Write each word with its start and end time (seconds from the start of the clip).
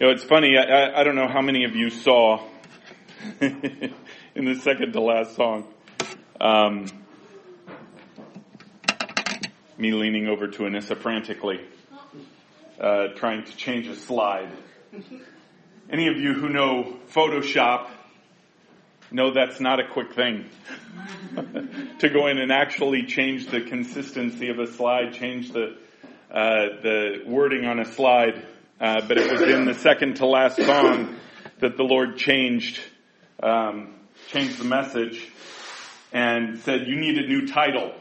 You 0.00 0.06
know, 0.06 0.12
it's 0.14 0.24
funny. 0.24 0.56
I, 0.56 1.00
I, 1.00 1.04
don't 1.04 1.14
know 1.14 1.28
how 1.28 1.42
many 1.42 1.64
of 1.64 1.76
you 1.76 1.90
saw 1.90 2.42
in 3.40 3.94
the 4.34 4.54
second 4.56 4.94
to 4.94 5.00
last 5.00 5.36
song 5.36 5.66
um, 6.40 6.86
me 9.76 9.92
leaning 9.92 10.28
over 10.28 10.48
to 10.48 10.62
Anissa 10.62 10.96
frantically, 10.96 11.60
uh, 12.80 13.08
trying 13.16 13.44
to 13.44 13.56
change 13.56 13.86
a 13.86 13.94
slide. 13.94 14.50
Any 15.90 16.08
of 16.08 16.16
you 16.16 16.32
who 16.32 16.48
know 16.48 16.96
Photoshop 17.12 17.88
know 19.10 19.32
that's 19.32 19.60
not 19.60 19.78
a 19.78 19.86
quick 19.86 20.14
thing. 20.14 20.48
to 21.98 22.08
go 22.08 22.28
in 22.28 22.38
and 22.38 22.50
actually 22.50 23.04
change 23.04 23.46
the 23.48 23.60
consistency 23.60 24.48
of 24.48 24.58
a 24.58 24.66
slide, 24.66 25.12
change 25.12 25.52
the 25.52 25.76
uh, 26.30 26.80
the 26.82 27.22
wording 27.26 27.66
on 27.66 27.78
a 27.78 27.84
slide. 27.84 28.46
Uh, 28.80 29.06
but 29.06 29.18
it 29.18 29.30
was 29.30 29.42
in 29.42 29.64
the 29.64 29.74
second 29.74 30.16
to 30.16 30.26
last 30.26 30.56
song 30.56 31.16
that 31.60 31.76
the 31.76 31.84
Lord 31.84 32.16
changed 32.16 32.80
um, 33.42 33.94
changed 34.28 34.58
the 34.58 34.64
message 34.64 35.28
and 36.12 36.58
said, 36.60 36.86
"You 36.86 36.96
need 36.96 37.18
a 37.18 37.26
new 37.26 37.46
title." 37.46 37.92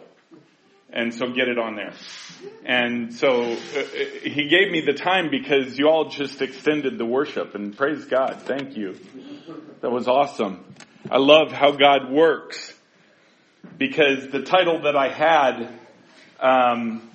and 0.93 1.13
so 1.13 1.31
get 1.31 1.47
it 1.47 1.57
on 1.57 1.75
there. 1.75 1.93
And 2.65 3.13
so 3.13 3.53
uh, 3.53 3.55
he 4.23 4.47
gave 4.47 4.71
me 4.71 4.81
the 4.81 4.93
time 4.93 5.29
because 5.29 5.77
you 5.77 5.87
all 5.87 6.09
just 6.09 6.41
extended 6.41 6.97
the 6.97 7.05
worship 7.05 7.55
and 7.55 7.75
praise 7.75 8.05
God. 8.05 8.41
Thank 8.41 8.75
you. 8.75 8.99
That 9.81 9.91
was 9.91 10.07
awesome. 10.07 10.65
I 11.09 11.17
love 11.17 11.51
how 11.51 11.71
God 11.71 12.11
works 12.11 12.73
because 13.77 14.29
the 14.31 14.41
title 14.41 14.81
that 14.83 14.95
I 14.95 15.09
had, 15.09 15.79
um, 16.39 17.09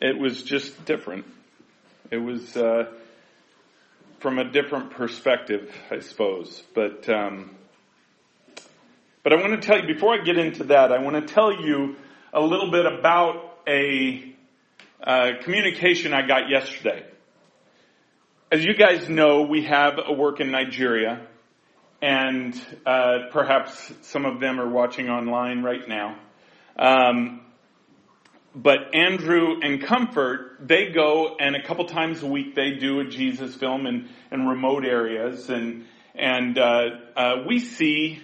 it 0.00 0.18
was 0.18 0.42
just 0.42 0.84
different. 0.84 1.26
It 2.10 2.18
was 2.18 2.56
uh, 2.56 2.90
from 4.20 4.38
a 4.38 4.50
different 4.50 4.92
perspective, 4.92 5.72
I 5.90 6.00
suppose. 6.00 6.62
But 6.74 7.08
um, 7.08 7.50
but 9.22 9.32
I 9.32 9.36
want 9.36 9.60
to 9.60 9.66
tell 9.66 9.78
you 9.78 9.92
before 9.92 10.14
I 10.14 10.24
get 10.24 10.38
into 10.38 10.64
that, 10.64 10.92
I 10.92 10.98
want 10.98 11.16
to 11.26 11.32
tell 11.34 11.52
you 11.52 11.96
a 12.32 12.40
little 12.40 12.70
bit 12.70 12.86
about 12.86 13.58
a 13.68 14.34
uh, 15.02 15.32
communication 15.42 16.14
I 16.14 16.26
got 16.26 16.48
yesterday. 16.48 17.04
As 18.50 18.64
you 18.64 18.74
guys 18.74 19.08
know, 19.08 19.42
we 19.42 19.64
have 19.64 19.98
a 20.04 20.12
work 20.12 20.40
in 20.40 20.50
Nigeria, 20.50 21.26
and 22.02 22.54
uh, 22.84 23.28
perhaps 23.30 23.92
some 24.02 24.24
of 24.24 24.40
them 24.40 24.58
are 24.58 24.68
watching 24.68 25.08
online 25.08 25.62
right 25.62 25.86
now. 25.86 26.18
Um, 26.76 27.42
but 28.54 28.94
Andrew 28.94 29.60
and 29.62 29.82
Comfort, 29.82 30.56
they 30.60 30.90
go 30.90 31.36
and 31.38 31.54
a 31.54 31.62
couple 31.62 31.84
times 31.84 32.22
a 32.22 32.26
week 32.26 32.54
they 32.54 32.72
do 32.72 33.00
a 33.00 33.04
Jesus 33.04 33.54
film 33.54 33.86
in, 33.86 34.08
in 34.32 34.46
remote 34.46 34.84
areas, 34.84 35.48
and 35.50 35.84
and 36.14 36.58
uh, 36.58 36.82
uh, 37.16 37.34
we 37.46 37.60
see 37.60 38.20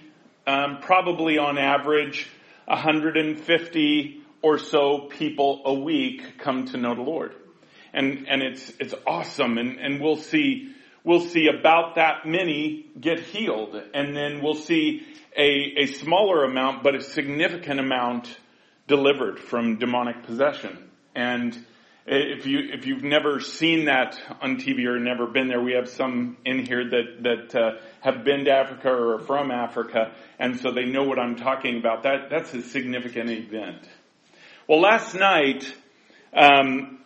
um, 0.46 0.78
probably 0.80 1.38
on 1.38 1.58
average 1.58 2.28
150 2.66 4.20
or 4.42 4.58
so 4.58 5.08
people 5.10 5.62
a 5.64 5.74
week 5.74 6.38
come 6.38 6.66
to 6.66 6.76
know 6.76 6.94
the 6.94 7.02
Lord. 7.02 7.34
And 7.92 8.26
and 8.28 8.42
it's 8.42 8.72
it's 8.80 8.94
awesome. 9.06 9.58
And 9.58 9.78
and 9.78 10.00
we'll 10.00 10.16
see 10.16 10.74
we'll 11.04 11.20
see 11.20 11.46
about 11.48 11.94
that 11.94 12.26
many 12.26 12.86
get 13.00 13.20
healed. 13.20 13.80
And 13.94 14.16
then 14.16 14.42
we'll 14.42 14.54
see 14.54 15.06
a 15.36 15.82
a 15.82 15.86
smaller 15.86 16.44
amount 16.44 16.82
but 16.82 16.96
a 16.96 17.00
significant 17.00 17.80
amount 17.80 18.36
delivered 18.86 19.38
from 19.38 19.76
demonic 19.78 20.22
possession 20.24 20.90
and 21.14 21.64
if 22.06 22.46
you 22.46 22.60
if 22.72 22.86
you've 22.86 23.02
never 23.02 23.40
seen 23.40 23.86
that 23.86 24.16
on 24.40 24.58
TV 24.58 24.86
or 24.86 24.98
never 25.00 25.26
been 25.26 25.48
there, 25.48 25.60
we 25.60 25.72
have 25.72 25.88
some 25.88 26.36
in 26.44 26.64
here 26.64 26.88
that 26.88 27.22
that 27.22 27.54
uh, 27.60 27.70
have 28.00 28.22
been 28.22 28.44
to 28.44 28.52
Africa 28.52 28.88
or 28.88 29.14
are 29.14 29.18
from 29.18 29.50
Africa, 29.50 30.12
and 30.38 30.60
so 30.60 30.70
they 30.70 30.84
know 30.84 31.02
what 31.02 31.18
I'm 31.18 31.34
talking 31.34 31.78
about. 31.78 32.04
That 32.04 32.30
that's 32.30 32.54
a 32.54 32.62
significant 32.62 33.30
event. 33.30 33.82
Well, 34.68 34.80
last 34.80 35.14
night 35.14 35.72
um, 36.32 37.00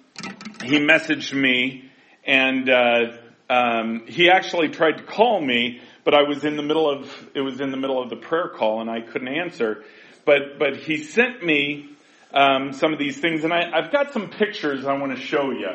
he 0.62 0.78
messaged 0.78 1.32
me 1.32 1.90
and 2.24 2.68
uh, 2.68 3.00
um, 3.48 4.04
he 4.06 4.30
actually 4.30 4.68
tried 4.68 4.98
to 4.98 5.02
call 5.02 5.40
me, 5.40 5.80
but 6.04 6.14
I 6.14 6.22
was 6.24 6.44
in 6.44 6.56
the 6.56 6.62
middle 6.62 6.90
of 6.90 7.30
it 7.34 7.40
was 7.40 7.60
in 7.60 7.70
the 7.70 7.78
middle 7.78 8.02
of 8.02 8.10
the 8.10 8.16
prayer 8.16 8.48
call 8.48 8.82
and 8.82 8.90
I 8.90 9.00
couldn't 9.00 9.28
answer. 9.28 9.82
But 10.24 10.58
but 10.58 10.76
he 10.76 10.98
sent 10.98 11.44
me 11.44 11.90
um, 12.32 12.72
some 12.72 12.92
of 12.92 12.98
these 12.98 13.18
things, 13.18 13.44
and 13.44 13.52
I, 13.52 13.82
have 13.82 13.92
got 13.92 14.12
some 14.12 14.30
pictures 14.30 14.84
I 14.84 14.96
want 14.98 15.16
to 15.16 15.20
show 15.20 15.50
you. 15.50 15.70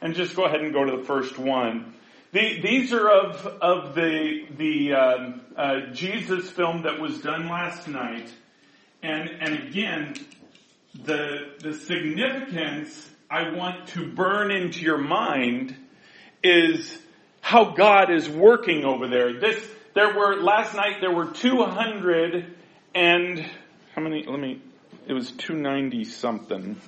And 0.00 0.14
just 0.14 0.36
go 0.36 0.44
ahead 0.44 0.60
and 0.60 0.72
go 0.72 0.84
to 0.84 0.96
the 0.96 1.04
first 1.04 1.38
one. 1.38 1.94
The, 2.32 2.60
these 2.60 2.92
are 2.92 3.08
of 3.08 3.46
of 3.46 3.94
the 3.94 4.46
the 4.56 4.92
um, 4.94 5.40
uh, 5.56 5.92
Jesus 5.92 6.48
film 6.50 6.82
that 6.82 7.00
was 7.00 7.20
done 7.20 7.48
last 7.48 7.88
night, 7.88 8.32
and 9.02 9.28
and 9.28 9.68
again, 9.68 10.14
the 10.94 11.54
the 11.60 11.74
significance 11.74 13.08
I 13.30 13.50
want 13.50 13.88
to 13.88 14.06
burn 14.06 14.50
into 14.50 14.80
your 14.80 14.98
mind 14.98 15.76
is 16.42 16.98
how 17.40 17.72
God 17.72 18.10
is 18.10 18.28
working 18.28 18.84
over 18.84 19.08
there. 19.08 19.38
This, 19.38 19.66
there 19.94 20.16
were, 20.16 20.36
last 20.36 20.74
night 20.74 21.00
there 21.00 21.14
were 21.14 21.26
200 21.26 22.54
and, 22.94 23.50
how 23.98 24.04
many, 24.04 24.24
let 24.28 24.38
me, 24.38 24.62
it 25.08 25.12
was 25.12 25.32
290 25.32 26.04
something. 26.04 26.80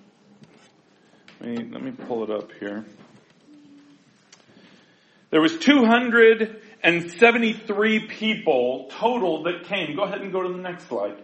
Let 1.40 1.50
me, 1.50 1.56
let 1.72 1.82
me 1.82 1.90
pull 1.90 2.22
it 2.22 2.30
up 2.30 2.52
here. 2.60 2.84
There 5.30 5.40
was 5.40 5.58
273 5.58 8.06
people 8.06 8.86
total 8.92 9.42
that 9.42 9.64
came. 9.64 9.96
Go 9.96 10.04
ahead 10.04 10.20
and 10.20 10.30
go 10.30 10.44
to 10.44 10.50
the 10.50 10.58
next 10.58 10.86
slide 10.86 11.16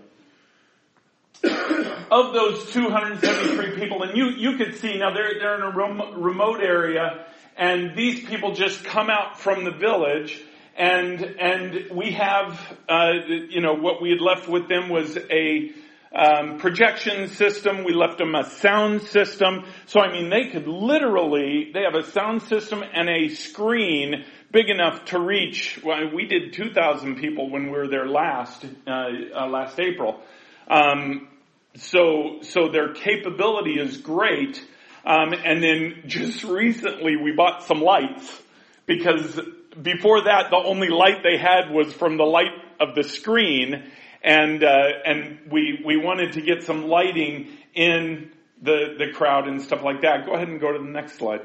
of 1.45 2.35
those 2.35 2.69
273 2.73 3.79
people, 3.79 4.03
and 4.03 4.17
you, 4.17 4.31
you 4.31 4.57
could 4.57 4.75
see 4.79 4.99
now 4.99 5.15
they're, 5.15 5.39
they're 5.39 5.55
in 5.55 5.63
a 5.63 5.71
remote 6.19 6.65
area, 6.65 7.27
and 7.57 7.97
these 7.97 8.25
people 8.25 8.55
just 8.55 8.83
come 8.83 9.09
out 9.09 9.39
from 9.39 9.63
the 9.63 9.71
village, 9.71 10.43
and 10.77 11.23
and 11.23 11.91
we 11.91 12.13
have 12.13 12.61
uh, 12.89 13.13
you 13.49 13.61
know 13.61 13.75
what 13.75 14.03
we 14.03 14.11
had 14.11 14.21
left 14.21 14.49
with 14.49 14.69
them 14.69 14.89
was 14.89 15.17
a 15.17 15.71
um, 16.15 16.59
projection 16.59 17.29
system. 17.29 17.85
We 17.85 17.93
left 17.93 18.19
them 18.19 18.35
a 18.35 18.49
sound 18.49 19.03
system. 19.03 19.65
So 19.87 20.01
I 20.01 20.13
mean, 20.13 20.31
they 20.31 20.49
could 20.49 20.67
literally 20.67 21.71
they 21.73 21.83
have 21.83 21.95
a 21.95 22.11
sound 22.11 22.43
system 22.43 22.83
and 22.83 23.09
a 23.09 23.29
screen 23.29 24.25
big 24.53 24.71
enough 24.71 25.05
to 25.07 25.19
reach. 25.19 25.81
Well, 25.85 26.15
we 26.15 26.27
did 26.27 26.53
2,000 26.53 27.17
people 27.17 27.51
when 27.51 27.65
we 27.65 27.71
were 27.71 27.89
there 27.89 28.07
last 28.07 28.65
uh, 28.87 28.91
uh, 28.91 29.47
last 29.49 29.79
April. 29.79 30.21
Um, 30.69 31.29
so, 31.77 32.39
so 32.43 32.69
their 32.69 32.93
capability 32.95 33.79
is 33.79 33.99
great. 33.99 34.63
Um, 35.05 35.33
and 35.33 35.63
then 35.63 36.03
just 36.07 36.43
recently 36.45 37.17
we 37.17 37.33
bought 37.33 37.65
some 37.65 37.81
lights 37.81 38.43
because 38.87 39.39
before 39.81 40.25
that 40.25 40.51
the 40.51 40.57
only 40.57 40.89
light 40.89 41.23
they 41.23 41.37
had 41.37 41.71
was 41.71 41.93
from 41.93 42.17
the 42.17 42.25
light 42.25 42.53
of 42.81 42.95
the 42.95 43.05
screen 43.05 43.85
and 44.23 44.65
uh, 44.65 44.89
and 45.05 45.39
we 45.51 45.81
we 45.85 45.97
wanted 45.97 46.33
to 46.33 46.43
get 46.43 46.65
some 46.65 46.89
lighting 46.89 47.49
in 47.75 48.33
the 48.61 48.97
the 48.99 49.13
crowd 49.13 49.49
and 49.49 49.63
stuff 49.63 49.83
like 49.83 50.03
that. 50.03 50.27
Go 50.27 50.35
ahead 50.35 50.49
and 50.49 50.61
go 50.61 50.73
to 50.73 50.79
the 50.79 50.91
next 50.91 51.15
slide. 51.15 51.43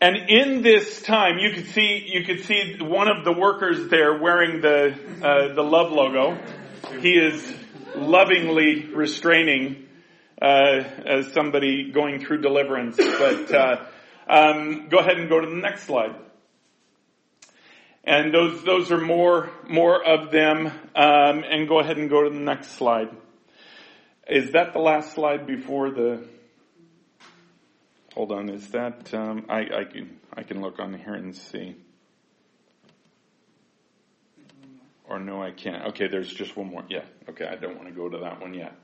And 0.00 0.16
in 0.28 0.62
this 0.62 1.02
time, 1.02 1.38
you 1.38 1.50
could 1.50 1.66
see 1.68 2.04
you 2.06 2.24
could 2.24 2.44
see 2.44 2.76
one 2.78 3.08
of 3.08 3.24
the 3.24 3.32
workers 3.32 3.88
there 3.88 4.18
wearing 4.20 4.60
the 4.60 4.94
uh, 5.22 5.54
the 5.54 5.62
love 5.62 5.90
logo. 5.90 6.38
He 7.00 7.14
is 7.14 7.54
lovingly 7.96 8.86
restraining 8.94 9.86
uh, 10.40 10.84
as 11.06 11.32
somebody 11.32 11.90
going 11.90 12.20
through 12.24 12.42
deliverance. 12.42 12.96
But 12.96 13.54
uh, 13.54 13.84
um, 14.28 14.88
go 14.88 14.98
ahead 14.98 15.18
and 15.18 15.28
go 15.28 15.40
to 15.40 15.46
the 15.46 15.56
next 15.56 15.84
slide. 15.84 16.14
And 18.04 18.34
those 18.34 18.62
those 18.64 18.92
are 18.92 19.00
more 19.00 19.50
more 19.68 20.02
of 20.04 20.30
them. 20.30 20.66
Um, 20.66 21.44
and 21.44 21.68
go 21.68 21.80
ahead 21.80 21.96
and 21.96 22.10
go 22.10 22.22
to 22.24 22.30
the 22.30 22.44
next 22.44 22.72
slide. 22.72 23.08
Is 24.28 24.52
that 24.52 24.72
the 24.72 24.78
last 24.78 25.12
slide 25.12 25.46
before 25.46 25.90
the? 25.90 26.26
Hold 28.14 28.32
on. 28.32 28.48
Is 28.48 28.68
that 28.68 29.12
um, 29.12 29.46
I, 29.48 29.60
I 29.60 29.84
can 29.84 30.18
I 30.32 30.42
can 30.42 30.60
look 30.60 30.78
on 30.78 30.94
here 30.94 31.14
and 31.14 31.34
see. 31.34 31.76
Or 35.06 35.18
no, 35.18 35.42
I 35.42 35.50
can't. 35.50 35.88
Okay, 35.88 36.08
there's 36.08 36.32
just 36.32 36.56
one 36.56 36.70
more. 36.70 36.84
Yeah. 36.88 37.04
Okay, 37.28 37.46
I 37.46 37.56
don't 37.56 37.76
want 37.76 37.88
to 37.88 37.94
go 37.94 38.08
to 38.08 38.18
that 38.18 38.40
one 38.40 38.54
yet. 38.54 38.74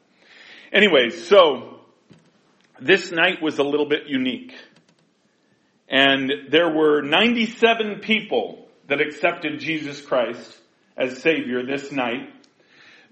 Anyway, 0.72 1.10
so 1.10 1.80
this 2.80 3.10
night 3.10 3.42
was 3.42 3.58
a 3.58 3.64
little 3.64 3.86
bit 3.86 4.06
unique. 4.06 4.54
And 5.90 6.32
there 6.50 6.70
were 6.72 7.02
97 7.02 7.98
people 8.00 8.68
that 8.88 9.00
accepted 9.00 9.58
Jesus 9.58 10.00
Christ 10.00 10.56
as 10.96 11.20
Savior 11.20 11.66
this 11.66 11.90
night. 11.90 12.32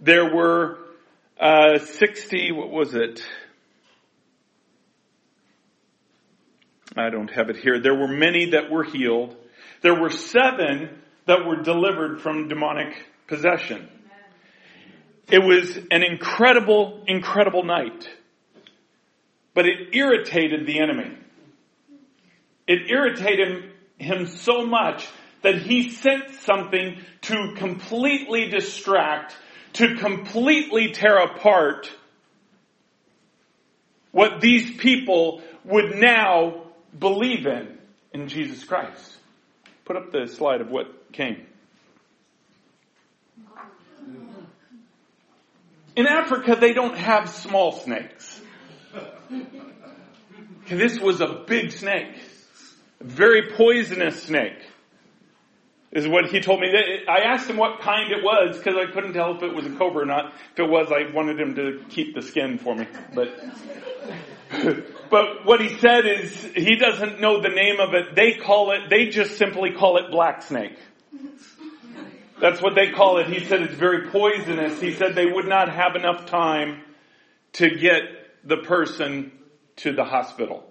There 0.00 0.32
were 0.32 0.78
uh, 1.40 1.78
60, 1.78 2.52
what 2.52 2.70
was 2.70 2.94
it? 2.94 3.20
I 6.96 7.10
don't 7.10 7.30
have 7.30 7.50
it 7.50 7.56
here. 7.56 7.80
There 7.80 7.94
were 7.94 8.08
many 8.08 8.50
that 8.50 8.70
were 8.70 8.84
healed. 8.84 9.36
There 9.82 10.00
were 10.00 10.10
seven 10.10 11.00
that 11.26 11.44
were 11.46 11.62
delivered 11.62 12.20
from 12.20 12.48
demonic 12.48 12.94
possession. 13.26 13.88
It 15.30 15.44
was 15.44 15.76
an 15.90 16.02
incredible, 16.02 17.04
incredible 17.06 17.64
night. 17.64 18.08
But 19.52 19.66
it 19.66 19.94
irritated 19.94 20.66
the 20.66 20.80
enemy. 20.80 21.16
It 22.68 22.90
irritated 22.90 23.72
him 23.96 24.26
so 24.26 24.66
much 24.66 25.08
that 25.42 25.62
he 25.62 25.90
sent 25.90 26.30
something 26.42 27.00
to 27.22 27.54
completely 27.56 28.50
distract, 28.50 29.34
to 29.74 29.96
completely 29.96 30.92
tear 30.92 31.16
apart 31.16 31.90
what 34.12 34.40
these 34.42 34.76
people 34.76 35.42
would 35.64 35.96
now 35.96 36.64
believe 36.96 37.46
in, 37.46 37.78
in 38.12 38.28
Jesus 38.28 38.62
Christ. 38.64 39.16
Put 39.86 39.96
up 39.96 40.12
the 40.12 40.26
slide 40.26 40.60
of 40.60 40.70
what 40.70 41.12
came. 41.12 41.46
In 45.96 46.06
Africa, 46.06 46.56
they 46.60 46.74
don't 46.74 46.96
have 46.96 47.30
small 47.30 47.72
snakes. 47.72 48.40
This 50.70 51.00
was 51.00 51.22
a 51.22 51.44
big 51.46 51.72
snake. 51.72 52.14
Very 53.00 53.50
poisonous 53.52 54.22
snake. 54.22 54.58
Is 55.90 56.06
what 56.06 56.26
he 56.26 56.40
told 56.40 56.60
me. 56.60 56.68
I 57.08 57.20
asked 57.20 57.48
him 57.48 57.56
what 57.56 57.80
kind 57.80 58.12
it 58.12 58.22
was 58.22 58.58
because 58.58 58.74
I 58.76 58.92
couldn't 58.92 59.14
tell 59.14 59.36
if 59.36 59.42
it 59.42 59.54
was 59.54 59.64
a 59.64 59.70
cobra 59.70 60.02
or 60.02 60.06
not. 60.06 60.34
If 60.52 60.58
it 60.58 60.68
was, 60.68 60.92
I 60.92 61.10
wanted 61.14 61.40
him 61.40 61.54
to 61.54 61.82
keep 61.88 62.14
the 62.14 62.20
skin 62.20 62.58
for 62.58 62.74
me. 62.74 62.86
But, 63.14 63.40
but 65.10 65.46
what 65.46 65.62
he 65.62 65.78
said 65.78 66.04
is 66.04 66.42
he 66.54 66.76
doesn't 66.76 67.20
know 67.20 67.40
the 67.40 67.48
name 67.48 67.80
of 67.80 67.94
it. 67.94 68.14
They 68.14 68.34
call 68.34 68.72
it, 68.72 68.90
they 68.90 69.08
just 69.08 69.38
simply 69.38 69.72
call 69.72 69.96
it 69.96 70.10
black 70.10 70.42
snake. 70.42 70.76
That's 72.38 72.60
what 72.60 72.74
they 72.74 72.90
call 72.90 73.18
it. 73.18 73.26
He 73.28 73.42
said 73.46 73.62
it's 73.62 73.74
very 73.74 74.10
poisonous. 74.10 74.78
He 74.82 74.92
said 74.92 75.14
they 75.14 75.26
would 75.26 75.48
not 75.48 75.70
have 75.70 75.96
enough 75.96 76.26
time 76.26 76.82
to 77.54 77.70
get 77.70 78.02
the 78.44 78.58
person 78.58 79.32
to 79.76 79.94
the 79.94 80.04
hospital. 80.04 80.70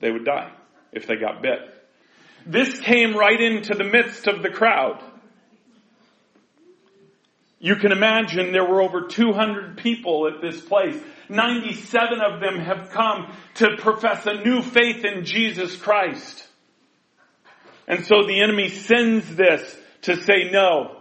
They 0.00 0.10
would 0.10 0.24
die 0.24 0.50
if 0.96 1.06
they 1.06 1.16
got 1.16 1.42
bit. 1.42 1.60
This 2.46 2.80
came 2.80 3.16
right 3.16 3.40
into 3.40 3.74
the 3.74 3.84
midst 3.84 4.26
of 4.26 4.42
the 4.42 4.50
crowd. 4.50 5.02
You 7.58 7.76
can 7.76 7.92
imagine 7.92 8.52
there 8.52 8.68
were 8.68 8.82
over 8.82 9.02
200 9.08 9.78
people 9.78 10.28
at 10.28 10.40
this 10.40 10.60
place. 10.60 11.00
97 11.28 12.20
of 12.20 12.40
them 12.40 12.58
have 12.58 12.90
come 12.90 13.34
to 13.54 13.76
profess 13.78 14.26
a 14.26 14.34
new 14.34 14.62
faith 14.62 15.04
in 15.04 15.24
Jesus 15.24 15.76
Christ. 15.76 16.46
And 17.88 18.04
so 18.04 18.26
the 18.26 18.40
enemy 18.40 18.68
sends 18.68 19.34
this 19.34 19.76
to 20.02 20.16
say, 20.22 20.50
no, 20.50 20.96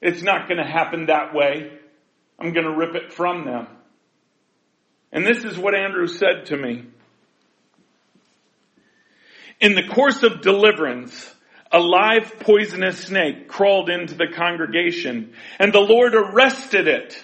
it's 0.00 0.22
not 0.22 0.48
going 0.48 0.58
to 0.58 0.70
happen 0.70 1.06
that 1.06 1.34
way. 1.34 1.78
I'm 2.38 2.52
going 2.52 2.66
to 2.66 2.76
rip 2.76 2.94
it 2.94 3.12
from 3.12 3.44
them. 3.44 3.66
And 5.12 5.26
this 5.26 5.44
is 5.44 5.58
what 5.58 5.74
Andrew 5.74 6.06
said 6.06 6.46
to 6.46 6.56
me. 6.56 6.86
In 9.60 9.74
the 9.74 9.86
course 9.86 10.22
of 10.22 10.40
deliverance, 10.40 11.34
a 11.70 11.78
live 11.78 12.40
poisonous 12.40 12.98
snake 12.98 13.46
crawled 13.46 13.90
into 13.90 14.14
the 14.14 14.28
congregation 14.34 15.34
and 15.58 15.72
the 15.72 15.80
Lord 15.80 16.14
arrested 16.14 16.88
it 16.88 17.22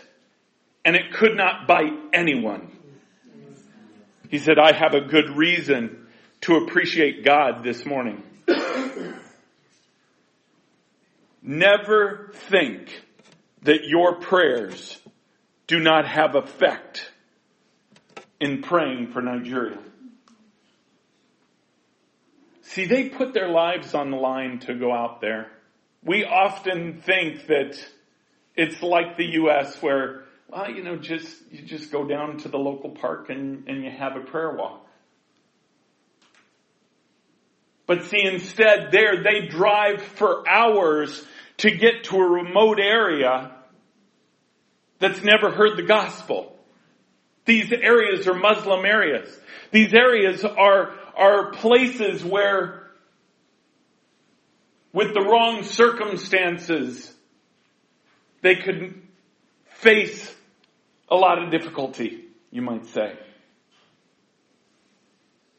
and 0.84 0.94
it 0.94 1.12
could 1.14 1.36
not 1.36 1.66
bite 1.66 1.98
anyone. 2.12 2.70
He 4.28 4.38
said, 4.38 4.58
I 4.58 4.72
have 4.72 4.94
a 4.94 5.00
good 5.00 5.36
reason 5.36 6.06
to 6.42 6.56
appreciate 6.56 7.24
God 7.24 7.64
this 7.64 7.84
morning. 7.84 8.22
Never 11.42 12.32
think 12.48 12.90
that 13.62 13.84
your 13.84 14.16
prayers 14.16 15.00
do 15.66 15.80
not 15.80 16.06
have 16.06 16.34
effect 16.34 17.10
in 18.40 18.62
praying 18.62 19.12
for 19.12 19.22
Nigeria. 19.22 19.78
See, 22.76 22.84
they 22.84 23.08
put 23.08 23.32
their 23.32 23.48
lives 23.48 23.94
on 23.94 24.10
the 24.10 24.18
line 24.18 24.58
to 24.66 24.74
go 24.74 24.92
out 24.92 25.22
there. 25.22 25.50
We 26.04 26.26
often 26.26 27.00
think 27.00 27.46
that 27.46 27.82
it's 28.54 28.82
like 28.82 29.16
the 29.16 29.24
U.S. 29.40 29.80
where, 29.80 30.24
well, 30.46 30.70
you 30.70 30.84
know, 30.84 30.96
just, 30.96 31.26
you 31.50 31.62
just 31.62 31.90
go 31.90 32.06
down 32.06 32.36
to 32.40 32.48
the 32.48 32.58
local 32.58 32.90
park 32.90 33.30
and, 33.30 33.66
and 33.66 33.82
you 33.82 33.90
have 33.90 34.16
a 34.16 34.20
prayer 34.20 34.54
walk. 34.54 34.86
But 37.86 38.04
see, 38.04 38.22
instead 38.22 38.92
there, 38.92 39.22
they 39.22 39.46
drive 39.46 40.02
for 40.02 40.46
hours 40.46 41.24
to 41.56 41.70
get 41.70 42.04
to 42.04 42.16
a 42.16 42.28
remote 42.28 42.78
area 42.78 43.52
that's 44.98 45.22
never 45.22 45.50
heard 45.50 45.78
the 45.78 45.84
gospel. 45.84 46.54
These 47.46 47.72
areas 47.72 48.28
are 48.28 48.34
Muslim 48.34 48.84
areas. 48.84 49.34
These 49.70 49.94
areas 49.94 50.44
are, 50.44 50.92
are 51.16 51.50
places 51.52 52.24
where 52.24 52.82
with 54.92 55.12
the 55.12 55.20
wrong 55.20 55.62
circumstances, 55.62 57.12
they 58.42 58.56
could 58.56 59.02
face 59.68 60.34
a 61.10 61.14
lot 61.14 61.42
of 61.42 61.50
difficulty, 61.50 62.24
you 62.50 62.62
might 62.62 62.86
say. 62.86 63.12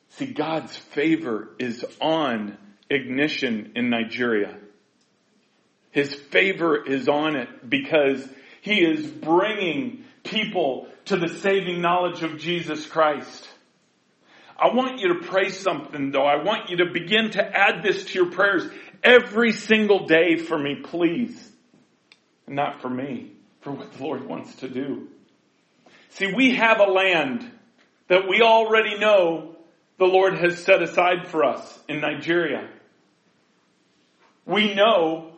See, 0.09 0.33
God's 0.33 0.75
favor 0.75 1.49
is 1.59 1.85
on 2.01 2.57
ignition 2.89 3.73
in 3.75 3.91
Nigeria. 3.91 4.57
His 5.91 6.13
favor 6.13 6.83
is 6.83 7.07
on 7.07 7.35
it 7.35 7.69
because 7.69 8.27
he 8.61 8.83
is 8.83 9.05
bringing 9.05 10.03
people 10.23 10.87
to 11.05 11.17
the 11.17 11.29
saving 11.29 11.81
knowledge 11.81 12.23
of 12.23 12.39
Jesus 12.39 12.85
Christ. 12.85 13.47
I 14.59 14.73
want 14.73 14.99
you 14.99 15.13
to 15.13 15.27
pray 15.27 15.49
something 15.49 16.11
though. 16.11 16.25
I 16.25 16.43
want 16.43 16.69
you 16.69 16.77
to 16.77 16.85
begin 16.91 17.31
to 17.31 17.43
add 17.43 17.83
this 17.83 18.05
to 18.05 18.13
your 18.13 18.31
prayers 18.31 18.67
every 19.03 19.51
single 19.51 20.07
day 20.07 20.37
for 20.37 20.57
me, 20.57 20.81
please. 20.83 21.51
Not 22.47 22.81
for 22.81 22.89
me, 22.89 23.33
for 23.61 23.71
what 23.71 23.93
the 23.93 24.03
Lord 24.03 24.25
wants 24.25 24.55
to 24.57 24.69
do. 24.69 25.09
See, 26.09 26.33
we 26.33 26.55
have 26.55 26.79
a 26.79 26.91
land 26.91 27.49
that 28.07 28.27
we 28.27 28.41
already 28.41 28.97
know 28.97 29.55
the 29.99 30.05
Lord 30.05 30.35
has 30.37 30.63
set 30.63 30.81
aside 30.81 31.27
for 31.27 31.43
us 31.43 31.79
in 31.87 32.01
Nigeria. 32.01 32.69
We 34.45 34.73
know 34.73 35.33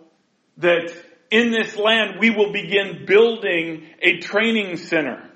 that 0.57 0.93
in 1.31 1.51
this 1.51 1.75
land 1.75 2.19
we 2.19 2.29
will 2.29 2.51
begin 2.51 3.05
building 3.05 3.87
a 4.01 4.19
training 4.19 4.77
center 4.77 5.28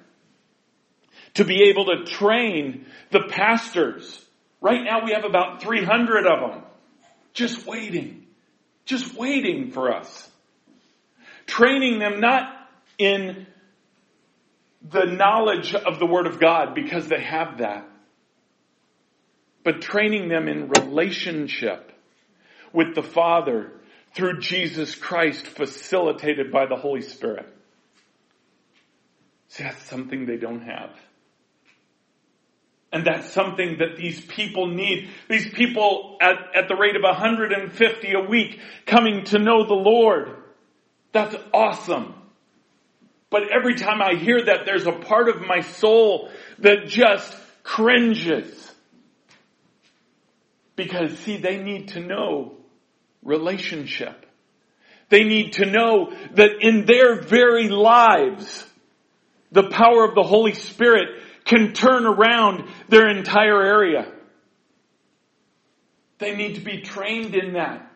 to 1.36 1.46
be 1.46 1.70
able 1.70 1.86
to 1.86 2.06
train 2.06 2.86
the 3.12 3.22
pastors. 3.30 4.24
Right 4.62 4.84
now 4.84 5.04
we 5.04 5.12
have 5.14 5.26
about 5.26 5.62
300 5.62 6.26
of 6.26 6.52
them 6.52 6.64
just 7.34 7.66
waiting, 7.66 8.28
just 8.86 9.16
waiting 9.16 9.72
for 9.72 9.94
us. 9.94 10.30
Training 11.46 12.00
them 12.00 12.20
not 12.20 12.54
in 12.98 13.48
the 14.90 15.06
knowledge 15.06 15.74
of 15.74 16.00
the 16.00 16.06
Word 16.06 16.28
of 16.28 16.40
God 16.40 16.76
because 16.76 17.08
they 17.08 17.22
have 17.22 17.60
that, 17.60 17.88
but 19.64 19.82
training 19.82 20.30
them 20.30 20.48
in 20.48 20.70
relationship 20.70 21.92
with 22.72 22.96
the 22.96 23.04
Father 23.04 23.72
through 24.14 24.40
Jesus 24.40 24.94
Christ 24.96 25.48
facilitated 25.48 26.52
by 26.52 26.66
the 26.66 26.76
Holy 26.76 27.02
Spirit. 27.02 27.48
See, 29.50 29.64
that's 29.64 29.84
something 29.84 30.26
they 30.26 30.38
don't 30.38 30.62
have. 30.62 30.92
And 32.94 33.04
that's 33.04 33.32
something 33.32 33.80
that 33.80 33.98
these 33.98 34.22
people 34.22 34.68
need. 34.68 35.10
These 35.28 35.50
people 35.50 36.16
at, 36.22 36.36
at 36.56 36.68
the 36.68 36.76
rate 36.76 36.96
of 36.96 37.02
150 37.02 38.14
a 38.14 38.20
week 38.30 38.60
coming 38.86 39.24
to 39.26 39.40
know 39.40 39.66
the 39.66 39.74
Lord. 39.74 40.38
That's 41.12 41.36
awesome. 41.52 42.14
But 43.32 43.52
every 43.52 43.74
time 43.74 44.00
I 44.00 44.14
hear 44.14 44.46
that, 44.46 44.68
there's 44.68 44.86
a 44.86 44.92
part 44.92 45.28
of 45.28 45.42
my 45.42 45.62
soul 45.62 46.30
that 46.60 46.86
just 46.86 47.36
cringes. 47.64 48.72
Because 50.76 51.18
see, 51.20 51.38
they 51.38 51.58
need 51.58 51.90
to 51.90 52.00
know 52.00 52.58
relationship. 53.24 54.24
They 55.10 55.24
need 55.24 55.54
to 55.54 55.66
know 55.66 56.14
that 56.36 56.62
in 56.62 56.86
their 56.86 57.22
very 57.22 57.70
lives, 57.70 58.68
the 59.52 59.70
power 59.70 60.06
of 60.06 60.14
the 60.14 60.24
Holy 60.24 60.54
Spirit 60.54 61.23
can 61.46 61.74
turn 61.74 62.06
around 62.06 62.70
their 62.90 63.10
entire 63.10 63.62
area. 63.62 64.12
They 66.20 66.36
need 66.36 66.56
to 66.56 66.62
be 66.62 66.82
trained 66.82 67.36
in 67.36 67.54
that 67.54 67.92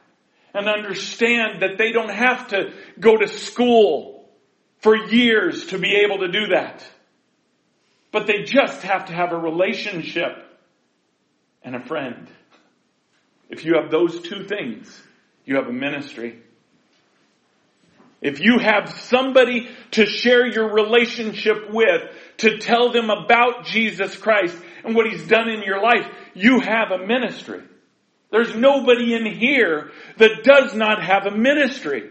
and 0.54 0.68
understand 0.68 1.62
that 1.62 1.78
they 1.78 1.92
don't 1.92 2.10
have 2.10 2.50
to 2.50 2.74
go 3.00 3.16
to 3.18 3.28
school 3.28 4.30
for 4.80 4.96
years 4.96 5.68
to 5.68 5.78
be 5.78 5.96
able 6.06 6.20
to 6.20 6.28
do 6.28 6.48
that. 6.48 6.84
But 8.12 8.28
they 8.28 8.44
just 8.44 8.82
have 8.84 9.06
to 9.06 9.14
have 9.14 9.32
a 9.32 9.38
relationship 9.38 10.44
and 11.64 11.76
a 11.76 11.86
friend. 11.86 12.28
If 13.50 13.66
you 13.66 13.76
have 13.76 13.92
those 13.92 14.22
two 14.22 14.46
things, 14.46 15.02
you 15.46 15.56
have 15.56 15.68
a 15.68 15.74
ministry. 15.74 16.42
If 18.22 18.40
you 18.40 18.58
have 18.60 18.90
somebody 18.90 19.70
to 19.92 20.06
share 20.06 20.48
your 20.48 20.74
relationship 20.74 21.70
with, 21.70 22.02
to 22.38 22.58
tell 22.58 22.92
them 22.92 23.10
about 23.10 23.66
Jesus 23.66 24.16
Christ 24.16 24.58
and 24.84 24.96
what 24.96 25.08
He's 25.08 25.28
done 25.28 25.50
in 25.50 25.62
your 25.62 25.82
life, 25.82 26.08
you 26.34 26.60
have 26.60 26.92
a 26.92 27.06
ministry. 27.06 27.62
There's 28.32 28.56
nobody 28.56 29.14
in 29.14 29.26
here 29.26 29.92
that 30.18 30.44
does 30.44 30.74
not 30.74 31.04
have 31.04 31.26
a 31.26 31.36
ministry. 31.36 32.10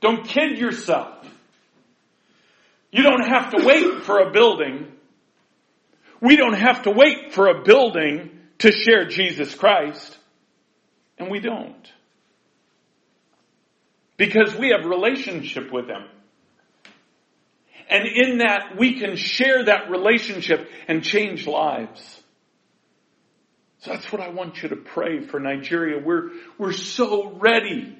Don't 0.00 0.26
kid 0.26 0.58
yourself. 0.58 1.16
You 2.90 3.02
don't 3.02 3.28
have 3.28 3.50
to 3.50 3.64
wait 3.64 4.04
for 4.04 4.18
a 4.20 4.32
building. 4.32 4.90
We 6.20 6.36
don't 6.36 6.58
have 6.58 6.82
to 6.82 6.90
wait 6.90 7.34
for 7.34 7.48
a 7.48 7.62
building 7.62 8.30
to 8.58 8.72
share 8.72 9.06
Jesus 9.06 9.54
Christ. 9.54 10.18
And 11.18 11.30
we 11.30 11.40
don't. 11.40 11.92
Because 14.20 14.54
we 14.54 14.68
have 14.68 14.84
relationship 14.84 15.72
with 15.72 15.86
Him. 15.86 16.04
And 17.88 18.06
in 18.06 18.38
that, 18.38 18.76
we 18.78 19.00
can 19.00 19.16
share 19.16 19.64
that 19.64 19.88
relationship 19.90 20.68
and 20.86 21.02
change 21.02 21.46
lives. 21.46 22.22
So 23.78 23.92
that's 23.92 24.12
what 24.12 24.20
I 24.20 24.28
want 24.28 24.62
you 24.62 24.68
to 24.68 24.76
pray 24.76 25.20
for 25.20 25.40
Nigeria. 25.40 25.98
We're, 26.04 26.32
we're 26.58 26.74
so 26.74 27.30
ready. 27.30 27.96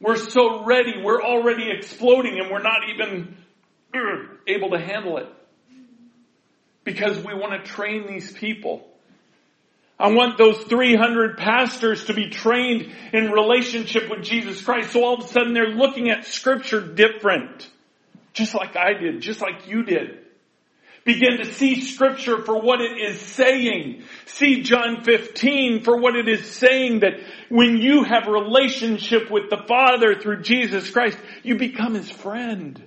We're 0.00 0.14
so 0.14 0.64
ready. 0.64 1.02
We're 1.02 1.20
already 1.20 1.72
exploding 1.76 2.38
and 2.38 2.48
we're 2.48 2.62
not 2.62 2.82
even 2.94 3.36
able 4.46 4.70
to 4.70 4.78
handle 4.78 5.18
it. 5.18 5.26
Because 6.84 7.18
we 7.18 7.34
want 7.34 7.64
to 7.64 7.68
train 7.68 8.06
these 8.06 8.32
people. 8.32 8.86
I 9.98 10.12
want 10.12 10.36
those 10.36 10.58
300 10.64 11.38
pastors 11.38 12.04
to 12.06 12.14
be 12.14 12.28
trained 12.28 12.92
in 13.14 13.30
relationship 13.30 14.10
with 14.10 14.22
Jesus 14.22 14.62
Christ. 14.62 14.92
So 14.92 15.02
all 15.02 15.14
of 15.14 15.24
a 15.24 15.28
sudden 15.28 15.54
they're 15.54 15.68
looking 15.68 16.10
at 16.10 16.26
scripture 16.26 16.80
different. 16.80 17.68
Just 18.34 18.54
like 18.54 18.76
I 18.76 18.92
did, 18.92 19.22
just 19.22 19.40
like 19.40 19.66
you 19.66 19.84
did. 19.84 20.18
Begin 21.04 21.38
to 21.38 21.44
see 21.44 21.80
scripture 21.80 22.42
for 22.42 22.60
what 22.60 22.80
it 22.80 22.98
is 22.98 23.20
saying. 23.20 24.02
See 24.26 24.62
John 24.62 25.04
15 25.04 25.84
for 25.84 25.96
what 25.96 26.16
it 26.16 26.28
is 26.28 26.50
saying 26.50 27.00
that 27.00 27.14
when 27.48 27.78
you 27.78 28.02
have 28.02 28.26
relationship 28.26 29.30
with 29.30 29.48
the 29.48 29.64
Father 29.68 30.20
through 30.20 30.42
Jesus 30.42 30.90
Christ, 30.90 31.16
you 31.44 31.56
become 31.56 31.94
His 31.94 32.10
friend. 32.10 32.82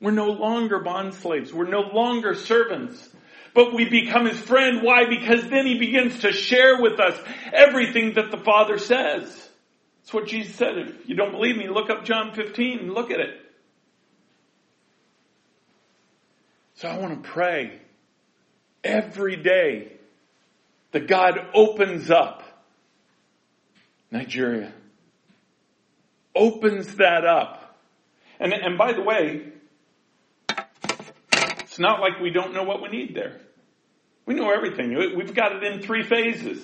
We're 0.00 0.10
no 0.10 0.30
longer 0.30 0.80
bond 0.80 1.14
slaves. 1.14 1.52
We're 1.52 1.68
no 1.68 1.82
longer 1.92 2.34
servants. 2.34 3.08
But 3.54 3.74
we 3.74 3.88
become 3.88 4.26
His 4.26 4.38
friend. 4.38 4.82
Why? 4.82 5.06
Because 5.06 5.48
then 5.48 5.66
He 5.66 5.78
begins 5.78 6.20
to 6.20 6.32
share 6.32 6.80
with 6.80 7.00
us 7.00 7.18
everything 7.52 8.14
that 8.14 8.30
the 8.30 8.38
Father 8.38 8.78
says. 8.78 9.48
That's 10.02 10.14
what 10.14 10.26
Jesus 10.26 10.54
said. 10.56 10.78
If 10.78 11.08
you 11.08 11.16
don't 11.16 11.32
believe 11.32 11.56
me, 11.56 11.68
look 11.68 11.90
up 11.90 12.04
John 12.04 12.34
15 12.34 12.78
and 12.80 12.92
look 12.92 13.10
at 13.10 13.20
it. 13.20 13.40
So 16.74 16.88
I 16.88 16.98
want 16.98 17.22
to 17.22 17.28
pray 17.28 17.78
every 18.82 19.36
day 19.36 19.92
that 20.92 21.06
God 21.06 21.38
opens 21.54 22.10
up 22.10 22.42
Nigeria. 24.10 24.72
Opens 26.34 26.94
that 26.96 27.24
up. 27.24 27.78
And, 28.38 28.52
and 28.52 28.78
by 28.78 28.92
the 28.92 29.02
way, 29.02 29.52
not 31.80 32.00
like 32.00 32.20
we 32.20 32.30
don't 32.30 32.54
know 32.54 32.62
what 32.62 32.82
we 32.82 32.88
need 32.88 33.14
there. 33.14 33.40
We 34.26 34.34
know 34.34 34.50
everything. 34.50 34.94
We've 35.16 35.34
got 35.34 35.56
it 35.56 35.64
in 35.64 35.82
three 35.82 36.04
phases. 36.04 36.62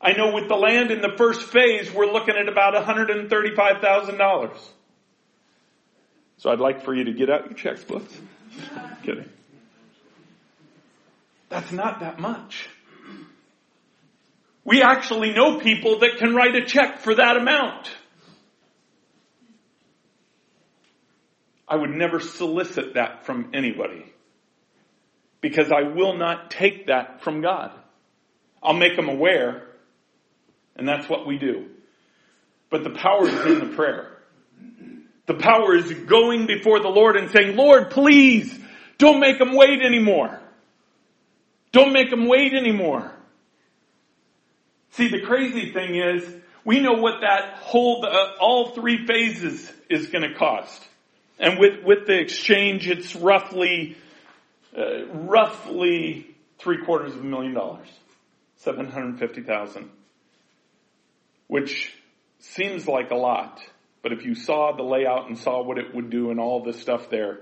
I 0.00 0.12
know 0.12 0.34
with 0.34 0.48
the 0.48 0.56
land 0.56 0.90
in 0.90 1.00
the 1.00 1.14
first 1.16 1.40
phase, 1.42 1.90
we're 1.90 2.12
looking 2.12 2.34
at 2.36 2.48
about 2.48 2.74
$135,000. 2.74 4.58
So 6.36 6.50
I'd 6.50 6.60
like 6.60 6.84
for 6.84 6.94
you 6.94 7.04
to 7.04 7.12
get 7.12 7.30
out 7.30 7.46
your 7.48 7.58
checkbooks. 7.58 8.12
Kidding. 9.02 9.30
That's 11.48 11.72
not 11.72 12.00
that 12.00 12.18
much. 12.18 12.68
We 14.64 14.82
actually 14.82 15.32
know 15.32 15.60
people 15.60 16.00
that 16.00 16.18
can 16.18 16.34
write 16.34 16.54
a 16.56 16.64
check 16.64 16.98
for 16.98 17.14
that 17.14 17.36
amount. 17.36 17.90
I 21.66 21.76
would 21.76 21.90
never 21.90 22.20
solicit 22.20 22.94
that 22.94 23.24
from 23.26 23.50
anybody 23.54 24.04
because 25.40 25.70
I 25.70 25.82
will 25.82 26.16
not 26.16 26.50
take 26.50 26.86
that 26.86 27.22
from 27.22 27.40
God. 27.40 27.70
I'll 28.62 28.74
make 28.74 28.96
them 28.96 29.08
aware, 29.08 29.66
and 30.76 30.88
that's 30.88 31.08
what 31.08 31.26
we 31.26 31.38
do. 31.38 31.66
But 32.70 32.82
the 32.82 32.90
power 32.90 33.28
is 33.28 33.46
in 33.46 33.58
the 33.60 33.76
prayer. 33.76 34.10
The 35.26 35.34
power 35.34 35.74
is 35.74 35.92
going 35.92 36.46
before 36.46 36.80
the 36.80 36.88
Lord 36.88 37.16
and 37.16 37.30
saying, 37.30 37.56
Lord, 37.56 37.90
please 37.90 38.58
don't 38.98 39.20
make 39.20 39.38
them 39.38 39.54
wait 39.54 39.82
anymore. 39.82 40.40
Don't 41.72 41.92
make 41.92 42.10
them 42.10 42.26
wait 42.26 42.54
anymore. 42.54 43.12
See, 44.92 45.08
the 45.08 45.20
crazy 45.22 45.72
thing 45.72 45.96
is, 45.96 46.24
we 46.64 46.80
know 46.80 46.92
what 46.92 47.20
that 47.20 47.58
whole, 47.58 48.04
uh, 48.06 48.38
all 48.40 48.70
three 48.70 49.06
phases 49.06 49.70
is 49.90 50.06
going 50.06 50.22
to 50.22 50.34
cost. 50.34 50.82
And 51.38 51.58
with, 51.58 51.82
with 51.84 52.06
the 52.06 52.18
exchange, 52.18 52.88
it's 52.88 53.14
roughly, 53.16 53.96
uh, 54.76 55.06
roughly 55.06 56.34
three 56.58 56.84
quarters 56.84 57.14
of 57.14 57.20
a 57.20 57.24
million 57.24 57.54
dollars. 57.54 57.88
750,000. 58.58 59.90
Which 61.48 61.92
seems 62.38 62.86
like 62.86 63.10
a 63.10 63.16
lot. 63.16 63.60
But 64.02 64.12
if 64.12 64.24
you 64.24 64.34
saw 64.34 64.76
the 64.76 64.82
layout 64.82 65.28
and 65.28 65.38
saw 65.38 65.62
what 65.62 65.78
it 65.78 65.94
would 65.94 66.10
do 66.10 66.30
and 66.30 66.38
all 66.38 66.62
this 66.62 66.80
stuff 66.80 67.10
there, 67.10 67.40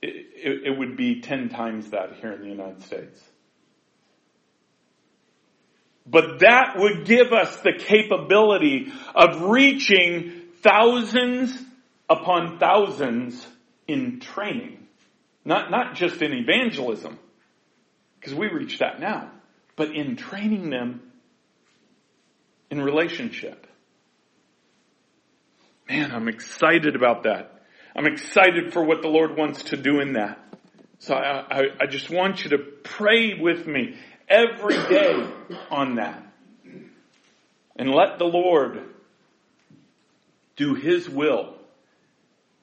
it, 0.00 0.26
it, 0.34 0.62
it 0.66 0.78
would 0.78 0.96
be 0.96 1.20
10 1.20 1.48
times 1.48 1.90
that 1.90 2.14
here 2.20 2.32
in 2.32 2.42
the 2.42 2.48
United 2.48 2.82
States. 2.82 3.18
But 6.06 6.40
that 6.40 6.74
would 6.76 7.06
give 7.06 7.32
us 7.32 7.56
the 7.60 7.72
capability 7.78 8.92
of 9.14 9.42
reaching 9.42 10.42
thousands 10.62 11.56
upon 12.12 12.58
thousands 12.58 13.46
in 13.88 14.20
training. 14.20 14.86
Not, 15.44 15.70
not 15.70 15.94
just 15.94 16.22
in 16.22 16.32
evangelism, 16.32 17.18
because 18.20 18.34
we 18.34 18.48
reach 18.48 18.78
that 18.78 19.00
now, 19.00 19.30
but 19.74 19.90
in 19.90 20.16
training 20.16 20.70
them 20.70 21.00
in 22.70 22.80
relationship. 22.80 23.66
Man, 25.88 26.12
I'm 26.12 26.28
excited 26.28 26.94
about 26.94 27.24
that. 27.24 27.62
I'm 27.96 28.06
excited 28.06 28.72
for 28.72 28.84
what 28.84 29.02
the 29.02 29.08
Lord 29.08 29.36
wants 29.36 29.64
to 29.64 29.76
do 29.76 30.00
in 30.00 30.12
that. 30.12 30.38
So 31.00 31.14
I, 31.14 31.40
I, 31.40 31.62
I 31.80 31.86
just 31.86 32.08
want 32.08 32.44
you 32.44 32.50
to 32.50 32.58
pray 32.58 33.38
with 33.40 33.66
me 33.66 33.96
every 34.28 34.76
day 34.76 35.26
on 35.70 35.96
that. 35.96 36.22
And 37.74 37.90
let 37.90 38.18
the 38.18 38.26
Lord 38.26 38.84
do 40.56 40.74
His 40.74 41.08
will 41.08 41.56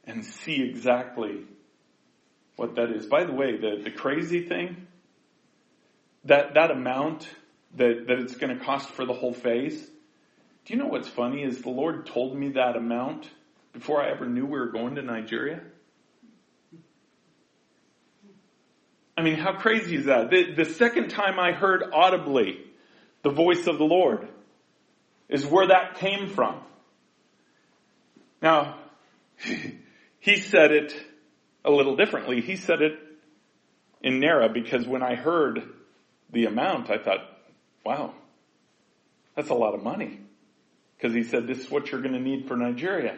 and 0.09 0.25
see 0.25 0.63
exactly 0.63 1.45
what 2.55 2.75
that 2.75 2.89
is. 2.89 3.05
By 3.05 3.23
the 3.23 3.31
way, 3.31 3.57
the, 3.57 3.81
the 3.83 3.91
crazy 3.91 4.41
thing, 4.41 4.87
that, 6.25 6.55
that 6.55 6.71
amount 6.71 7.29
that, 7.75 8.07
that 8.07 8.19
it's 8.19 8.35
going 8.35 8.57
to 8.57 8.63
cost 8.65 8.89
for 8.89 9.05
the 9.05 9.13
whole 9.13 9.33
phase, 9.33 9.79
do 10.65 10.73
you 10.73 10.77
know 10.77 10.87
what's 10.87 11.07
funny 11.07 11.43
is 11.43 11.61
the 11.61 11.69
Lord 11.69 12.07
told 12.07 12.35
me 12.35 12.49
that 12.49 12.75
amount 12.75 13.29
before 13.71 14.01
I 14.03 14.09
ever 14.09 14.25
knew 14.25 14.45
we 14.45 14.59
were 14.59 14.71
going 14.71 14.95
to 14.95 15.03
Nigeria. 15.03 15.61
I 19.15 19.21
mean, 19.21 19.35
how 19.35 19.53
crazy 19.53 19.95
is 19.95 20.05
that? 20.05 20.31
The, 20.31 20.53
the 20.53 20.65
second 20.65 21.09
time 21.09 21.39
I 21.39 21.51
heard 21.51 21.83
audibly 21.93 22.59
the 23.21 23.29
voice 23.29 23.67
of 23.67 23.77
the 23.77 23.83
Lord 23.83 24.27
is 25.27 25.45
where 25.45 25.67
that 25.67 25.95
came 25.95 26.29
from. 26.29 26.61
Now, 28.41 28.79
he 30.19 30.37
said 30.37 30.71
it 30.71 30.93
a 31.63 31.71
little 31.71 31.95
differently. 31.95 32.41
He 32.41 32.55
said 32.55 32.81
it 32.81 32.99
in 34.01 34.19
Naira 34.19 34.53
because 34.53 34.87
when 34.87 35.03
I 35.03 35.15
heard 35.15 35.63
the 36.31 36.45
amount, 36.45 36.89
I 36.89 36.97
thought, 36.97 37.21
wow, 37.85 38.13
that's 39.35 39.49
a 39.49 39.55
lot 39.55 39.73
of 39.73 39.83
money. 39.83 40.19
Because 40.97 41.13
he 41.13 41.23
said, 41.23 41.47
this 41.47 41.59
is 41.59 41.71
what 41.71 41.91
you're 41.91 42.01
going 42.01 42.13
to 42.13 42.19
need 42.19 42.47
for 42.47 42.57
Nigeria. 42.57 43.17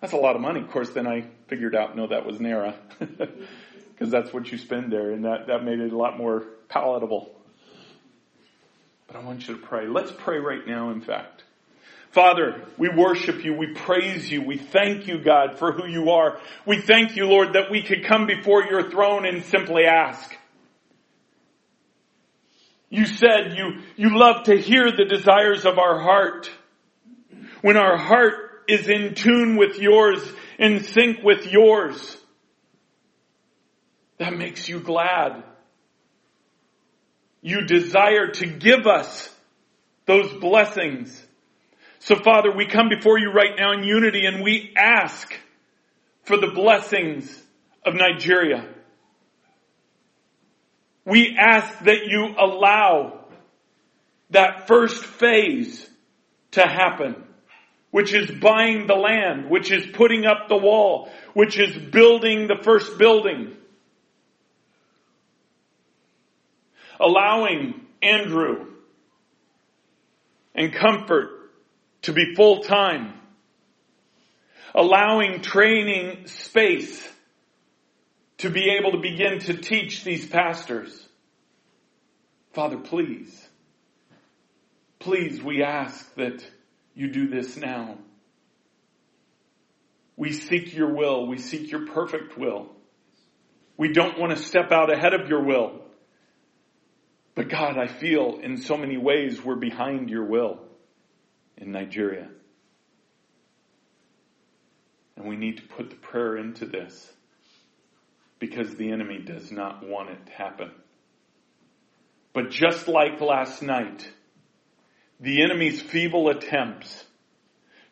That's 0.00 0.12
a 0.12 0.18
lot 0.18 0.36
of 0.36 0.42
money. 0.42 0.60
Of 0.60 0.70
course, 0.70 0.90
then 0.90 1.06
I 1.06 1.24
figured 1.48 1.74
out, 1.74 1.96
no, 1.96 2.06
that 2.06 2.26
was 2.26 2.36
Naira. 2.36 2.74
Because 2.98 4.10
that's 4.10 4.32
what 4.32 4.50
you 4.52 4.58
spend 4.58 4.92
there, 4.92 5.10
and 5.10 5.24
that, 5.24 5.46
that 5.48 5.64
made 5.64 5.80
it 5.80 5.92
a 5.92 5.96
lot 5.96 6.18
more 6.18 6.44
palatable. 6.68 7.34
But 9.06 9.16
I 9.16 9.20
want 9.20 9.48
you 9.48 9.56
to 9.56 9.60
pray. 9.60 9.88
Let's 9.88 10.12
pray 10.12 10.38
right 10.38 10.66
now, 10.66 10.90
in 10.90 11.00
fact. 11.00 11.44
Father, 12.10 12.62
we 12.78 12.88
worship 12.88 13.44
you, 13.44 13.54
we 13.54 13.74
praise 13.74 14.30
you, 14.30 14.42
we 14.42 14.56
thank 14.56 15.06
you, 15.06 15.22
God, 15.22 15.58
for 15.58 15.72
who 15.72 15.86
you 15.86 16.10
are. 16.10 16.38
We 16.66 16.80
thank 16.80 17.16
you, 17.16 17.26
Lord, 17.26 17.52
that 17.52 17.70
we 17.70 17.82
could 17.82 18.06
come 18.06 18.26
before 18.26 18.64
your 18.64 18.90
throne 18.90 19.26
and 19.26 19.44
simply 19.44 19.84
ask. 19.84 20.34
You 22.90 23.04
said 23.04 23.54
you, 23.56 23.82
you 23.96 24.18
love 24.18 24.44
to 24.44 24.56
hear 24.56 24.90
the 24.90 25.04
desires 25.04 25.66
of 25.66 25.78
our 25.78 26.00
heart. 26.00 26.50
When 27.60 27.76
our 27.76 27.98
heart 27.98 28.64
is 28.68 28.88
in 28.88 29.14
tune 29.14 29.56
with 29.56 29.78
yours, 29.78 30.20
in 30.58 30.84
sync 30.84 31.22
with 31.22 31.46
yours, 31.46 32.16
that 34.16 34.32
makes 34.32 34.68
you 34.68 34.80
glad. 34.80 35.42
You 37.42 37.66
desire 37.66 38.28
to 38.28 38.46
give 38.46 38.86
us 38.86 39.34
those 40.06 40.32
blessings. 40.40 41.27
So 42.00 42.16
Father, 42.16 42.52
we 42.52 42.66
come 42.66 42.88
before 42.88 43.18
you 43.18 43.30
right 43.32 43.56
now 43.56 43.72
in 43.72 43.82
unity 43.82 44.24
and 44.24 44.42
we 44.42 44.72
ask 44.76 45.32
for 46.24 46.36
the 46.36 46.52
blessings 46.54 47.42
of 47.84 47.94
Nigeria. 47.94 48.66
We 51.04 51.36
ask 51.38 51.78
that 51.80 52.06
you 52.06 52.34
allow 52.38 53.24
that 54.30 54.68
first 54.68 55.04
phase 55.04 55.88
to 56.52 56.62
happen, 56.62 57.24
which 57.90 58.12
is 58.12 58.30
buying 58.30 58.86
the 58.86 58.94
land, 58.94 59.50
which 59.50 59.72
is 59.72 59.86
putting 59.94 60.26
up 60.26 60.48
the 60.48 60.56
wall, 60.56 61.10
which 61.32 61.58
is 61.58 61.76
building 61.90 62.46
the 62.46 62.62
first 62.62 62.98
building. 62.98 63.56
Allowing 67.00 67.86
Andrew 68.02 68.66
and 70.54 70.72
comfort 70.72 71.37
to 72.08 72.14
be 72.14 72.34
full 72.34 72.60
time. 72.60 73.12
Allowing 74.74 75.42
training 75.42 76.26
space 76.26 77.06
to 78.38 78.48
be 78.48 78.70
able 78.78 78.92
to 78.92 78.98
begin 78.98 79.40
to 79.40 79.54
teach 79.54 80.04
these 80.04 80.26
pastors. 80.26 81.06
Father, 82.54 82.78
please, 82.78 83.46
please, 84.98 85.42
we 85.42 85.62
ask 85.62 86.14
that 86.14 86.42
you 86.94 87.10
do 87.10 87.28
this 87.28 87.58
now. 87.58 87.98
We 90.16 90.32
seek 90.32 90.74
your 90.74 90.94
will. 90.94 91.26
We 91.26 91.36
seek 91.36 91.70
your 91.70 91.88
perfect 91.88 92.38
will. 92.38 92.70
We 93.76 93.92
don't 93.92 94.18
want 94.18 94.34
to 94.34 94.42
step 94.42 94.72
out 94.72 94.90
ahead 94.90 95.12
of 95.12 95.28
your 95.28 95.44
will. 95.44 95.82
But 97.34 97.50
God, 97.50 97.76
I 97.76 97.86
feel 97.86 98.38
in 98.42 98.56
so 98.56 98.78
many 98.78 98.96
ways 98.96 99.44
we're 99.44 99.56
behind 99.56 100.08
your 100.08 100.24
will 100.24 100.67
in 101.60 101.72
Nigeria. 101.72 102.28
And 105.16 105.28
we 105.28 105.36
need 105.36 105.58
to 105.58 105.62
put 105.64 105.90
the 105.90 105.96
prayer 105.96 106.36
into 106.36 106.64
this 106.64 107.12
because 108.38 108.74
the 108.76 108.90
enemy 108.92 109.18
does 109.18 109.50
not 109.50 109.86
want 109.86 110.10
it 110.10 110.26
to 110.26 110.32
happen. 110.32 110.70
But 112.32 112.50
just 112.50 112.86
like 112.86 113.20
last 113.20 113.62
night, 113.62 114.08
the 115.18 115.42
enemy's 115.42 115.82
feeble 115.82 116.28
attempts 116.28 117.04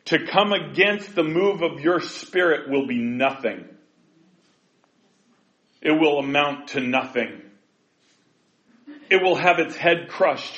to 0.05 0.25
come 0.25 0.53
against 0.53 1.15
the 1.15 1.23
move 1.23 1.61
of 1.61 1.81
your 1.81 1.99
spirit 1.99 2.69
will 2.69 2.87
be 2.87 2.99
nothing. 2.99 3.65
It 5.81 5.91
will 5.91 6.19
amount 6.19 6.69
to 6.69 6.79
nothing. 6.79 7.41
It 9.09 9.21
will 9.21 9.35
have 9.35 9.59
its 9.59 9.75
head 9.75 10.07
crushed 10.07 10.55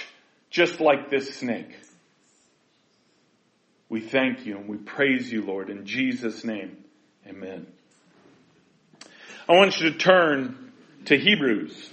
just 0.51 0.79
like 0.79 1.09
this 1.09 1.35
snake. 1.35 1.75
We 3.89 4.01
thank 4.01 4.45
you 4.45 4.55
and 4.57 4.69
we 4.69 4.77
praise 4.77 5.31
you, 5.31 5.41
Lord, 5.41 5.71
in 5.71 5.85
Jesus' 5.85 6.43
name. 6.43 6.77
Amen. 7.27 7.65
I 9.47 9.53
want 9.53 9.79
you 9.79 9.91
to 9.91 9.97
turn 9.97 10.71
to 11.05 11.17
Hebrews. 11.17 11.89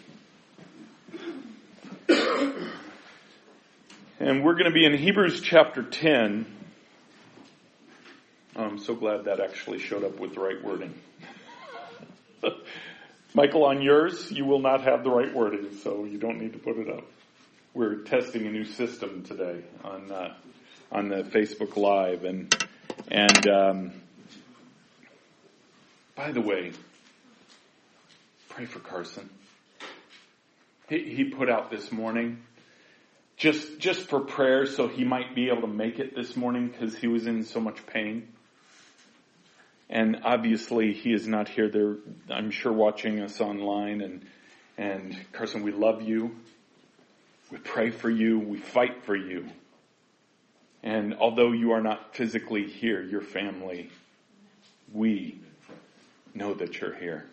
And 4.18 4.44
we're 4.44 4.54
going 4.54 4.64
to 4.66 4.72
be 4.72 4.84
in 4.84 4.96
Hebrews 4.96 5.40
chapter 5.40 5.82
10. 5.82 6.46
I'm 8.56 8.78
so 8.78 8.94
glad 8.94 9.24
that 9.24 9.40
actually 9.40 9.78
showed 9.78 10.04
up 10.04 10.18
with 10.18 10.34
the 10.34 10.40
right 10.40 10.62
wording. 10.62 10.94
Michael, 13.34 13.64
on 13.64 13.82
yours, 13.82 14.30
you 14.32 14.44
will 14.44 14.60
not 14.60 14.84
have 14.84 15.04
the 15.04 15.10
right 15.10 15.32
wording, 15.34 15.76
so 15.82 16.04
you 16.04 16.18
don't 16.18 16.38
need 16.38 16.54
to 16.54 16.58
put 16.58 16.76
it 16.76 16.88
up. 16.88 17.04
We're 17.74 17.96
testing 17.96 18.46
a 18.46 18.50
new 18.50 18.64
system 18.64 19.22
today 19.22 19.62
on 19.84 20.10
uh, 20.10 20.34
on 20.90 21.08
the 21.08 21.22
Facebook 21.22 21.76
Live, 21.76 22.24
and 22.24 22.54
and 23.08 23.48
um, 23.48 23.92
by 26.14 26.32
the 26.32 26.40
way, 26.40 26.72
pray 28.48 28.66
for 28.66 28.78
Carson. 28.78 29.28
He, 30.88 31.14
he 31.14 31.24
put 31.24 31.50
out 31.50 31.70
this 31.70 31.90
morning 31.90 32.42
just 33.36 33.78
just 33.78 34.08
for 34.08 34.20
prayer, 34.20 34.66
so 34.66 34.88
he 34.88 35.04
might 35.04 35.34
be 35.34 35.48
able 35.48 35.62
to 35.62 35.66
make 35.66 35.98
it 35.98 36.14
this 36.14 36.36
morning 36.36 36.68
because 36.68 36.96
he 36.96 37.06
was 37.06 37.26
in 37.26 37.44
so 37.44 37.60
much 37.60 37.84
pain. 37.86 38.28
And 39.88 40.22
obviously, 40.24 40.92
he 40.92 41.12
is 41.12 41.28
not 41.28 41.48
here. 41.48 41.68
They're, 41.68 41.96
I'm 42.30 42.50
sure, 42.50 42.72
watching 42.72 43.20
us 43.20 43.40
online. 43.40 44.00
And 44.00 44.26
and 44.78 45.16
Carson, 45.32 45.62
we 45.62 45.70
love 45.70 46.02
you. 46.02 46.36
We 47.50 47.58
pray 47.58 47.90
for 47.90 48.10
you. 48.10 48.38
We 48.38 48.58
fight 48.58 49.04
for 49.04 49.14
you. 49.14 49.46
And 50.82 51.14
although 51.14 51.52
you 51.52 51.72
are 51.72 51.80
not 51.80 52.14
physically 52.14 52.66
here, 52.66 53.02
your 53.02 53.22
family, 53.22 53.90
we 54.92 55.40
know 56.34 56.54
that 56.54 56.80
you're 56.80 56.94
here. 56.94 57.26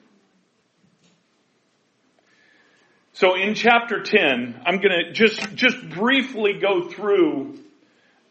So 3.13 3.35
in 3.35 3.53
chapter 3.53 4.01
10, 4.01 4.61
I'm 4.65 4.77
going 4.77 4.89
to 4.89 5.13
just, 5.13 5.53
just 5.53 5.89
briefly 5.89 6.53
go 6.59 6.89
through 6.89 7.59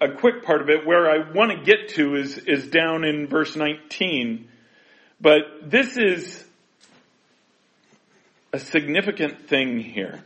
a 0.01 0.12
quick 0.12 0.44
part 0.44 0.61
of 0.61 0.68
it. 0.68 0.85
Where 0.85 1.09
I 1.09 1.31
want 1.33 1.53
to 1.53 1.64
get 1.64 1.90
to 1.90 2.16
is, 2.16 2.37
is 2.38 2.66
down 2.66 3.05
in 3.05 3.29
verse 3.29 3.55
19. 3.55 4.48
But 5.20 5.70
this 5.70 5.96
is 5.96 6.44
a 8.53 8.59
significant 8.59 9.48
thing 9.48 9.79
here 9.79 10.25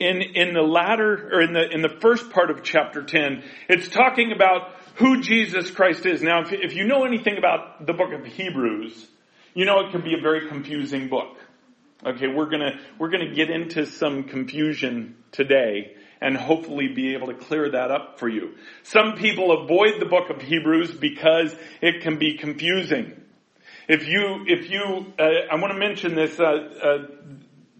in, 0.00 0.22
in 0.22 0.54
the 0.54 0.62
latter, 0.62 1.30
or 1.32 1.40
in 1.40 1.52
the, 1.52 1.70
in 1.70 1.82
the 1.82 1.96
first 2.00 2.30
part 2.30 2.50
of 2.50 2.62
chapter 2.62 3.02
10, 3.02 3.42
it's 3.68 3.88
talking 3.88 4.32
about 4.32 4.72
who 4.96 5.20
Jesus 5.20 5.70
Christ 5.70 6.06
is. 6.06 6.22
Now, 6.22 6.42
if, 6.42 6.52
if 6.52 6.74
you 6.74 6.86
know 6.86 7.04
anything 7.04 7.38
about 7.38 7.86
the 7.86 7.92
book 7.92 8.12
of 8.12 8.24
Hebrews, 8.24 9.08
you 9.54 9.64
know 9.64 9.86
it 9.86 9.92
can 9.92 10.02
be 10.02 10.14
a 10.14 10.20
very 10.20 10.48
confusing 10.48 11.08
book. 11.08 11.36
Okay, 12.04 12.26
we're 12.26 12.50
gonna, 12.50 12.78
we're 12.98 13.10
gonna 13.10 13.34
get 13.34 13.50
into 13.50 13.86
some 13.86 14.24
confusion 14.24 15.16
today 15.32 15.94
and 16.20 16.36
hopefully 16.36 16.88
be 16.88 17.14
able 17.14 17.28
to 17.28 17.34
clear 17.34 17.70
that 17.70 17.90
up 17.90 18.18
for 18.18 18.28
you. 18.28 18.54
Some 18.82 19.14
people 19.14 19.52
avoid 19.62 20.00
the 20.00 20.06
book 20.06 20.30
of 20.30 20.42
Hebrews 20.42 20.92
because 20.92 21.54
it 21.80 22.02
can 22.02 22.18
be 22.18 22.36
confusing. 22.36 23.20
If 23.88 24.08
you, 24.08 24.44
if 24.46 24.70
you, 24.70 25.12
uh, 25.18 25.52
I 25.52 25.56
want 25.56 25.72
to 25.72 25.78
mention 25.78 26.14
this, 26.14 26.40
uh, 26.40 26.44
uh, 26.44 26.98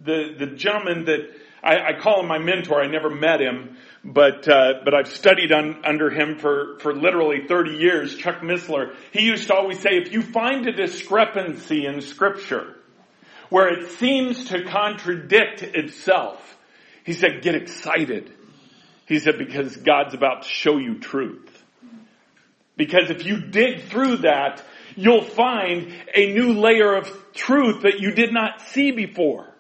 the, 0.03 0.35
the 0.39 0.47
gentleman 0.47 1.07
that 1.07 1.31
I, 1.65 1.89
I 1.89 1.99
call 1.99 2.21
him 2.21 2.29
my 2.29 2.39
mentor. 2.39 2.83
I 2.83 2.89
never 2.89 3.09
met 3.09 3.41
him, 3.41 3.79
but 4.05 4.47
uh, 4.47 4.81
but 4.85 4.93
I've 4.93 5.09
studied 5.09 5.51
un, 5.51 5.81
under 5.85 6.11
him 6.11 6.39
for 6.39 6.79
for 6.81 6.95
literally 6.95 7.47
30 7.49 7.77
years. 7.77 8.15
Chuck 8.17 8.41
Missler. 8.41 8.95
He 9.13 9.23
used 9.23 9.47
to 9.47 9.55
always 9.55 9.81
say, 9.81 9.93
if 9.93 10.13
you 10.13 10.21
find 10.21 10.67
a 10.69 10.73
discrepancy 10.73 11.87
in 11.87 12.03
Scripture 12.03 12.77
where 13.49 13.69
it 13.69 13.93
seems 13.93 14.47
to 14.47 14.65
contradict 14.65 15.63
itself, 15.63 16.57
he 17.05 17.15
said, 17.15 17.41
get 17.43 17.55
excited. 17.55 18.31
He 19.07 19.19
said 19.19 19.39
because 19.39 19.77
God's 19.77 20.15
about 20.15 20.43
to 20.43 20.49
show 20.49 20.79
you 20.79 20.99
truth. 20.99 21.51
Because 22.77 23.11
if 23.11 23.25
you 23.25 23.41
dig 23.41 23.85
through 23.85 24.19
that, 24.19 24.63
you'll 24.97 25.25
find 25.25 25.95
a 26.15 26.33
new 26.33 26.55
layer 26.55 26.95
of 26.95 27.33
truth 27.33 27.83
that 27.83 28.01
you 28.01 28.11
did 28.11 28.33
not 28.33 28.61
see 28.63 28.91
before. 28.91 29.54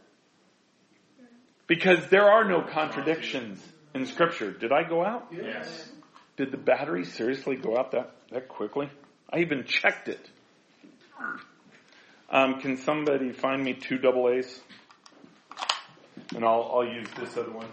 Because 1.66 2.06
there 2.08 2.30
are 2.30 2.44
no 2.44 2.62
contradictions 2.62 3.60
in 3.94 4.06
scripture. 4.06 4.50
Did 4.50 4.72
I 4.72 4.86
go 4.88 5.04
out? 5.04 5.28
Yes. 5.32 5.90
Did 6.36 6.50
the 6.50 6.58
battery 6.58 7.04
seriously 7.04 7.56
go 7.56 7.78
out 7.78 7.92
that, 7.92 8.14
that 8.30 8.48
quickly? 8.48 8.90
I 9.32 9.38
even 9.38 9.64
checked 9.64 10.08
it. 10.08 10.30
Um, 12.30 12.60
can 12.60 12.76
somebody 12.78 13.32
find 13.32 13.62
me 13.62 13.74
two 13.74 13.98
double 13.98 14.28
A's? 14.28 14.60
And 16.34 16.44
I'll, 16.44 16.70
I'll 16.74 16.86
use 16.86 17.08
this 17.18 17.36
other 17.36 17.50
one. 17.50 17.68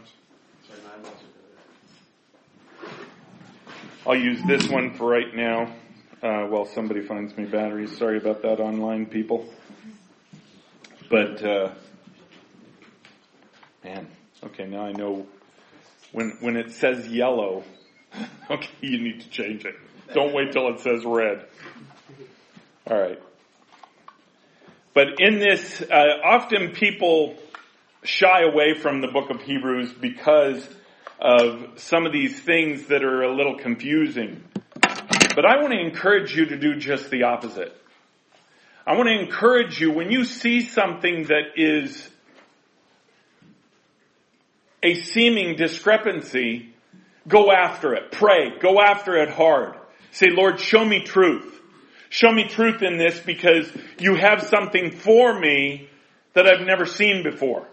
I'll 4.06 4.15
use 4.15 4.41
this 4.47 4.67
one 4.67 4.93
for 4.95 5.08
right 5.08 5.36
now 5.36 5.73
uh, 6.23 6.45
while 6.47 6.65
somebody 6.65 7.01
finds 7.01 7.36
me 7.38 7.45
batteries. 7.45 7.97
Sorry 7.97 8.17
about 8.17 8.41
that, 8.41 8.60
online 8.60 9.06
people. 9.06 9.47
But 11.10 11.43
uh, 11.43 11.71
Man, 13.84 14.08
okay, 14.44 14.65
now 14.65 14.86
I 14.86 14.91
know 14.91 15.26
when 16.12 16.38
when 16.39 16.56
it 16.56 16.72
says 16.72 17.08
yellow, 17.08 17.63
okay, 18.50 18.70
you 18.82 19.02
need 19.02 19.22
to 19.22 19.30
change 19.30 19.65
it. 19.65 19.76
Don't 20.13 20.34
wait 20.34 20.52
till 20.52 20.67
it 20.74 20.80
says 20.82 21.04
red. 21.06 21.46
All 22.89 23.00
right. 23.00 23.20
But 24.94 25.20
in 25.20 25.39
this, 25.39 25.82
uh, 25.82 26.20
often 26.24 26.72
people 26.72 27.38
shy 28.04 28.41
away 28.41 28.74
from 28.74 29.02
the 29.02 29.08
book 29.08 29.30
of 29.30 29.41
Hebrews 29.41 29.94
because 29.94 30.67
of 31.20 31.80
some 31.80 32.06
of 32.06 32.12
these 32.12 32.39
things 32.39 32.88
that 32.88 33.04
are 33.04 33.24
a 33.24 33.34
little 33.34 33.58
confusing. 33.58 34.44
But 34.82 35.46
I 35.46 35.62
want 35.62 35.72
to 35.72 35.80
encourage 35.80 36.36
you 36.36 36.46
to 36.48 36.58
do 36.58 36.76
just 36.76 37.10
the 37.10 37.24
opposite. 37.24 37.76
I 38.86 38.98
want 38.98 39.08
to 39.08 39.20
encourage 39.20 39.80
you 39.80 39.91
when 39.91 40.12
you 40.12 40.26
see 40.26 40.62
something 40.62 41.26
that 41.26 41.54
is 41.56 42.11
a 44.84 44.96
seeming 44.96 45.56
discrepancy, 45.56 46.74
go 47.28 47.52
after 47.52 47.94
it. 47.94 48.12
Pray. 48.12 48.58
Go 48.60 48.82
after 48.82 49.17
it 49.17 49.30
hard. 49.30 49.76
Say, 50.12 50.28
Lord, 50.30 50.60
show 50.60 50.84
me 50.84 51.04
truth. 51.04 51.60
Show 52.10 52.32
me 52.32 52.48
truth 52.48 52.82
in 52.82 52.98
this 52.98 53.20
because 53.20 53.72
you 54.00 54.15
have 54.15 54.44
something 54.44 54.91
for 54.91 55.39
me 55.39 55.89
that 56.34 56.46
I've 56.48 56.65
never 56.65 56.86
seen 56.86 57.24
before. 57.24 57.65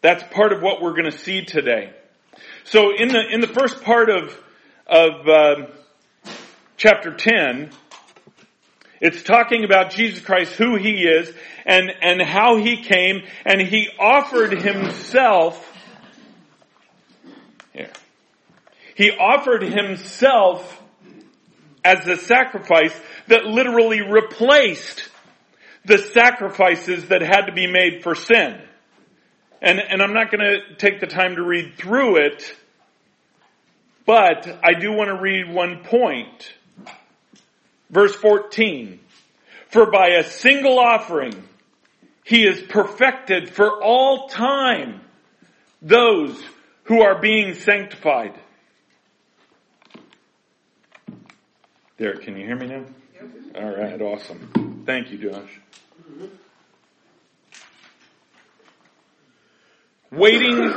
That's 0.00 0.24
part 0.34 0.52
of 0.52 0.62
what 0.62 0.80
we're 0.80 0.92
going 0.92 1.10
to 1.10 1.18
see 1.18 1.44
today. 1.44 1.92
So 2.64 2.94
in 2.96 3.08
the, 3.08 3.22
in 3.30 3.40
the 3.40 3.48
first 3.48 3.82
part 3.82 4.10
of, 4.10 4.36
of, 4.86 5.28
uh, 5.28 5.66
chapter 6.76 7.12
10, 7.12 7.70
it's 9.00 9.22
talking 9.22 9.64
about 9.64 9.90
Jesus 9.90 10.24
Christ, 10.24 10.54
who 10.54 10.76
He 10.76 11.04
is, 11.04 11.32
and, 11.64 11.90
and 12.02 12.20
how 12.20 12.56
He 12.56 12.82
came, 12.82 13.22
and 13.44 13.60
He 13.60 13.88
offered 13.98 14.60
Himself, 14.60 15.64
here. 17.72 17.90
He 18.94 19.10
offered 19.12 19.62
Himself 19.62 20.82
as 21.84 22.06
a 22.06 22.16
sacrifice 22.16 22.98
that 23.28 23.44
literally 23.44 24.00
replaced 24.00 25.08
the 25.84 25.98
sacrifices 25.98 27.08
that 27.08 27.22
had 27.22 27.46
to 27.46 27.52
be 27.52 27.66
made 27.66 28.02
for 28.02 28.14
sin. 28.14 28.60
And, 29.60 29.80
and 29.80 30.02
I'm 30.02 30.12
not 30.12 30.30
going 30.30 30.40
to 30.40 30.76
take 30.76 31.00
the 31.00 31.06
time 31.06 31.36
to 31.36 31.42
read 31.42 31.76
through 31.76 32.26
it, 32.26 32.54
but 34.06 34.46
I 34.62 34.78
do 34.78 34.92
want 34.92 35.08
to 35.08 35.20
read 35.20 35.52
one 35.52 35.82
point. 35.84 36.52
Verse 37.90 38.14
14. 38.14 39.00
For 39.68 39.90
by 39.90 40.08
a 40.18 40.24
single 40.24 40.78
offering, 40.78 41.42
he 42.24 42.46
is 42.46 42.60
perfected 42.62 43.50
for 43.50 43.82
all 43.82 44.28
time 44.28 45.00
those 45.80 46.42
who 46.84 47.02
are 47.02 47.20
being 47.20 47.54
sanctified. 47.54 48.34
There, 51.98 52.16
can 52.16 52.36
you 52.36 52.46
hear 52.46 52.56
me 52.56 52.66
now? 52.66 52.84
All 53.56 53.76
right, 53.76 54.00
awesome. 54.00 54.84
Thank 54.86 55.10
you, 55.10 55.18
Josh. 55.18 55.60
Mm-hmm. 56.10 56.26
Waiting 60.12 60.72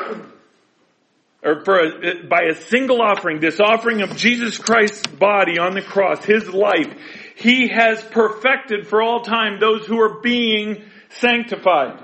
or 1.43 1.53
a, 1.53 2.27
by 2.27 2.43
a 2.51 2.55
single 2.55 3.01
offering, 3.01 3.39
this 3.39 3.59
offering 3.59 4.01
of 4.01 4.15
Jesus 4.15 4.57
Christ's 4.57 5.07
body 5.07 5.57
on 5.57 5.73
the 5.73 5.81
cross, 5.81 6.23
His 6.23 6.47
life, 6.47 6.93
He 7.35 7.67
has 7.67 8.01
perfected 8.03 8.87
for 8.87 9.01
all 9.01 9.21
time 9.21 9.59
those 9.59 9.85
who 9.85 9.99
are 9.99 10.21
being 10.21 10.83
sanctified. 11.09 11.99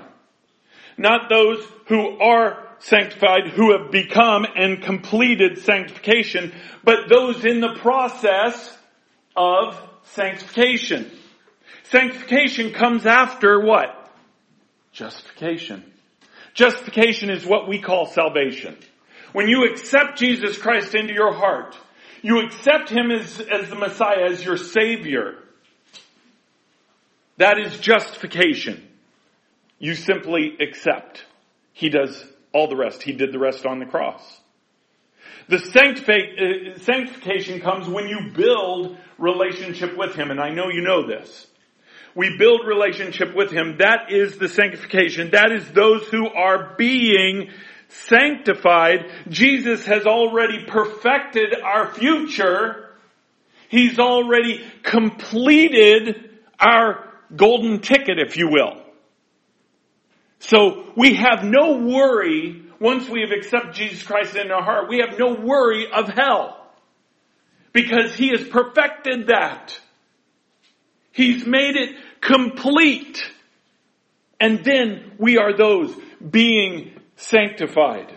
Not 0.96 1.28
those 1.28 1.64
who 1.86 2.18
are 2.18 2.66
sanctified, 2.80 3.48
who 3.48 3.76
have 3.76 3.90
become 3.90 4.46
and 4.56 4.82
completed 4.82 5.58
sanctification, 5.58 6.52
but 6.84 7.08
those 7.08 7.44
in 7.44 7.60
the 7.60 7.74
process 7.76 8.76
of 9.36 9.80
sanctification. 10.02 11.10
Sanctification 11.84 12.72
comes 12.72 13.06
after 13.06 13.60
what? 13.60 13.94
Justification. 14.92 15.84
Justification 16.54 17.30
is 17.30 17.46
what 17.46 17.68
we 17.68 17.80
call 17.80 18.06
salvation. 18.06 18.76
When 19.32 19.48
you 19.48 19.64
accept 19.70 20.18
Jesus 20.18 20.56
Christ 20.56 20.94
into 20.94 21.12
your 21.12 21.32
heart, 21.32 21.76
you 22.22 22.40
accept 22.40 22.90
Him 22.90 23.10
as, 23.10 23.40
as 23.40 23.68
the 23.68 23.76
Messiah, 23.76 24.30
as 24.30 24.44
your 24.44 24.56
Savior. 24.56 25.36
That 27.36 27.58
is 27.58 27.78
justification. 27.78 28.82
You 29.78 29.94
simply 29.94 30.56
accept. 30.60 31.24
He 31.72 31.88
does 31.88 32.24
all 32.52 32.68
the 32.68 32.76
rest. 32.76 33.02
He 33.02 33.12
did 33.12 33.32
the 33.32 33.38
rest 33.38 33.64
on 33.64 33.78
the 33.78 33.86
cross. 33.86 34.40
The 35.48 35.56
uh, 35.56 36.78
sanctification 36.78 37.60
comes 37.60 37.88
when 37.88 38.08
you 38.08 38.32
build 38.34 38.98
relationship 39.16 39.96
with 39.96 40.14
Him, 40.14 40.30
and 40.30 40.40
I 40.40 40.50
know 40.50 40.68
you 40.68 40.82
know 40.82 41.06
this. 41.06 41.46
We 42.14 42.36
build 42.36 42.66
relationship 42.66 43.34
with 43.34 43.50
Him. 43.50 43.76
That 43.78 44.10
is 44.10 44.36
the 44.36 44.48
sanctification. 44.48 45.30
That 45.30 45.52
is 45.52 45.70
those 45.70 46.06
who 46.08 46.28
are 46.28 46.74
being 46.76 47.50
sanctified. 47.88 49.10
Jesus 49.28 49.84
has 49.86 50.06
already 50.06 50.64
perfected 50.66 51.54
our 51.60 51.92
future. 51.92 52.90
He's 53.68 53.98
already 53.98 54.64
completed 54.82 56.30
our 56.58 57.12
golden 57.34 57.80
ticket, 57.80 58.18
if 58.18 58.36
you 58.36 58.48
will. 58.50 58.82
So 60.40 60.92
we 60.96 61.14
have 61.14 61.44
no 61.44 61.78
worry 61.78 62.62
once 62.80 63.08
we 63.08 63.22
have 63.22 63.32
accepted 63.36 63.74
Jesus 63.74 64.02
Christ 64.02 64.36
in 64.36 64.50
our 64.50 64.62
heart. 64.62 64.88
We 64.88 64.98
have 64.98 65.18
no 65.18 65.34
worry 65.34 65.90
of 65.90 66.08
hell. 66.08 66.54
Because 67.72 68.14
He 68.14 68.28
has 68.28 68.46
perfected 68.46 69.28
that. 69.28 69.78
He's 71.12 71.44
made 71.44 71.76
it 71.76 71.96
complete. 72.20 73.20
And 74.40 74.64
then 74.64 75.12
we 75.18 75.36
are 75.36 75.56
those 75.56 75.94
being 76.30 76.97
sanctified. 77.18 78.16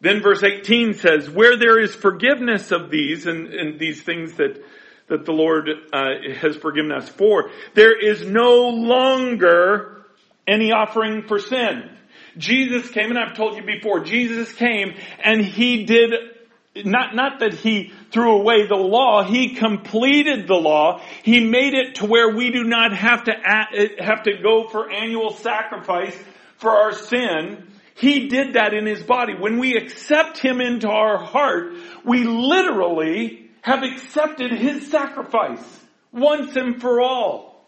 Then 0.00 0.22
verse 0.22 0.42
18 0.42 0.94
says, 0.94 1.30
where 1.30 1.56
there 1.56 1.78
is 1.78 1.94
forgiveness 1.94 2.72
of 2.72 2.90
these 2.90 3.26
and, 3.26 3.48
and 3.48 3.78
these 3.78 4.02
things 4.02 4.34
that, 4.34 4.62
that 5.08 5.24
the 5.24 5.32
Lord 5.32 5.68
uh, 5.92 6.34
has 6.40 6.56
forgiven 6.56 6.92
us 6.92 7.08
for, 7.08 7.50
there 7.74 7.98
is 7.98 8.24
no 8.26 8.68
longer 8.68 10.04
any 10.46 10.72
offering 10.72 11.22
for 11.26 11.38
sin. 11.38 11.90
Jesus 12.36 12.90
came, 12.90 13.10
and 13.10 13.18
I've 13.18 13.36
told 13.36 13.56
you 13.56 13.64
before, 13.64 14.00
Jesus 14.00 14.52
came 14.52 14.94
and 15.22 15.42
He 15.44 15.84
did 15.84 16.12
not, 16.84 17.14
not 17.14 17.40
that 17.40 17.54
he 17.54 17.92
threw 18.10 18.38
away 18.38 18.66
the 18.66 18.76
law, 18.76 19.22
he 19.22 19.54
completed 19.54 20.46
the 20.46 20.54
law. 20.54 21.00
He 21.22 21.40
made 21.40 21.74
it 21.74 21.96
to 21.96 22.06
where 22.06 22.34
we 22.34 22.50
do 22.50 22.64
not 22.64 22.92
have 22.92 23.24
to, 23.24 23.32
have 23.98 24.24
to 24.24 24.36
go 24.42 24.68
for 24.68 24.90
annual 24.90 25.32
sacrifice 25.32 26.16
for 26.58 26.70
our 26.70 26.92
sin. 26.92 27.66
He 27.94 28.28
did 28.28 28.54
that 28.54 28.74
in 28.74 28.84
his 28.86 29.02
body. 29.02 29.34
When 29.34 29.58
we 29.58 29.76
accept 29.76 30.38
him 30.38 30.60
into 30.60 30.88
our 30.88 31.18
heart, 31.18 31.72
we 32.04 32.24
literally 32.24 33.50
have 33.62 33.82
accepted 33.82 34.52
his 34.52 34.90
sacrifice 34.90 35.64
once 36.12 36.56
and 36.56 36.80
for 36.80 37.00
all. 37.00 37.66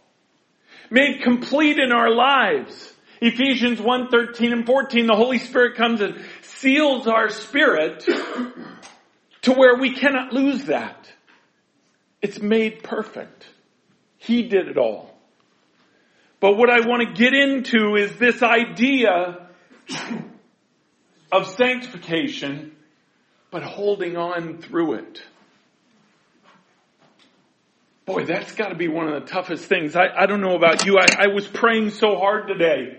Made 0.91 1.23
complete 1.23 1.79
in 1.79 1.93
our 1.93 2.11
lives. 2.11 2.93
Ephesians 3.21 3.81
1, 3.81 4.09
13 4.09 4.53
and 4.53 4.67
14, 4.67 5.07
the 5.07 5.17
Holy 5.17 5.39
Spirit 5.39 5.77
comes 5.77 6.01
and 6.01 6.25
seals 6.43 7.07
our 7.07 7.31
spirit 7.31 8.07
to 9.49 9.55
where 9.55 9.77
we 9.77 9.95
cannot 9.95 10.33
lose 10.33 10.65
that. 10.65 11.11
It's 12.21 12.39
made 12.39 12.83
perfect. 12.83 13.47
He 14.19 14.43
did 14.43 14.69
it 14.69 14.77
all. 14.77 15.15
But 16.39 16.57
what 16.57 16.69
I 16.69 16.87
want 16.87 17.09
to 17.09 17.15
get 17.15 17.33
into 17.33 17.97
is 17.97 18.15
this 18.19 18.43
idea 18.43 19.49
of 21.33 21.47
sanctification, 21.47 22.73
but 23.51 23.63
holding 23.63 24.19
on 24.19 24.59
through 24.59 24.95
it. 24.95 25.23
Boy, 28.05 28.27
that's 28.27 28.55
got 28.55 28.69
to 28.69 28.77
be 28.77 28.89
one 28.89 29.09
of 29.09 29.23
the 29.23 29.31
toughest 29.31 29.65
things. 29.65 29.97
I, 29.97 30.09
I 30.15 30.27
don't 30.27 30.43
know 30.43 30.57
about 30.57 30.85
you. 30.85 30.99
I, 30.99 31.25
I 31.25 31.27
was 31.29 31.47
praying 31.47 31.91
so 31.91 32.17
hard 32.17 32.49
today 32.49 32.99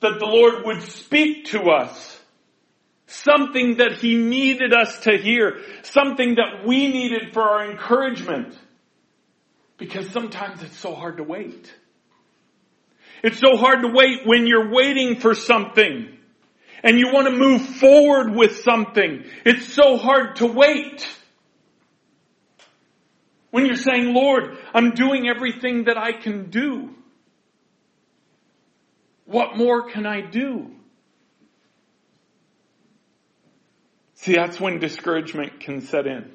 that 0.00 0.18
the 0.18 0.26
Lord 0.26 0.66
would 0.66 0.82
speak 0.82 1.46
to 1.46 1.62
us 1.70 2.17
Something 3.10 3.78
that 3.78 3.94
he 3.94 4.16
needed 4.16 4.74
us 4.74 5.00
to 5.00 5.16
hear. 5.16 5.62
Something 5.82 6.34
that 6.34 6.66
we 6.66 6.88
needed 6.88 7.32
for 7.32 7.40
our 7.40 7.70
encouragement. 7.70 8.54
Because 9.78 10.10
sometimes 10.10 10.62
it's 10.62 10.76
so 10.76 10.94
hard 10.94 11.16
to 11.16 11.22
wait. 11.22 11.74
It's 13.24 13.38
so 13.38 13.56
hard 13.56 13.80
to 13.80 13.88
wait 13.88 14.26
when 14.26 14.46
you're 14.46 14.70
waiting 14.70 15.20
for 15.20 15.34
something 15.34 16.18
and 16.84 16.98
you 16.98 17.10
want 17.10 17.26
to 17.28 17.32
move 17.32 17.62
forward 17.62 18.34
with 18.34 18.62
something. 18.62 19.24
It's 19.44 19.72
so 19.72 19.96
hard 19.96 20.36
to 20.36 20.46
wait. 20.46 21.08
When 23.50 23.64
you're 23.64 23.76
saying, 23.76 24.12
Lord, 24.12 24.58
I'm 24.74 24.90
doing 24.90 25.28
everything 25.28 25.84
that 25.84 25.96
I 25.96 26.12
can 26.12 26.50
do. 26.50 26.94
What 29.24 29.56
more 29.56 29.88
can 29.88 30.04
I 30.06 30.20
do? 30.20 30.77
See, 34.20 34.34
that's 34.34 34.58
when 34.60 34.80
discouragement 34.80 35.60
can 35.60 35.80
set 35.82 36.06
in. 36.06 36.28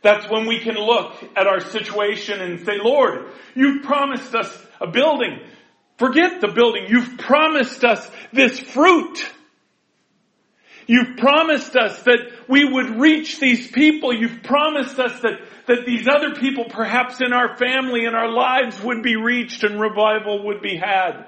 That's 0.00 0.30
when 0.30 0.46
we 0.46 0.60
can 0.60 0.76
look 0.76 1.12
at 1.36 1.46
our 1.46 1.60
situation 1.60 2.40
and 2.40 2.64
say, 2.64 2.78
Lord, 2.82 3.26
you've 3.54 3.82
promised 3.82 4.34
us 4.34 4.66
a 4.80 4.86
building. 4.86 5.40
Forget 5.98 6.40
the 6.40 6.48
building. 6.48 6.86
You've 6.88 7.18
promised 7.18 7.84
us 7.84 8.10
this 8.32 8.58
fruit. 8.58 9.18
You've 10.86 11.18
promised 11.18 11.76
us 11.76 12.02
that 12.04 12.20
we 12.48 12.64
would 12.64 12.98
reach 12.98 13.38
these 13.38 13.70
people. 13.70 14.14
You've 14.14 14.42
promised 14.42 14.98
us 14.98 15.20
that, 15.20 15.40
that 15.66 15.84
these 15.84 16.08
other 16.08 16.36
people, 16.36 16.64
perhaps 16.70 17.20
in 17.20 17.34
our 17.34 17.58
family 17.58 18.06
and 18.06 18.16
our 18.16 18.32
lives, 18.32 18.80
would 18.82 19.02
be 19.02 19.16
reached 19.16 19.62
and 19.62 19.78
revival 19.78 20.46
would 20.46 20.62
be 20.62 20.76
had. 20.76 21.26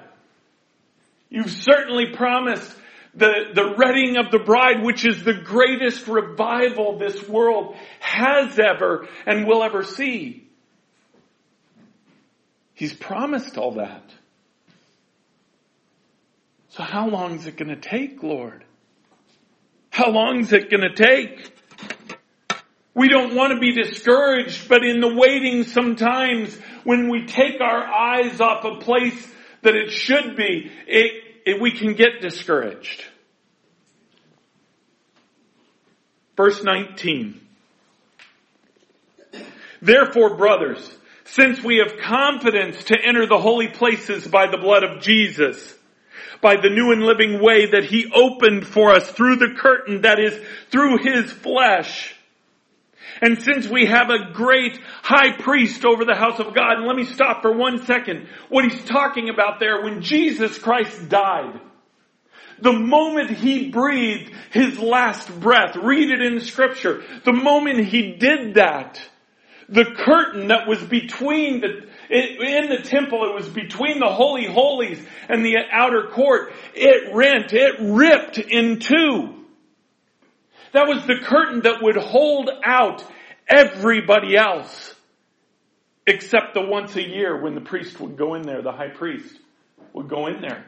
You've 1.29 1.51
certainly 1.51 2.07
promised 2.13 2.75
the, 3.13 3.51
the 3.53 3.75
redding 3.77 4.17
of 4.17 4.31
the 4.31 4.39
bride, 4.39 4.83
which 4.83 5.05
is 5.05 5.23
the 5.23 5.33
greatest 5.33 6.07
revival 6.07 6.97
this 6.97 7.27
world 7.27 7.75
has 7.99 8.57
ever 8.57 9.07
and 9.25 9.45
will 9.45 9.63
ever 9.63 9.83
see. 9.83 10.47
He's 12.73 12.93
promised 12.93 13.57
all 13.57 13.73
that. 13.73 14.03
So 16.69 16.83
how 16.83 17.09
long 17.09 17.35
is 17.35 17.47
it 17.47 17.57
going 17.57 17.69
to 17.69 17.75
take, 17.75 18.23
Lord? 18.23 18.63
How 19.89 20.09
long 20.09 20.39
is 20.39 20.53
it 20.53 20.71
going 20.71 20.81
to 20.81 20.95
take? 20.95 21.53
We 22.93 23.09
don't 23.09 23.35
want 23.35 23.53
to 23.53 23.59
be 23.59 23.73
discouraged, 23.73 24.69
but 24.69 24.83
in 24.85 25.01
the 25.01 25.13
waiting 25.13 25.65
sometimes 25.65 26.57
when 26.83 27.09
we 27.09 27.25
take 27.25 27.59
our 27.61 27.85
eyes 27.85 28.39
off 28.39 28.63
a 28.63 28.77
place 28.79 29.27
that 29.61 29.75
it 29.75 29.91
should 29.91 30.35
be, 30.35 30.71
it, 30.87 31.20
it, 31.45 31.61
we 31.61 31.71
can 31.71 31.93
get 31.93 32.21
discouraged. 32.21 33.05
Verse 36.37 36.63
19. 36.63 37.39
Therefore, 39.81 40.35
brothers, 40.37 40.97
since 41.25 41.63
we 41.63 41.77
have 41.77 41.99
confidence 41.99 42.83
to 42.85 42.97
enter 42.99 43.25
the 43.25 43.39
holy 43.39 43.67
places 43.67 44.27
by 44.27 44.47
the 44.47 44.57
blood 44.57 44.83
of 44.83 45.01
Jesus, 45.01 45.75
by 46.41 46.55
the 46.55 46.69
new 46.69 46.91
and 46.91 47.03
living 47.03 47.41
way 47.41 47.67
that 47.67 47.85
he 47.85 48.11
opened 48.13 48.67
for 48.67 48.91
us 48.91 49.09
through 49.11 49.37
the 49.37 49.55
curtain 49.57 50.01
that 50.01 50.19
is 50.19 50.39
through 50.71 50.97
his 50.97 51.31
flesh. 51.31 52.15
And 53.19 53.41
since 53.41 53.67
we 53.67 53.85
have 53.85 54.09
a 54.09 54.31
great 54.31 54.79
high 55.03 55.35
priest 55.37 55.83
over 55.85 56.05
the 56.05 56.15
house 56.15 56.39
of 56.39 56.55
God, 56.55 56.77
and 56.77 56.87
let 56.87 56.95
me 56.95 57.05
stop 57.05 57.41
for 57.41 57.55
one 57.55 57.85
second. 57.85 58.27
What 58.49 58.63
he's 58.63 58.83
talking 58.85 59.29
about 59.29 59.59
there, 59.59 59.83
when 59.83 60.01
Jesus 60.01 60.57
Christ 60.57 61.09
died, 61.09 61.59
the 62.61 62.73
moment 62.73 63.31
he 63.31 63.69
breathed 63.69 64.31
his 64.51 64.77
last 64.79 65.27
breath, 65.39 65.75
read 65.75 66.11
it 66.11 66.21
in 66.21 66.39
scripture, 66.39 67.03
the 67.25 67.33
moment 67.33 67.87
he 67.87 68.13
did 68.13 68.55
that, 68.55 69.01
the 69.67 69.85
curtain 69.85 70.47
that 70.49 70.67
was 70.67 70.81
between 70.83 71.61
the, 71.61 71.87
in 72.09 72.69
the 72.69 72.81
temple, 72.83 73.23
it 73.29 73.33
was 73.33 73.47
between 73.47 73.99
the 73.99 74.09
holy 74.09 74.45
holies 74.45 75.03
and 75.29 75.45
the 75.45 75.57
outer 75.71 76.09
court. 76.11 76.51
It 76.75 77.13
rent, 77.13 77.53
it 77.53 77.75
ripped 77.79 78.37
in 78.37 78.79
two. 78.79 79.40
That 80.73 80.87
was 80.87 81.05
the 81.05 81.19
curtain 81.23 81.61
that 81.61 81.81
would 81.81 81.97
hold 81.97 82.49
out 82.63 83.03
everybody 83.47 84.37
else. 84.37 84.95
Except 86.07 86.53
the 86.53 86.61
once 86.61 86.95
a 86.95 87.07
year 87.07 87.39
when 87.39 87.55
the 87.55 87.61
priest 87.61 87.99
would 87.99 88.17
go 88.17 88.33
in 88.33 88.41
there, 88.41 88.61
the 88.61 88.71
high 88.71 88.89
priest 88.89 89.33
would 89.93 90.09
go 90.09 90.27
in 90.27 90.41
there. 90.41 90.65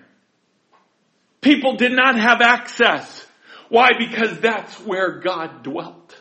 People 1.42 1.76
did 1.76 1.92
not 1.92 2.18
have 2.18 2.42
access. 2.42 3.26
Why? 3.70 3.90
Because 3.98 4.40
that's 4.40 4.80
where 4.82 5.20
God 5.20 5.64
dwelt. 5.64 6.16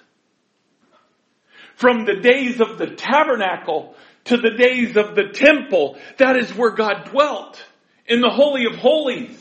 From 1.77 2.05
the 2.05 2.21
days 2.21 2.61
of 2.61 2.79
the 2.79 2.95
tabernacle 2.95 3.95
to 4.25 4.37
the 4.37 4.51
days 4.51 4.97
of 4.97 5.15
the 5.15 5.29
temple, 5.33 5.99
that 6.19 6.37
is 6.37 6.55
where 6.55 6.71
God 6.71 7.11
dwelt. 7.11 7.63
In 8.07 8.21
the 8.21 8.31
Holy 8.31 8.67
of 8.67 8.77
Holies. 8.77 9.39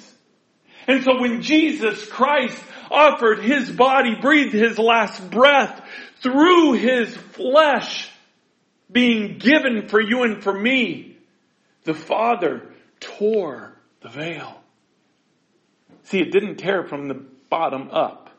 And 0.88 1.04
so 1.04 1.20
when 1.20 1.42
Jesus 1.42 2.06
Christ 2.08 2.62
offered 2.92 3.40
His 3.40 3.72
body, 3.72 4.16
breathed 4.22 4.54
His 4.54 4.78
last 4.78 5.32
breath 5.32 5.82
through 6.22 6.74
His 6.74 7.16
flesh 7.16 8.10
being 8.92 9.38
given 9.38 9.88
for 9.88 10.02
you 10.02 10.24
and 10.24 10.44
for 10.44 10.54
me, 10.54 11.18
the 11.84 11.94
Father 11.94 12.64
tore 13.00 13.74
the 14.02 14.10
veil. 14.10 14.62
See, 16.04 16.20
it 16.20 16.32
didn't 16.32 16.58
tear 16.58 16.84
from 16.84 17.08
the 17.08 17.24
bottom 17.50 17.90
up. 17.92 18.30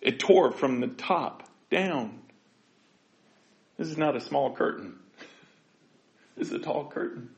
It 0.00 0.18
tore 0.18 0.52
from 0.52 0.80
the 0.80 0.88
top 0.88 1.48
down. 1.70 2.20
This 3.76 3.88
is 3.88 3.96
not 3.96 4.16
a 4.16 4.20
small 4.20 4.54
curtain. 4.54 4.98
This 6.36 6.48
is 6.48 6.54
a 6.54 6.58
tall 6.58 6.90
curtain. 6.90 7.30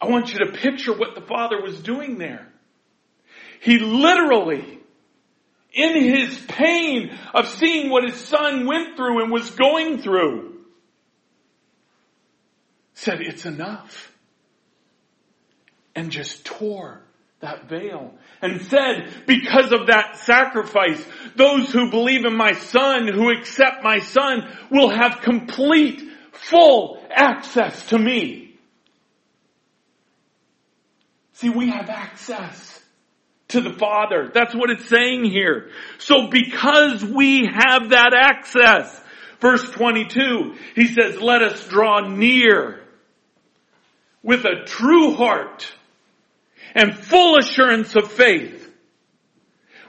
I 0.00 0.06
want 0.06 0.32
you 0.32 0.38
to 0.38 0.52
picture 0.52 0.94
what 0.94 1.14
the 1.14 1.20
Father 1.20 1.60
was 1.60 1.78
doing 1.80 2.16
there. 2.16 2.50
He 3.64 3.78
literally, 3.78 4.78
in 5.72 6.14
his 6.14 6.38
pain 6.46 7.18
of 7.32 7.48
seeing 7.48 7.88
what 7.88 8.04
his 8.04 8.16
son 8.16 8.66
went 8.66 8.94
through 8.94 9.22
and 9.22 9.32
was 9.32 9.50
going 9.52 10.02
through, 10.02 10.60
said, 12.92 13.22
it's 13.22 13.46
enough. 13.46 14.12
And 15.94 16.10
just 16.10 16.44
tore 16.44 17.00
that 17.40 17.66
veil 17.66 18.12
and 18.42 18.60
said, 18.60 19.24
because 19.26 19.72
of 19.72 19.86
that 19.86 20.18
sacrifice, 20.18 21.02
those 21.34 21.72
who 21.72 21.90
believe 21.90 22.26
in 22.26 22.36
my 22.36 22.52
son, 22.52 23.08
who 23.08 23.30
accept 23.30 23.82
my 23.82 24.00
son, 24.00 24.46
will 24.70 24.90
have 24.90 25.22
complete, 25.22 26.02
full 26.32 27.02
access 27.10 27.86
to 27.86 27.98
me. 27.98 28.58
See, 31.32 31.48
we 31.48 31.70
have 31.70 31.88
access 31.88 32.73
to 33.54 33.60
the 33.60 33.72
Father. 33.72 34.30
That's 34.32 34.54
what 34.54 34.70
it's 34.70 34.88
saying 34.88 35.24
here. 35.24 35.70
So 35.98 36.28
because 36.28 37.04
we 37.04 37.46
have 37.46 37.90
that 37.90 38.12
access, 38.14 39.00
verse 39.40 39.68
22, 39.70 40.54
he 40.74 40.86
says, 40.88 41.20
let 41.20 41.42
us 41.42 41.66
draw 41.68 42.00
near 42.00 42.82
with 44.22 44.44
a 44.44 44.64
true 44.66 45.14
heart 45.14 45.72
and 46.74 46.96
full 46.96 47.38
assurance 47.38 47.94
of 47.94 48.10
faith, 48.10 48.60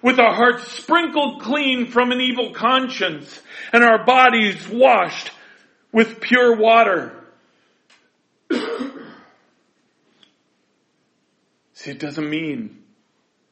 with 0.02 0.20
our 0.20 0.36
hearts 0.36 0.72
sprinkled 0.72 1.42
clean 1.42 1.88
from 1.88 2.12
an 2.12 2.22
evil 2.22 2.54
conscience 2.54 3.42
and 3.74 3.84
our 3.84 4.06
bodies 4.06 4.70
washed 4.70 5.32
with 5.92 6.22
pure 6.22 6.56
water. 6.56 7.20
See, 11.74 11.90
it 11.92 12.00
doesn't 12.00 12.30
mean 12.30 12.85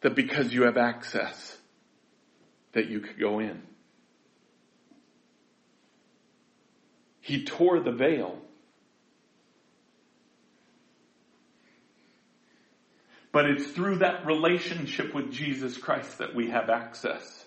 that 0.03 0.15
because 0.15 0.53
you 0.53 0.63
have 0.63 0.77
access, 0.77 1.57
that 2.73 2.87
you 2.87 2.99
could 2.99 3.19
go 3.19 3.39
in. 3.39 3.61
He 7.19 7.43
tore 7.45 7.79
the 7.79 7.91
veil 7.91 8.37
But 13.33 13.45
it's 13.45 13.65
through 13.65 13.97
that 13.97 14.27
relationship 14.27 15.13
with 15.13 15.31
Jesus 15.31 15.75
Christ 15.75 16.19
that 16.19 16.35
we 16.35 16.51
have 16.51 16.69
access. 16.69 17.43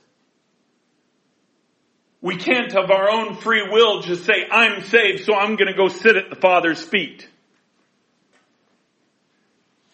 We 2.20 2.36
can't 2.36 2.74
of 2.74 2.90
our 2.90 3.08
own 3.08 3.36
free 3.36 3.62
will 3.70 4.02
just 4.02 4.24
say, 4.24 4.48
I'm 4.50 4.82
saved, 4.82 5.24
so 5.24 5.36
I'm 5.36 5.54
gonna 5.54 5.76
go 5.76 5.86
sit 5.86 6.16
at 6.16 6.28
the 6.28 6.34
Father's 6.34 6.82
feet. 6.82 7.28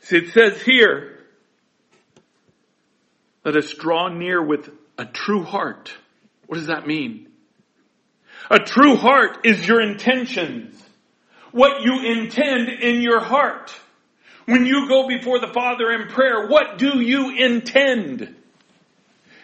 See, 0.01 0.16
it 0.16 0.33
says 0.33 0.62
here, 0.62 1.12
let 3.44 3.57
us 3.57 3.72
draw 3.74 4.09
near 4.09 4.42
with 4.42 4.70
a 4.98 5.05
true 5.05 5.42
heart. 5.42 5.92
What 6.46 6.59
does 6.59 6.68
that 6.68 6.87
mean? 6.87 7.28
A 8.50 8.59
true 8.59 8.96
heart 8.96 9.46
is 9.46 9.66
your 9.66 9.81
intentions. 9.81 10.81
What 11.50 11.83
you 11.83 12.00
intend 12.12 12.68
in 12.68 13.02
your 13.02 13.20
heart. 13.20 13.74
When 14.46 14.66
you 14.66 14.88
go 14.88 15.07
before 15.07 15.38
the 15.38 15.52
Father 15.52 15.92
in 15.92 16.09
prayer, 16.09 16.48
what 16.48 16.78
do 16.78 17.00
you 17.00 17.31
intend? 17.37 18.35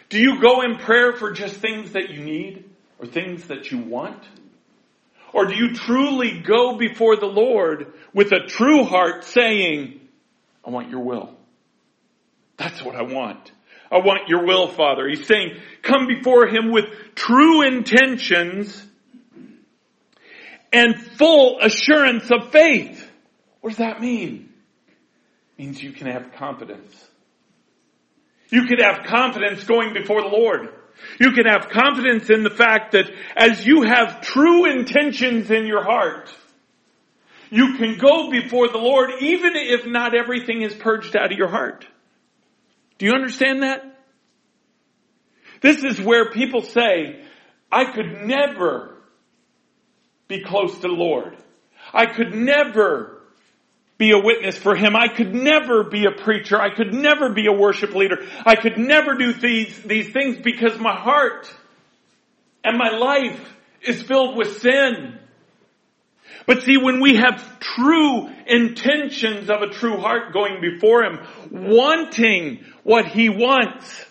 Do 0.08 0.18
you 0.18 0.40
go 0.40 0.62
in 0.62 0.78
prayer 0.78 1.12
for 1.12 1.32
just 1.32 1.56
things 1.56 1.92
that 1.92 2.10
you 2.10 2.22
need 2.22 2.64
or 2.98 3.06
things 3.06 3.46
that 3.48 3.70
you 3.70 3.78
want? 3.78 4.22
Or 5.32 5.46
do 5.46 5.54
you 5.54 5.74
truly 5.74 6.40
go 6.40 6.76
before 6.76 7.16
the 7.16 7.26
Lord 7.26 7.92
with 8.14 8.32
a 8.32 8.46
true 8.46 8.84
heart 8.84 9.24
saying, 9.24 10.00
I 10.64 10.70
want 10.70 10.90
your 10.90 11.00
will. 11.00 11.34
That's 12.56 12.82
what 12.82 12.96
I 12.96 13.02
want. 13.02 13.52
I 13.90 13.98
want 13.98 14.28
your 14.28 14.44
will, 14.44 14.68
Father. 14.68 15.08
He's 15.08 15.26
saying, 15.26 15.56
come 15.82 16.06
before 16.06 16.46
Him 16.46 16.70
with 16.70 16.86
true 17.14 17.62
intentions 17.66 18.84
and 20.72 21.00
full 21.00 21.58
assurance 21.60 22.30
of 22.30 22.52
faith. 22.52 23.10
What 23.60 23.70
does 23.70 23.78
that 23.78 24.00
mean? 24.00 24.48
means 25.58 25.82
you 25.82 25.92
can 25.92 26.06
have 26.06 26.32
confidence. 26.34 26.94
You 28.50 28.64
could 28.64 28.80
have 28.80 29.04
confidence 29.04 29.64
going 29.64 29.92
before 29.92 30.22
the 30.22 30.28
Lord. 30.28 30.68
You 31.20 31.32
can 31.32 31.46
have 31.46 31.68
confidence 31.68 32.30
in 32.30 32.44
the 32.44 32.50
fact 32.50 32.92
that 32.92 33.10
as 33.36 33.66
you 33.66 33.82
have 33.82 34.20
true 34.20 34.66
intentions 34.66 35.50
in 35.50 35.66
your 35.66 35.84
heart, 35.84 36.32
you 37.50 37.76
can 37.76 37.98
go 37.98 38.30
before 38.30 38.68
the 38.68 38.78
Lord 38.78 39.10
even 39.20 39.52
if 39.54 39.86
not 39.86 40.14
everything 40.14 40.62
is 40.62 40.74
purged 40.74 41.16
out 41.16 41.32
of 41.32 41.38
your 41.38 41.48
heart. 41.48 41.86
Do 42.98 43.06
you 43.06 43.12
understand 43.12 43.62
that? 43.62 43.84
This 45.60 45.82
is 45.82 46.00
where 46.00 46.30
people 46.30 46.62
say, 46.62 47.24
I 47.70 47.92
could 47.92 48.26
never 48.26 48.96
be 50.28 50.42
close 50.42 50.74
to 50.76 50.82
the 50.82 50.88
Lord. 50.88 51.36
I 51.92 52.06
could 52.06 52.34
never 52.34 53.22
be 53.96 54.12
a 54.12 54.18
witness 54.18 54.56
for 54.56 54.76
Him. 54.76 54.94
I 54.94 55.08
could 55.08 55.34
never 55.34 55.84
be 55.84 56.04
a 56.06 56.22
preacher. 56.22 56.60
I 56.60 56.74
could 56.74 56.94
never 56.94 57.32
be 57.32 57.46
a 57.46 57.52
worship 57.52 57.94
leader. 57.94 58.18
I 58.46 58.54
could 58.54 58.78
never 58.78 59.16
do 59.16 59.32
these, 59.32 59.82
these 59.82 60.12
things 60.12 60.38
because 60.38 60.78
my 60.78 60.94
heart 60.94 61.52
and 62.62 62.78
my 62.78 62.90
life 62.90 63.40
is 63.82 64.02
filled 64.02 64.36
with 64.36 64.60
sin. 64.60 65.18
But 66.48 66.62
see, 66.62 66.78
when 66.78 66.98
we 67.00 67.16
have 67.16 67.60
true 67.60 68.26
intentions 68.46 69.50
of 69.50 69.60
a 69.60 69.68
true 69.68 69.98
heart 69.98 70.32
going 70.32 70.62
before 70.62 71.02
Him, 71.04 71.18
wanting 71.50 72.64
what 72.84 73.04
He 73.04 73.28
wants, 73.28 74.06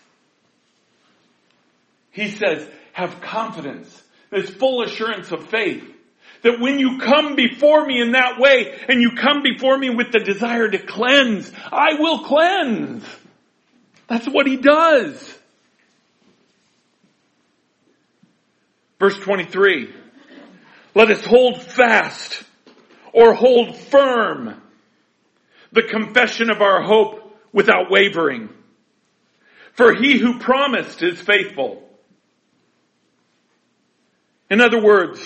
He 2.12 2.30
says, 2.30 2.70
have 2.94 3.22
confidence, 3.22 3.90
this 4.30 4.52
full 4.52 4.84
assurance 4.84 5.32
of 5.32 5.50
faith 5.50 5.84
that 6.44 6.60
when 6.60 6.78
you 6.78 7.00
come 7.00 7.36
before 7.36 7.84
me 7.84 8.00
in 8.00 8.12
that 8.12 8.40
way 8.40 8.78
and 8.88 9.02
you 9.02 9.16
come 9.16 9.42
before 9.42 9.76
me 9.76 9.90
with 9.90 10.12
the 10.12 10.20
desire 10.20 10.70
to 10.70 10.78
cleanse, 10.78 11.52
I 11.72 11.96
will 11.96 12.20
cleanse. 12.20 13.04
That's 14.08 14.28
what 14.28 14.46
he 14.46 14.58
does. 14.58 15.40
Verse 19.00 19.18
23. 19.18 19.92
Let 20.98 21.12
us 21.12 21.24
hold 21.24 21.62
fast 21.62 22.42
or 23.14 23.36
hold 23.36 23.78
firm 23.78 24.60
the 25.72 25.84
confession 25.84 26.50
of 26.50 26.64
our 26.64 26.82
hope 26.82 27.38
without 27.54 27.92
wavering. 27.92 28.50
For 29.74 29.94
he 29.94 30.18
who 30.18 30.40
promised 30.40 31.04
is 31.04 31.22
faithful. 31.22 31.88
In 34.50 34.60
other 34.60 34.82
words, 34.82 35.22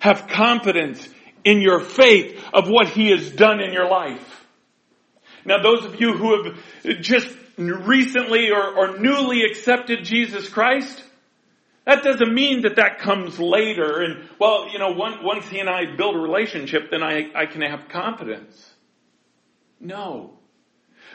have 0.00 0.26
confidence 0.26 1.08
in 1.44 1.60
your 1.60 1.78
faith 1.78 2.44
of 2.52 2.68
what 2.68 2.88
He 2.88 3.10
has 3.10 3.30
done 3.30 3.60
in 3.60 3.72
your 3.72 3.88
life. 3.88 4.44
Now 5.44 5.62
those 5.62 5.84
of 5.84 6.00
you 6.00 6.14
who 6.14 6.42
have 6.42 7.00
just 7.00 7.28
recently 7.56 8.50
or, 8.50 8.76
or 8.76 8.98
newly 8.98 9.44
accepted 9.44 10.02
Jesus 10.02 10.48
Christ, 10.48 11.00
that 11.84 12.02
doesn't 12.04 12.32
mean 12.32 12.62
that 12.62 12.76
that 12.76 12.98
comes 12.98 13.38
later 13.38 14.02
and, 14.02 14.28
well, 14.38 14.68
you 14.72 14.78
know, 14.78 14.92
once, 14.92 15.48
he 15.48 15.58
and 15.58 15.68
I 15.68 15.96
build 15.96 16.14
a 16.14 16.18
relationship, 16.18 16.90
then 16.90 17.02
I, 17.02 17.30
I 17.34 17.46
can 17.46 17.62
have 17.62 17.88
confidence. 17.88 18.70
No. 19.80 20.38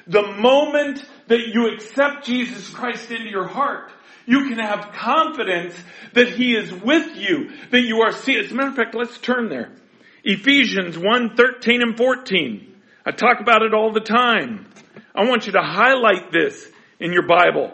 The 0.08 0.24
moment 0.24 1.04
that 1.28 1.48
you 1.48 1.74
accept 1.74 2.26
Jesus 2.26 2.70
Christ 2.70 3.10
into 3.12 3.30
your 3.30 3.48
heart, 3.48 3.92
you 4.26 4.50
can 4.50 4.60
have 4.60 4.92
confidence 4.94 5.74
that 6.14 6.30
He 6.30 6.54
is 6.54 6.72
with 6.72 7.16
you, 7.16 7.52
that 7.72 7.82
you 7.82 8.02
are 8.02 8.12
seen. 8.12 8.40
As 8.40 8.52
a 8.52 8.56
matter 8.56 8.70
of 8.70 8.76
fact, 8.76 8.94
let's 8.94 9.18
turn 9.18 9.50
there. 9.50 9.72
Ephesians 10.24 10.98
1, 10.98 11.36
13 11.36 11.82
and 11.82 11.96
14. 11.96 12.76
I 13.06 13.12
talk 13.12 13.40
about 13.40 13.62
it 13.62 13.74
all 13.74 13.94
the 13.94 14.02
time. 14.02 14.66
I 15.16 15.24
want 15.30 15.46
you 15.46 15.54
to 15.54 15.62
highlight 15.62 16.32
this 16.32 16.70
in 17.00 17.14
your 17.14 17.26
Bible. 17.26 17.72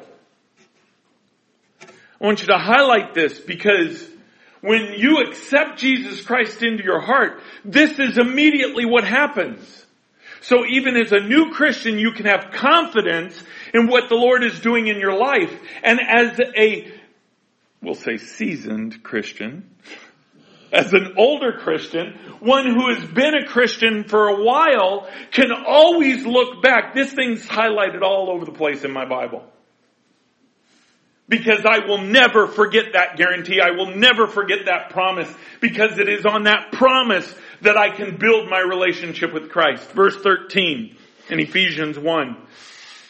I 2.23 2.25
want 2.25 2.39
you 2.39 2.47
to 2.47 2.57
highlight 2.57 3.13
this 3.13 3.37
because 3.37 4.09
when 4.61 4.93
you 4.95 5.17
accept 5.27 5.77
Jesus 5.77 6.21
Christ 6.21 6.63
into 6.63 6.81
your 6.81 7.01
heart, 7.01 7.41
this 7.65 7.99
is 7.99 8.17
immediately 8.17 8.85
what 8.85 9.03
happens. 9.03 9.85
So 10.39 10.65
even 10.65 10.95
as 10.95 11.11
a 11.11 11.19
new 11.19 11.51
Christian, 11.51 11.99
you 11.99 12.13
can 12.13 12.25
have 12.27 12.51
confidence 12.53 13.43
in 13.73 13.87
what 13.87 14.07
the 14.07 14.15
Lord 14.15 14.41
is 14.41 14.57
doing 14.61 14.87
in 14.87 15.01
your 15.01 15.17
life. 15.17 15.53
And 15.83 15.99
as 15.99 16.39
a, 16.57 16.93
we'll 17.81 17.93
say 17.93 18.15
seasoned 18.15 19.03
Christian, 19.03 19.69
as 20.71 20.93
an 20.93 21.15
older 21.17 21.59
Christian, 21.59 22.17
one 22.39 22.65
who 22.65 22.95
has 22.95 23.03
been 23.11 23.35
a 23.35 23.45
Christian 23.45 24.05
for 24.05 24.29
a 24.29 24.41
while 24.41 25.09
can 25.31 25.51
always 25.51 26.25
look 26.25 26.61
back. 26.63 26.95
This 26.95 27.11
thing's 27.11 27.45
highlighted 27.45 28.01
all 28.01 28.31
over 28.31 28.45
the 28.45 28.53
place 28.53 28.85
in 28.85 28.93
my 28.93 29.05
Bible. 29.05 29.43
Because 31.29 31.61
I 31.65 31.85
will 31.87 31.99
never 31.99 32.47
forget 32.47 32.93
that 32.93 33.15
guarantee. 33.15 33.59
I 33.61 33.71
will 33.71 33.95
never 33.95 34.27
forget 34.27 34.65
that 34.65 34.89
promise 34.89 35.33
because 35.61 35.97
it 35.97 36.09
is 36.09 36.25
on 36.25 36.43
that 36.43 36.73
promise 36.73 37.33
that 37.61 37.77
I 37.77 37.95
can 37.95 38.17
build 38.17 38.49
my 38.49 38.59
relationship 38.59 39.33
with 39.33 39.49
Christ. 39.49 39.89
Verse 39.91 40.17
13 40.17 40.95
in 41.29 41.39
Ephesians 41.39 41.97
1 41.97 42.37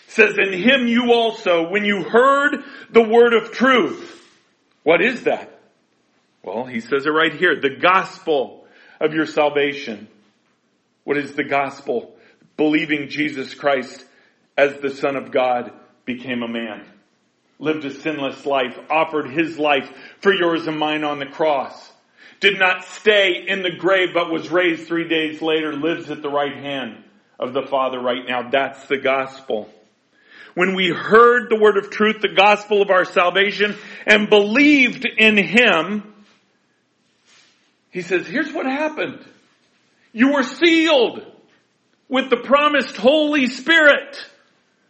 says, 0.08 0.36
In 0.38 0.54
him 0.54 0.88
you 0.88 1.12
also, 1.12 1.70
when 1.70 1.86
you 1.86 2.04
heard 2.04 2.64
the 2.92 3.02
word 3.02 3.34
of 3.34 3.52
truth. 3.52 4.12
What 4.84 5.02
is 5.02 5.24
that? 5.24 5.60
Well, 6.44 6.66
he 6.66 6.82
says 6.82 7.06
it 7.06 7.10
right 7.10 7.34
here. 7.34 7.60
The 7.60 7.78
gospel 7.78 8.68
of 9.00 9.14
your 9.14 9.26
salvation. 9.26 10.08
What 11.04 11.18
is 11.18 11.34
the 11.34 11.44
gospel? 11.44 12.16
Believing 12.58 13.10
Jesus 13.10 13.54
Christ 13.54 14.06
as 14.58 14.78
the 14.80 14.92
Son 14.92 15.16
of 15.16 15.32
God 15.32 15.72
became 16.06 16.44
a 16.44 16.48
man. 16.48 16.86
Lived 17.64 17.86
a 17.86 17.94
sinless 17.94 18.46
life, 18.46 18.78
offered 18.90 19.30
his 19.30 19.58
life 19.58 19.90
for 20.20 20.34
yours 20.34 20.68
and 20.68 20.78
mine 20.78 21.04
on 21.04 21.20
the 21.20 21.26
cross 21.26 21.92
did 22.44 22.60
not 22.60 22.84
stay 22.84 23.46
in 23.48 23.62
the 23.62 23.72
grave 23.72 24.10
but 24.14 24.30
was 24.30 24.52
raised 24.52 24.86
three 24.86 25.08
days 25.08 25.42
later, 25.42 25.72
lives 25.72 26.12
at 26.12 26.22
the 26.22 26.30
right 26.30 26.58
hand 26.58 27.02
of 27.40 27.54
the 27.54 27.62
Father 27.62 28.02
right 28.02 28.28
now. 28.28 28.50
That's 28.50 28.86
the 28.88 28.98
gospel. 28.98 29.70
When 30.54 30.76
we 30.76 30.90
heard 30.90 31.50
the 31.50 31.58
word 31.58 31.78
of 31.78 31.90
truth, 31.90 32.18
the 32.22 32.36
gospel 32.36 32.82
of 32.82 32.90
our 32.90 33.06
salvation, 33.06 33.78
and 34.06 34.30
believed 34.30 35.06
in 35.06 35.38
Him, 35.38 36.14
He 37.92 38.02
says, 38.02 38.28
here's 38.28 38.52
what 38.52 38.66
happened. 38.66 39.26
You 40.12 40.34
were 40.34 40.44
sealed 40.44 41.26
with 42.10 42.30
the 42.30 42.38
promised 42.44 42.98
Holy 42.98 43.48
Spirit. 43.48 44.18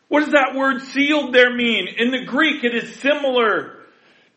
What 0.07 0.21
does 0.21 0.33
that 0.33 0.55
word 0.55 0.81
sealed 0.81 1.33
there 1.33 1.53
mean? 1.53 1.87
In 1.97 2.11
the 2.11 2.25
Greek, 2.25 2.63
it 2.63 2.75
is 2.75 2.95
similar 2.97 3.79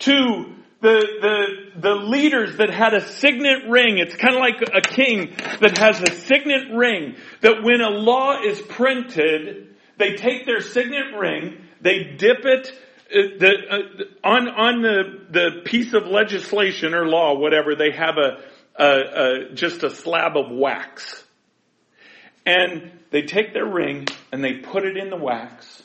to 0.00 0.54
the, 0.80 1.06
the, 1.20 1.80
the 1.80 1.94
leaders 1.94 2.58
that 2.58 2.70
had 2.70 2.94
a 2.94 3.00
signet 3.00 3.68
ring, 3.68 3.98
it's 3.98 4.14
kind 4.14 4.34
of 4.34 4.40
like 4.40 4.62
a 4.62 4.80
king 4.80 5.34
that 5.60 5.78
has 5.78 6.00
a 6.02 6.14
signet 6.14 6.74
ring, 6.74 7.16
that 7.40 7.62
when 7.62 7.80
a 7.80 7.90
law 7.90 8.40
is 8.42 8.60
printed, 8.60 9.74
they 9.98 10.14
take 10.14 10.44
their 10.44 10.60
signet 10.60 11.16
ring, 11.18 11.64
they 11.80 12.14
dip 12.18 12.44
it, 12.44 12.68
uh, 13.08 13.38
the, 13.38 13.52
uh, 13.70 14.28
on, 14.28 14.48
on 14.48 14.82
the, 14.82 15.26
the 15.30 15.62
piece 15.64 15.94
of 15.94 16.06
legislation 16.06 16.94
or 16.94 17.06
law, 17.06 17.38
whatever, 17.38 17.74
they 17.74 17.92
have 17.92 18.16
a, 18.18 18.42
a, 18.78 19.50
a, 19.50 19.54
just 19.54 19.82
a 19.82 19.90
slab 19.90 20.36
of 20.36 20.50
wax. 20.50 21.24
And 22.44 22.92
they 23.10 23.22
take 23.22 23.52
their 23.52 23.66
ring 23.66 24.06
and 24.32 24.42
they 24.42 24.54
put 24.54 24.84
it 24.84 24.96
in 24.96 25.10
the 25.10 25.16
wax, 25.16 25.82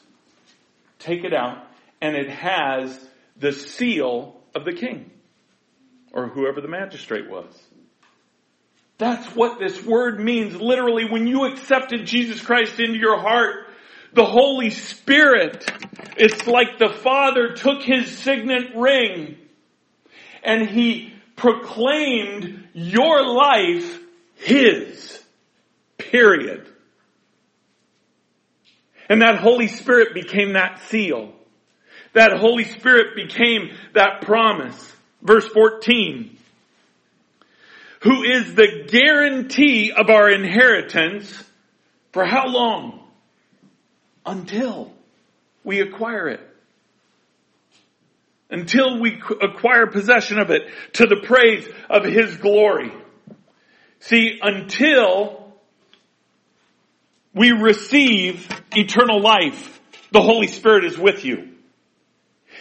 take 0.99 1.23
it 1.23 1.33
out, 1.33 1.67
and 2.01 2.15
it 2.15 2.29
has 2.29 2.99
the 3.37 3.51
seal 3.51 4.39
of 4.55 4.65
the 4.65 4.73
king 4.73 5.09
or 6.13 6.27
whoever 6.27 6.61
the 6.61 6.67
magistrate 6.67 7.29
was. 7.29 7.51
That's 8.97 9.35
what 9.35 9.59
this 9.59 9.83
word 9.83 10.19
means. 10.19 10.55
Literally, 10.55 11.05
when 11.09 11.25
you 11.25 11.45
accepted 11.45 12.05
Jesus 12.05 12.39
Christ 12.41 12.79
into 12.79 12.99
your 12.99 13.19
heart, 13.19 13.67
the 14.13 14.25
Holy 14.25 14.69
Spirit, 14.69 15.65
it's 16.17 16.45
like 16.45 16.77
the 16.77 16.93
Father 17.01 17.53
took 17.53 17.81
his 17.81 18.15
signet 18.17 18.75
ring 18.75 19.37
and 20.43 20.69
he 20.69 21.13
proclaimed 21.35 22.67
your 22.73 23.25
life 23.25 23.99
his. 24.35 25.19
Period. 25.97 26.70
And 29.09 29.21
that 29.21 29.39
Holy 29.39 29.67
Spirit 29.67 30.13
became 30.13 30.53
that 30.53 30.81
seal. 30.87 31.33
That 32.13 32.37
Holy 32.37 32.65
Spirit 32.65 33.15
became 33.15 33.71
that 33.93 34.21
promise. 34.21 34.95
Verse 35.21 35.47
14. 35.47 36.37
Who 38.01 38.23
is 38.23 38.55
the 38.55 38.87
guarantee 38.87 39.91
of 39.91 40.09
our 40.09 40.29
inheritance 40.29 41.43
for 42.11 42.25
how 42.25 42.47
long? 42.47 43.07
Until 44.25 44.91
we 45.63 45.81
acquire 45.81 46.27
it. 46.29 46.47
Until 48.49 48.99
we 48.99 49.21
acquire 49.41 49.87
possession 49.87 50.39
of 50.39 50.49
it 50.49 50.63
to 50.93 51.05
the 51.05 51.21
praise 51.23 51.67
of 51.89 52.03
His 52.03 52.35
glory. 52.37 52.91
See, 53.99 54.39
until 54.41 55.40
we 57.33 57.51
receive 57.51 58.49
eternal 58.75 59.21
life, 59.21 59.79
the 60.11 60.21
Holy 60.21 60.47
Spirit 60.47 60.85
is 60.85 60.97
with 60.97 61.23
you. 61.23 61.49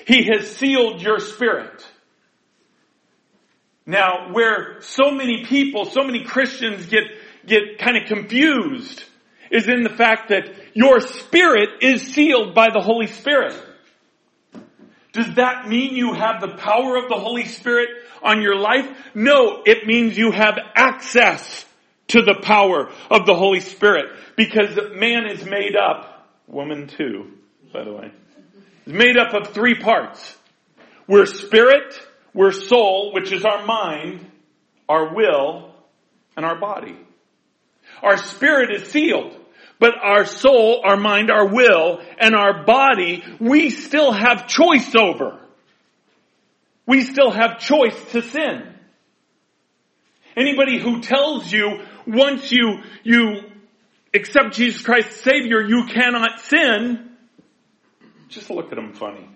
He 0.07 0.29
has 0.33 0.51
sealed 0.57 1.03
your 1.03 1.19
spirit. 1.19 1.85
Now, 3.87 4.33
where 4.33 4.81
so 4.83 5.11
many 5.11 5.45
people, 5.45 5.85
so 5.85 6.05
many 6.05 6.25
Christians 6.25 6.87
get, 6.87 7.05
get 7.47 7.79
kind 7.79 7.97
of 7.97 8.07
confused 8.07 9.03
is 9.51 9.67
in 9.69 9.83
the 9.83 9.91
fact 9.91 10.29
that 10.29 10.45
your 10.75 11.01
spirit 11.01 11.71
is 11.83 12.03
sealed 12.03 12.55
by 12.55 12.69
the 12.73 12.81
Holy 12.81 13.09
Spirit. 13.09 13.55
Does 15.13 15.35
that 15.35 15.69
mean 15.69 15.97
you 15.97 16.13
have 16.13 16.41
the 16.41 16.57
power 16.57 16.97
of 16.97 17.09
the 17.09 17.17
Holy 17.17 17.47
Spirit 17.47 17.89
on 18.23 18.43
your 18.43 18.57
life? 18.57 18.89
No, 19.13 19.63
it 19.67 19.87
means 19.87 20.17
you 20.17 20.31
have 20.31 20.57
access 20.77 21.65
to 22.11 22.23
the 22.23 22.41
power 22.43 22.91
of 23.11 23.27
the 23.27 23.35
Holy 23.35 23.61
Spirit 23.61 24.07
because 24.37 24.79
man 24.95 25.27
is 25.27 25.45
made 25.45 25.77
up, 25.77 26.29
woman 26.47 26.89
too, 26.89 27.33
by 27.73 27.85
the 27.85 27.93
way, 27.93 28.13
is 28.87 28.93
made 28.93 29.17
up 29.17 29.35
of 29.35 29.53
three 29.53 29.75
parts. 29.75 30.37
We're 31.07 31.27
spirit, 31.27 31.95
we're 32.33 32.53
soul, 32.53 33.13
which 33.13 33.33
is 33.33 33.45
our 33.45 33.65
mind, 33.65 34.25
our 34.89 35.15
will, 35.15 35.75
and 36.37 36.45
our 36.45 36.59
body. 36.59 36.97
Our 38.03 38.17
spirit 38.17 38.71
is 38.75 38.91
sealed. 38.91 39.37
But 39.81 39.95
our 40.03 40.27
soul, 40.27 40.83
our 40.85 40.99
mind, 40.99 41.31
our 41.31 41.47
will, 41.47 42.01
and 42.19 42.35
our 42.35 42.65
body, 42.65 43.25
we 43.41 43.71
still 43.71 44.13
have 44.13 44.47
choice 44.47 44.95
over. 44.95 45.41
We 46.87 47.03
still 47.03 47.31
have 47.31 47.61
choice 47.61 47.97
to 48.13 48.23
sin. 48.23 48.75
Anybody 50.37 50.79
who 50.79 51.01
tells 51.01 51.51
you 51.51 51.81
once 52.07 52.51
you, 52.51 52.83
you 53.03 53.43
accept 54.15 54.55
Jesus 54.55 54.83
Christ 54.83 55.09
as 55.09 55.17
Savior, 55.17 55.61
you 55.61 55.87
cannot 55.87 56.41
sin, 56.41 57.11
just 58.29 58.51
look 58.51 58.71
at 58.71 58.77
them 58.77 58.93
funny 58.93 59.29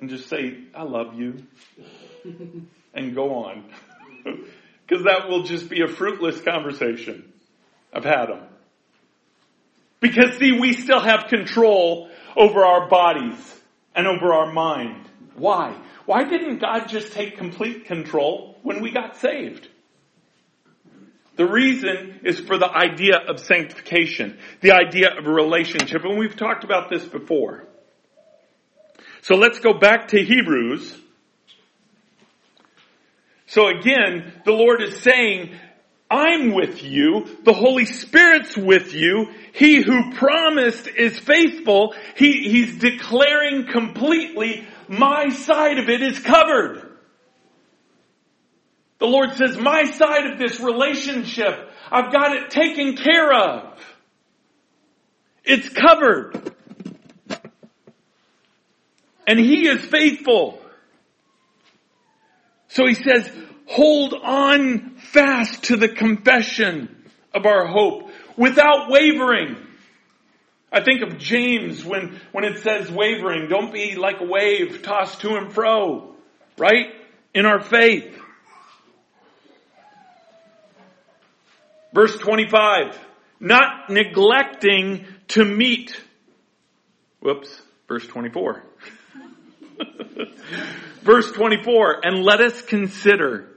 and 0.00 0.08
just 0.10 0.28
say, 0.28 0.58
I 0.74 0.82
love 0.82 1.14
you 1.14 1.46
and 2.94 3.14
go 3.14 3.44
on. 3.44 3.64
Because 4.86 5.04
that 5.04 5.28
will 5.28 5.44
just 5.44 5.70
be 5.70 5.82
a 5.82 5.86
fruitless 5.86 6.40
conversation. 6.40 7.32
I've 7.92 8.02
had 8.02 8.26
them. 8.26 8.42
Because 10.00 10.36
see, 10.38 10.58
we 10.58 10.72
still 10.72 10.98
have 10.98 11.28
control 11.28 12.10
over 12.36 12.64
our 12.64 12.88
bodies 12.88 13.60
and 13.94 14.08
over 14.08 14.34
our 14.34 14.52
mind. 14.52 15.08
Why? 15.36 15.76
Why 16.06 16.24
didn't 16.24 16.58
God 16.58 16.88
just 16.88 17.12
take 17.12 17.36
complete 17.36 17.84
control 17.84 18.58
when 18.64 18.82
we 18.82 18.90
got 18.90 19.16
saved? 19.18 19.68
The 21.40 21.48
reason 21.48 22.20
is 22.22 22.38
for 22.38 22.58
the 22.58 22.70
idea 22.70 23.16
of 23.16 23.40
sanctification, 23.40 24.36
the 24.60 24.72
idea 24.72 25.08
of 25.16 25.26
a 25.26 25.30
relationship, 25.30 26.04
and 26.04 26.18
we've 26.18 26.36
talked 26.36 26.64
about 26.64 26.90
this 26.90 27.02
before. 27.02 27.64
So 29.22 29.36
let's 29.36 29.58
go 29.58 29.72
back 29.72 30.08
to 30.08 30.22
Hebrews. 30.22 30.94
So 33.46 33.68
again, 33.68 34.34
the 34.44 34.52
Lord 34.52 34.82
is 34.82 35.00
saying, 35.00 35.56
I'm 36.10 36.52
with 36.52 36.82
you. 36.82 37.38
The 37.42 37.54
Holy 37.54 37.86
Spirit's 37.86 38.54
with 38.54 38.92
you. 38.92 39.30
He 39.54 39.80
who 39.80 40.12
promised 40.12 40.88
is 40.88 41.18
faithful. 41.18 41.94
He, 42.16 42.50
he's 42.50 42.76
declaring 42.76 43.66
completely, 43.66 44.68
my 44.88 45.30
side 45.30 45.78
of 45.78 45.88
it 45.88 46.02
is 46.02 46.18
covered. 46.18 46.89
The 49.00 49.06
Lord 49.06 49.32
says, 49.32 49.56
my 49.56 49.84
side 49.84 50.30
of 50.30 50.38
this 50.38 50.60
relationship, 50.60 51.70
I've 51.90 52.12
got 52.12 52.36
it 52.36 52.50
taken 52.50 52.96
care 52.96 53.32
of. 53.32 53.80
It's 55.42 55.68
covered. 55.70 56.54
And 59.26 59.38
He 59.38 59.66
is 59.66 59.82
faithful. 59.86 60.60
So 62.68 62.86
He 62.86 62.94
says, 62.94 63.30
hold 63.66 64.12
on 64.12 64.96
fast 64.96 65.64
to 65.64 65.76
the 65.76 65.88
confession 65.88 67.04
of 67.32 67.46
our 67.46 67.66
hope 67.66 68.10
without 68.36 68.90
wavering. 68.90 69.56
I 70.70 70.82
think 70.82 71.02
of 71.02 71.18
James 71.18 71.84
when, 71.84 72.20
when 72.32 72.44
it 72.44 72.58
says 72.58 72.90
wavering. 72.90 73.48
Don't 73.48 73.72
be 73.72 73.96
like 73.96 74.20
a 74.20 74.24
wave 74.24 74.82
tossed 74.82 75.22
to 75.22 75.36
and 75.36 75.52
fro, 75.52 76.14
right? 76.58 76.88
In 77.34 77.46
our 77.46 77.60
faith. 77.60 78.16
Verse 81.92 82.16
25. 82.18 82.98
Not 83.40 83.90
neglecting 83.90 85.06
to 85.28 85.44
meet. 85.44 85.98
Whoops. 87.20 87.60
Verse 87.88 88.06
24. 88.06 88.62
Verse 91.02 91.32
24. 91.32 92.00
And 92.04 92.22
let 92.22 92.40
us 92.40 92.60
consider 92.62 93.48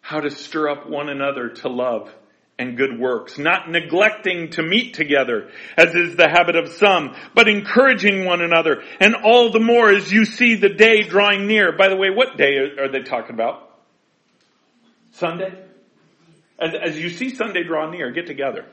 how 0.00 0.20
to 0.20 0.30
stir 0.30 0.68
up 0.68 0.88
one 0.88 1.08
another 1.08 1.50
to 1.50 1.68
love 1.68 2.12
and 2.60 2.76
good 2.76 2.98
works, 3.00 3.38
not 3.38 3.70
neglecting 3.70 4.50
to 4.50 4.62
meet 4.62 4.92
together, 4.92 5.50
as 5.78 5.94
is 5.94 6.16
the 6.16 6.28
habit 6.28 6.56
of 6.56 6.68
some, 6.68 7.16
but 7.34 7.48
encouraging 7.48 8.26
one 8.26 8.42
another, 8.42 8.82
and 9.00 9.14
all 9.24 9.50
the 9.50 9.60
more 9.60 9.90
as 9.90 10.12
you 10.12 10.26
see 10.26 10.56
the 10.56 10.68
day 10.68 11.02
drawing 11.02 11.46
near. 11.46 11.72
By 11.72 11.88
the 11.88 11.96
way, 11.96 12.10
what 12.10 12.36
day 12.36 12.58
are 12.78 12.92
they 12.92 13.00
talking 13.00 13.34
about? 13.34 13.66
Sunday? 15.12 15.69
As, 16.60 16.74
as 16.74 16.98
you 16.98 17.10
see 17.10 17.34
Sunday 17.34 17.64
draw 17.64 17.90
near, 17.90 18.10
get 18.10 18.26
together. 18.26 18.66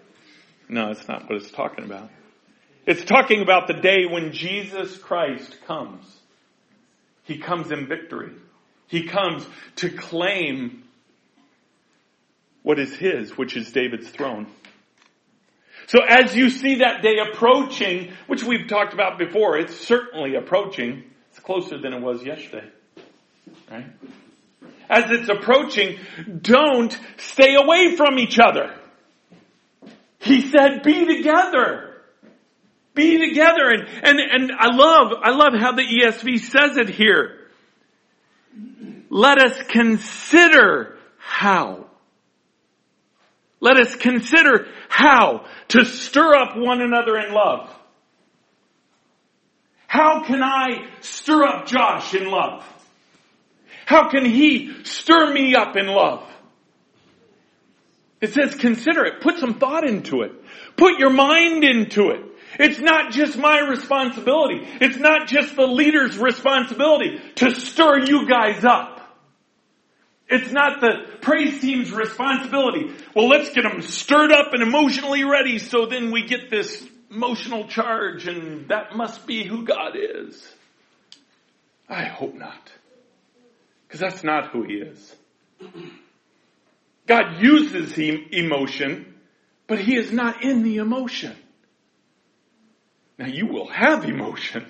No, 0.69 0.91
it's 0.91 1.07
not 1.07 1.29
what 1.29 1.41
it's 1.41 1.51
talking 1.51 1.85
about. 1.85 2.09
It's 2.85 3.03
talking 3.03 3.41
about 3.41 3.67
the 3.67 3.73
day 3.73 4.05
when 4.05 4.31
Jesus 4.31 4.97
Christ 4.97 5.57
comes. 5.65 6.05
He 7.23 7.38
comes 7.38 7.71
in 7.71 7.88
victory. 7.88 8.31
He 8.88 9.03
comes 9.07 9.45
to 9.77 9.89
claim 9.89 10.83
what 12.63 12.79
is 12.79 12.95
his, 12.95 13.38
which 13.38 13.55
is 13.55 13.71
David's 13.71 14.09
throne. 14.09 14.47
So 15.88 15.99
as 16.05 16.35
you 16.35 16.49
see 16.49 16.75
that 16.75 17.01
day 17.01 17.17
approaching, 17.19 18.11
which 18.27 18.43
we've 18.43 18.67
talked 18.67 18.93
about 18.93 19.17
before, 19.17 19.57
it's 19.57 19.75
certainly 19.75 20.35
approaching. 20.35 21.03
It's 21.29 21.39
closer 21.39 21.77
than 21.77 21.93
it 21.93 22.01
was 22.01 22.23
yesterday. 22.23 22.67
Right? 23.71 23.85
As 24.89 25.05
it's 25.09 25.29
approaching, 25.29 25.99
don't 26.41 26.97
stay 27.17 27.55
away 27.55 27.95
from 27.95 28.19
each 28.19 28.39
other. 28.39 28.73
He 30.19 30.49
said, 30.49 30.83
be 30.83 31.05
together. 31.05 31.95
Be 32.93 33.17
together. 33.17 33.69
And, 33.69 33.88
and, 34.03 34.19
and 34.19 34.51
I 34.57 34.75
love, 34.75 35.13
I 35.21 35.31
love 35.31 35.53
how 35.59 35.73
the 35.73 35.83
ESV 35.83 36.39
says 36.39 36.77
it 36.77 36.89
here. 36.89 37.38
Let 39.09 39.39
us 39.39 39.61
consider 39.67 40.97
how. 41.17 41.85
Let 43.59 43.77
us 43.77 43.95
consider 43.95 44.67
how 44.89 45.45
to 45.69 45.85
stir 45.85 46.35
up 46.35 46.57
one 46.57 46.81
another 46.81 47.17
in 47.17 47.33
love. 47.33 47.73
How 49.88 50.23
can 50.23 50.43
I 50.43 50.89
stir 51.01 51.43
up 51.43 51.67
Josh 51.67 52.13
in 52.13 52.29
love? 52.29 52.63
How 53.88 54.09
can 54.09 54.25
he 54.25 54.83
stir 54.83 55.31
me 55.31 55.55
up 55.55 55.77
in 55.77 55.88
love? 55.88 56.21
It 58.19 58.33
says 58.33 58.53
consider 58.53 59.05
it. 59.05 59.21
Put 59.21 59.38
some 59.38 59.59
thought 59.59 59.88
into 59.88 60.23
it. 60.23 60.33
Put 60.75 60.99
your 60.99 61.09
mind 61.09 61.63
into 61.63 62.09
it. 62.09 62.19
It's 62.59 62.81
not 62.81 63.13
just 63.13 63.38
my 63.38 63.61
responsibility. 63.61 64.67
It's 64.81 64.97
not 64.97 65.29
just 65.29 65.55
the 65.55 65.65
leader's 65.65 66.17
responsibility 66.17 67.21
to 67.35 67.55
stir 67.55 67.99
you 67.99 68.27
guys 68.27 68.65
up. 68.65 68.99
It's 70.27 70.51
not 70.51 70.81
the 70.81 71.19
praise 71.21 71.61
team's 71.61 71.93
responsibility. 71.93 72.91
Well, 73.15 73.29
let's 73.29 73.51
get 73.51 73.63
them 73.63 73.81
stirred 73.81 74.33
up 74.33 74.51
and 74.51 74.63
emotionally 74.63 75.23
ready 75.23 75.59
so 75.59 75.85
then 75.85 76.11
we 76.11 76.27
get 76.27 76.49
this 76.49 76.85
emotional 77.09 77.69
charge 77.69 78.27
and 78.27 78.67
that 78.67 78.97
must 78.97 79.25
be 79.25 79.45
who 79.45 79.63
God 79.63 79.93
is. 79.95 80.45
I 81.88 82.03
hope 82.03 82.35
not. 82.35 82.69
Because 83.88 83.99
that's 84.01 84.23
not 84.23 84.51
who 84.51 84.63
he 84.63 84.75
is. 84.75 85.15
God 87.07 87.41
uses 87.41 87.97
emotion, 87.97 89.15
but 89.65 89.79
he 89.79 89.95
is 89.95 90.11
not 90.11 90.43
in 90.43 90.63
the 90.63 90.77
emotion. 90.77 91.35
Now 93.17 93.27
you 93.27 93.47
will 93.47 93.67
have 93.67 94.05
emotion. 94.05 94.65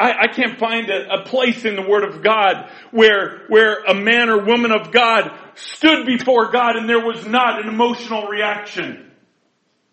I, 0.00 0.12
I 0.12 0.26
can't 0.28 0.58
find 0.58 0.88
a, 0.90 1.20
a, 1.20 1.24
place 1.24 1.64
in 1.64 1.74
the 1.74 1.82
Word 1.82 2.04
of 2.04 2.22
God 2.22 2.70
where, 2.92 3.44
where 3.48 3.82
a 3.84 3.94
man 3.94 4.30
or 4.30 4.44
woman 4.44 4.70
of 4.70 4.92
God 4.92 5.30
stood 5.54 6.06
before 6.06 6.52
God 6.52 6.76
and 6.76 6.88
there 6.88 7.04
was 7.04 7.26
not 7.26 7.60
an 7.60 7.68
emotional 7.68 8.28
reaction. 8.28 9.10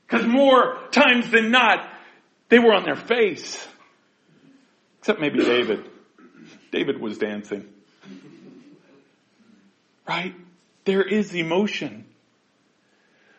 Because 0.07 0.25
more 0.25 0.77
times 0.91 1.31
than 1.31 1.49
not, 1.49 1.89
they 2.49 2.59
were 2.59 2.73
on 2.73 2.83
their 2.83 2.95
face. 2.95 3.67
Except 4.99 5.19
maybe 5.19 5.39
David. 5.39 5.89
David 6.76 6.99
was 6.99 7.17
dancing. 7.17 7.65
Right? 10.07 10.36
There 10.84 11.01
is 11.01 11.34
emotion. 11.34 12.05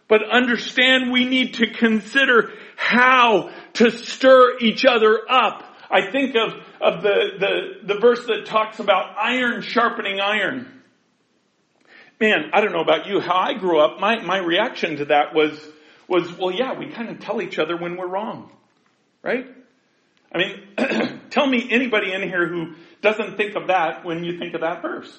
But 0.09 0.28
understand 0.28 1.12
we 1.12 1.24
need 1.24 1.55
to 1.55 1.70
consider 1.70 2.53
how 2.76 3.51
to 3.74 3.91
stir 3.91 4.59
each 4.59 4.84
other 4.84 5.20
up 5.28 5.64
I 5.91 6.11
think 6.11 6.34
of, 6.34 6.53
of 6.80 7.03
the, 7.03 7.30
the, 7.39 7.95
the 7.95 8.01
verse 8.01 8.26
that 8.26 8.47
talks 8.47 8.78
about 8.80 9.16
iron 9.18 9.62
sharpening 9.62 10.20
iron. 10.20 10.82
Man, 12.20 12.51
I 12.53 12.61
don't 12.61 12.72
know 12.72 12.80
about 12.80 13.07
you, 13.07 13.20
how 13.20 13.37
I 13.37 13.55
grew 13.55 13.78
up, 13.78 14.01
my, 14.01 14.22
my 14.22 14.39
reaction 14.39 14.97
to 14.97 15.05
that 15.07 15.34
was, 15.34 15.53
was, 16.09 16.32
well, 16.37 16.51
yeah, 16.51 16.78
we 16.78 16.91
kind 16.91 17.11
of 17.11 17.20
tell 17.20 17.43
each 17.43 17.59
other 17.59 17.76
when 17.76 17.97
we're 17.97 18.09
wrong. 18.09 18.51
Right? 19.22 19.47
I 20.32 20.39
mean, 20.39 20.68
tell 21.31 21.47
me 21.47 21.66
anybody 21.70 22.12
in 22.12 22.22
here 22.22 22.47
who 22.47 22.74
doesn't 23.03 23.37
think 23.37 23.55
of 23.55 23.68
that 23.68 24.05
when 24.05 24.24
you 24.24 24.39
think 24.39 24.55
of 24.55 24.61
that 24.62 24.83
verse. 24.83 25.18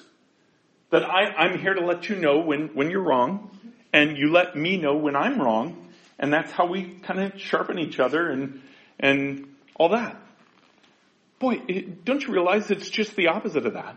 That 0.90 1.04
I, 1.04 1.24
I'm 1.36 1.58
here 1.58 1.74
to 1.74 1.84
let 1.84 2.08
you 2.08 2.16
know 2.16 2.38
when, 2.38 2.68
when 2.68 2.90
you're 2.90 3.02
wrong, 3.02 3.50
and 3.92 4.16
you 4.16 4.32
let 4.32 4.56
me 4.56 4.76
know 4.76 4.96
when 4.96 5.16
I'm 5.16 5.40
wrong, 5.40 5.88
and 6.18 6.32
that's 6.32 6.50
how 6.50 6.66
we 6.66 6.98
kind 7.02 7.20
of 7.20 7.40
sharpen 7.40 7.78
each 7.78 7.98
other 7.98 8.30
and, 8.30 8.60
and 8.98 9.54
all 9.76 9.90
that. 9.90 10.16
Boy, 11.38 11.62
it, 11.68 12.04
don't 12.04 12.22
you 12.26 12.32
realize 12.32 12.70
it's 12.70 12.90
just 12.90 13.14
the 13.16 13.28
opposite 13.28 13.66
of 13.66 13.74
that? 13.74 13.96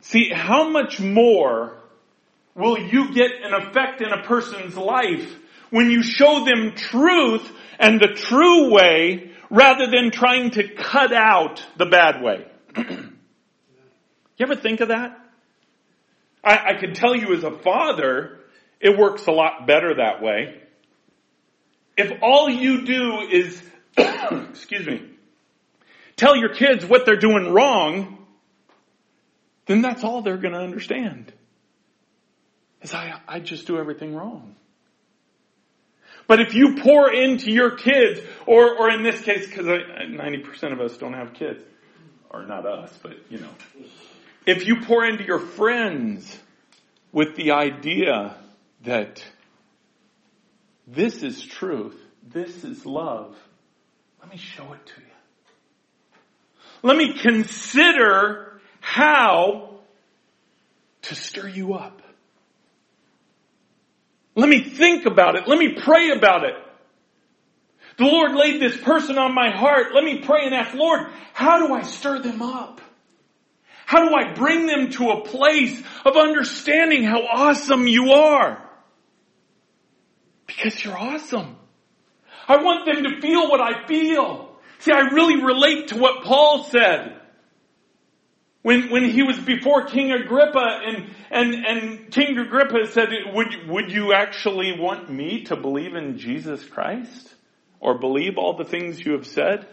See, 0.00 0.30
how 0.32 0.68
much 0.68 1.00
more 1.00 1.76
will 2.54 2.78
you 2.78 3.12
get 3.12 3.30
an 3.42 3.52
effect 3.54 4.00
in 4.00 4.12
a 4.12 4.22
person's 4.22 4.76
life 4.76 5.36
when 5.70 5.90
you 5.90 6.02
show 6.02 6.44
them 6.44 6.74
truth 6.74 7.48
and 7.78 8.00
the 8.00 8.08
true 8.08 8.72
way 8.72 9.32
rather 9.50 9.86
than 9.86 10.10
trying 10.10 10.50
to 10.52 10.74
cut 10.74 11.12
out 11.12 11.64
the 11.76 11.86
bad 11.86 12.22
way? 12.22 12.46
you 12.76 13.12
ever 14.40 14.56
think 14.56 14.80
of 14.80 14.88
that? 14.88 15.18
I, 16.44 16.70
I 16.70 16.74
can 16.74 16.94
tell 16.94 17.14
you 17.14 17.34
as 17.34 17.44
a 17.44 17.50
father, 17.50 18.38
it 18.80 18.96
works 18.96 19.26
a 19.26 19.32
lot 19.32 19.66
better 19.66 19.94
that 19.96 20.22
way. 20.22 20.62
If 21.96 22.22
all 22.22 22.48
you 22.48 22.84
do 22.84 23.20
is, 23.30 23.60
excuse 23.96 24.86
me, 24.86 25.10
tell 26.16 26.36
your 26.36 26.54
kids 26.54 26.86
what 26.86 27.04
they're 27.06 27.16
doing 27.16 27.52
wrong, 27.52 28.26
then 29.66 29.82
that's 29.82 30.04
all 30.04 30.22
they're 30.22 30.38
going 30.38 30.54
to 30.54 30.60
understand. 30.60 31.32
Is 32.82 32.94
I, 32.94 33.20
I 33.26 33.40
just 33.40 33.66
do 33.66 33.78
everything 33.78 34.14
wrong. 34.14 34.54
But 36.28 36.40
if 36.40 36.54
you 36.54 36.76
pour 36.76 37.10
into 37.10 37.50
your 37.50 37.72
kids, 37.72 38.20
or, 38.46 38.78
or 38.78 38.90
in 38.90 39.02
this 39.02 39.20
case, 39.22 39.46
because 39.46 39.66
90% 39.66 40.72
of 40.72 40.80
us 40.80 40.96
don't 40.98 41.14
have 41.14 41.32
kids, 41.32 41.64
or 42.30 42.44
not 42.44 42.66
us, 42.66 42.96
but 43.02 43.14
you 43.30 43.38
know, 43.40 43.50
if 44.46 44.66
you 44.66 44.82
pour 44.82 45.04
into 45.06 45.24
your 45.24 45.38
friends 45.38 46.38
with 47.12 47.34
the 47.34 47.52
idea 47.52 48.36
that 48.84 49.24
this 50.86 51.22
is 51.22 51.40
truth, 51.40 51.98
this 52.22 52.62
is 52.62 52.84
love, 52.84 53.34
let 54.20 54.30
me 54.30 54.36
show 54.36 54.74
it 54.74 54.86
to 54.86 55.00
you. 55.00 55.06
Let 56.82 56.96
me 56.98 57.14
consider 57.18 58.60
how 58.80 59.80
to 61.02 61.14
stir 61.14 61.48
you 61.48 61.72
up. 61.72 62.02
Let 64.38 64.48
me 64.48 64.62
think 64.62 65.04
about 65.04 65.34
it. 65.34 65.48
Let 65.48 65.58
me 65.58 65.72
pray 65.72 66.10
about 66.10 66.44
it. 66.44 66.54
The 67.96 68.04
Lord 68.04 68.36
laid 68.36 68.62
this 68.62 68.76
person 68.76 69.18
on 69.18 69.34
my 69.34 69.50
heart. 69.50 69.88
Let 69.92 70.04
me 70.04 70.20
pray 70.20 70.44
and 70.44 70.54
ask, 70.54 70.72
Lord, 70.76 71.08
how 71.32 71.66
do 71.66 71.74
I 71.74 71.82
stir 71.82 72.20
them 72.20 72.40
up? 72.40 72.80
How 73.84 74.08
do 74.08 74.14
I 74.14 74.34
bring 74.34 74.66
them 74.66 74.90
to 74.90 75.10
a 75.10 75.24
place 75.24 75.82
of 76.04 76.16
understanding 76.16 77.02
how 77.02 77.20
awesome 77.22 77.88
you 77.88 78.12
are? 78.12 78.64
Because 80.46 80.84
you're 80.84 80.96
awesome. 80.96 81.56
I 82.46 82.62
want 82.62 82.86
them 82.86 83.02
to 83.02 83.20
feel 83.20 83.50
what 83.50 83.60
I 83.60 83.88
feel. 83.88 84.56
See, 84.78 84.92
I 84.92 85.00
really 85.12 85.42
relate 85.42 85.88
to 85.88 85.98
what 85.98 86.22
Paul 86.22 86.62
said. 86.62 87.20
When, 88.68 88.90
when 88.90 89.04
he 89.04 89.22
was 89.22 89.38
before 89.38 89.86
King 89.86 90.12
Agrippa 90.12 90.80
and, 90.84 91.10
and, 91.30 91.54
and 91.54 92.10
King 92.10 92.36
Agrippa 92.36 92.86
said, 92.88 93.08
would, 93.32 93.66
would 93.66 93.90
you 93.90 94.12
actually 94.12 94.78
want 94.78 95.10
me 95.10 95.44
to 95.44 95.56
believe 95.56 95.94
in 95.94 96.18
Jesus 96.18 96.62
Christ? 96.66 97.34
Or 97.80 97.98
believe 97.98 98.36
all 98.36 98.58
the 98.58 98.66
things 98.66 99.00
you 99.00 99.12
have 99.12 99.26
said? 99.26 99.66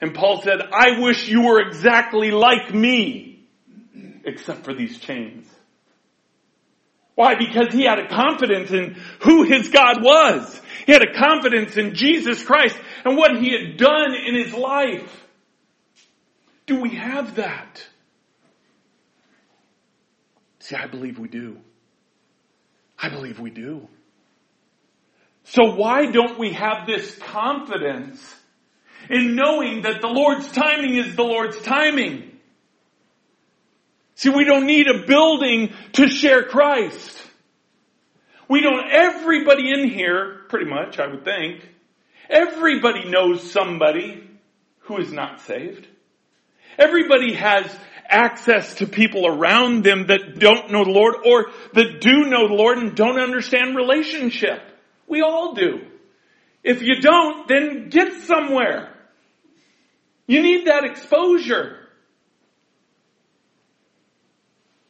And 0.00 0.14
Paul 0.14 0.40
said, 0.40 0.60
I 0.72 1.00
wish 1.00 1.26
you 1.26 1.46
were 1.46 1.60
exactly 1.66 2.30
like 2.30 2.72
me, 2.72 3.44
except 4.24 4.64
for 4.64 4.72
these 4.72 5.00
chains. 5.00 5.52
Why? 7.16 7.34
Because 7.34 7.74
he 7.74 7.82
had 7.82 7.98
a 7.98 8.06
confidence 8.06 8.70
in 8.70 9.02
who 9.22 9.42
his 9.42 9.68
God 9.70 10.00
was. 10.00 10.62
He 10.86 10.92
had 10.92 11.02
a 11.02 11.12
confidence 11.12 11.76
in 11.76 11.96
Jesus 11.96 12.40
Christ 12.44 12.78
and 13.04 13.16
what 13.16 13.36
he 13.42 13.50
had 13.50 13.78
done 13.78 14.14
in 14.14 14.36
his 14.36 14.54
life. 14.54 15.26
Do 16.66 16.80
we 16.80 16.90
have 16.90 17.34
that? 17.34 17.84
See, 20.68 20.76
I 20.76 20.86
believe 20.86 21.18
we 21.18 21.28
do. 21.28 21.56
I 22.98 23.08
believe 23.08 23.40
we 23.40 23.48
do. 23.48 23.88
So 25.44 25.74
why 25.74 26.10
don't 26.10 26.38
we 26.38 26.52
have 26.52 26.86
this 26.86 27.16
confidence 27.16 28.20
in 29.08 29.34
knowing 29.34 29.80
that 29.82 30.02
the 30.02 30.08
Lord's 30.08 30.52
timing 30.52 30.96
is 30.96 31.16
the 31.16 31.22
Lord's 31.22 31.58
timing? 31.62 32.38
See, 34.16 34.28
we 34.28 34.44
don't 34.44 34.66
need 34.66 34.88
a 34.88 35.06
building 35.06 35.72
to 35.92 36.06
share 36.06 36.42
Christ. 36.42 37.18
We 38.46 38.60
don't, 38.60 38.90
everybody 38.90 39.72
in 39.72 39.88
here, 39.88 40.42
pretty 40.50 40.66
much, 40.66 40.98
I 40.98 41.06
would 41.06 41.24
think, 41.24 41.66
everybody 42.28 43.08
knows 43.08 43.50
somebody 43.50 44.22
who 44.80 44.98
is 44.98 45.10
not 45.10 45.40
saved. 45.40 45.86
Everybody 46.78 47.32
has 47.32 47.74
access 48.08 48.74
to 48.76 48.86
people 48.86 49.26
around 49.26 49.84
them 49.84 50.06
that 50.06 50.38
don't 50.38 50.70
know 50.70 50.84
the 50.84 50.90
Lord 50.90 51.16
or 51.24 51.50
that 51.74 52.00
do 52.00 52.24
know 52.24 52.48
the 52.48 52.54
Lord 52.54 52.78
and 52.78 52.96
don't 52.96 53.20
understand 53.20 53.76
relationship. 53.76 54.62
We 55.06 55.22
all 55.22 55.54
do. 55.54 55.80
If 56.64 56.82
you 56.82 57.00
don't, 57.00 57.46
then 57.48 57.88
get 57.88 58.22
somewhere. 58.24 58.94
You 60.26 60.42
need 60.42 60.66
that 60.66 60.84
exposure. 60.84 61.78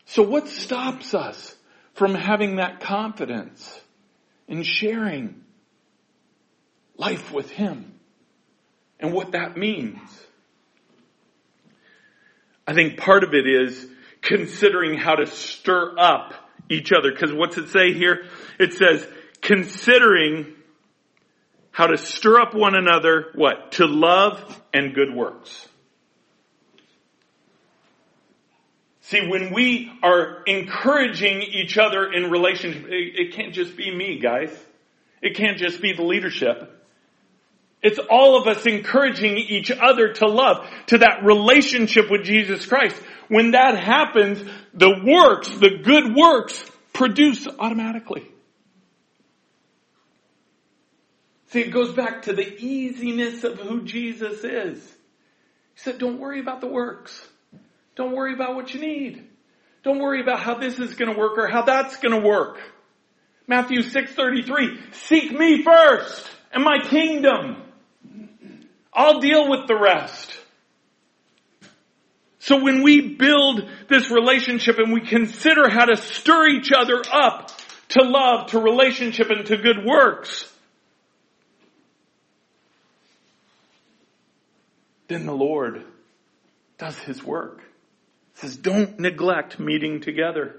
So 0.06 0.22
what 0.22 0.48
stops 0.48 1.14
us 1.14 1.54
from 1.94 2.14
having 2.14 2.56
that 2.56 2.80
confidence 2.80 3.80
in 4.46 4.62
sharing 4.62 5.44
life 6.96 7.32
with 7.32 7.50
Him 7.50 7.92
and 8.98 9.12
what 9.12 9.32
that 9.32 9.56
means? 9.56 9.98
I 12.68 12.74
think 12.74 12.98
part 12.98 13.24
of 13.24 13.32
it 13.32 13.46
is 13.46 13.86
considering 14.20 14.98
how 14.98 15.14
to 15.14 15.26
stir 15.26 15.98
up 15.98 16.34
each 16.68 16.92
other. 16.92 17.12
Cause 17.12 17.32
what's 17.32 17.56
it 17.56 17.70
say 17.70 17.94
here? 17.94 18.26
It 18.60 18.74
says, 18.74 19.06
considering 19.40 20.54
how 21.70 21.86
to 21.86 21.96
stir 21.96 22.38
up 22.38 22.54
one 22.54 22.74
another, 22.74 23.28
what? 23.34 23.72
To 23.72 23.86
love 23.86 24.60
and 24.74 24.94
good 24.94 25.14
works. 25.14 25.66
See, 29.00 29.26
when 29.26 29.54
we 29.54 29.90
are 30.02 30.42
encouraging 30.44 31.40
each 31.40 31.78
other 31.78 32.12
in 32.12 32.30
relationship, 32.30 32.84
it, 32.84 33.18
it 33.18 33.32
can't 33.32 33.54
just 33.54 33.78
be 33.78 33.90
me, 33.96 34.18
guys. 34.18 34.50
It 35.22 35.36
can't 35.36 35.56
just 35.56 35.80
be 35.80 35.94
the 35.94 36.02
leadership. 36.02 36.77
It's 37.82 37.98
all 38.10 38.40
of 38.40 38.48
us 38.48 38.66
encouraging 38.66 39.36
each 39.36 39.70
other 39.70 40.12
to 40.14 40.26
love, 40.26 40.68
to 40.88 40.98
that 40.98 41.24
relationship 41.24 42.10
with 42.10 42.24
Jesus 42.24 42.66
Christ. 42.66 42.96
When 43.28 43.52
that 43.52 43.78
happens, 43.78 44.42
the 44.74 45.00
works, 45.04 45.48
the 45.48 45.78
good 45.82 46.14
works, 46.14 46.62
produce 46.92 47.46
automatically. 47.58 48.26
See, 51.50 51.60
it 51.60 51.70
goes 51.70 51.94
back 51.94 52.22
to 52.22 52.32
the 52.32 52.56
easiness 52.62 53.44
of 53.44 53.58
who 53.58 53.82
Jesus 53.84 54.44
is. 54.44 54.82
He 55.74 55.80
said, 55.80 55.98
don't 55.98 56.18
worry 56.18 56.40
about 56.40 56.60
the 56.60 56.66
works. 56.66 57.26
Don't 57.94 58.12
worry 58.12 58.34
about 58.34 58.54
what 58.54 58.74
you 58.74 58.80
need. 58.80 59.24
Don't 59.82 60.00
worry 60.00 60.20
about 60.20 60.40
how 60.40 60.54
this 60.54 60.78
is 60.78 60.94
going 60.94 61.12
to 61.12 61.18
work 61.18 61.38
or 61.38 61.46
how 61.46 61.62
that's 61.62 61.96
going 61.98 62.20
to 62.20 62.26
work. 62.26 62.58
Matthew 63.46 63.80
6:33, 63.80 64.94
seek 64.94 65.32
me 65.32 65.62
first 65.62 66.28
and 66.52 66.62
my 66.62 66.80
kingdom. 66.82 67.62
I'll 68.98 69.20
deal 69.20 69.48
with 69.48 69.68
the 69.68 69.76
rest. 69.76 70.36
So 72.40 72.60
when 72.60 72.82
we 72.82 73.14
build 73.14 73.62
this 73.88 74.10
relationship 74.10 74.78
and 74.78 74.92
we 74.92 75.02
consider 75.02 75.68
how 75.68 75.84
to 75.84 75.96
stir 75.96 76.48
each 76.48 76.72
other 76.76 77.04
up 77.12 77.52
to 77.90 78.02
love, 78.02 78.48
to 78.48 78.58
relationship, 78.58 79.30
and 79.30 79.46
to 79.46 79.56
good 79.56 79.84
works, 79.84 80.52
then 85.06 85.26
the 85.26 85.32
Lord 85.32 85.84
does 86.76 86.98
His 86.98 87.22
work. 87.22 87.60
Says, 88.34 88.56
don't 88.56 88.98
neglect 88.98 89.60
meeting 89.60 90.00
together. 90.00 90.56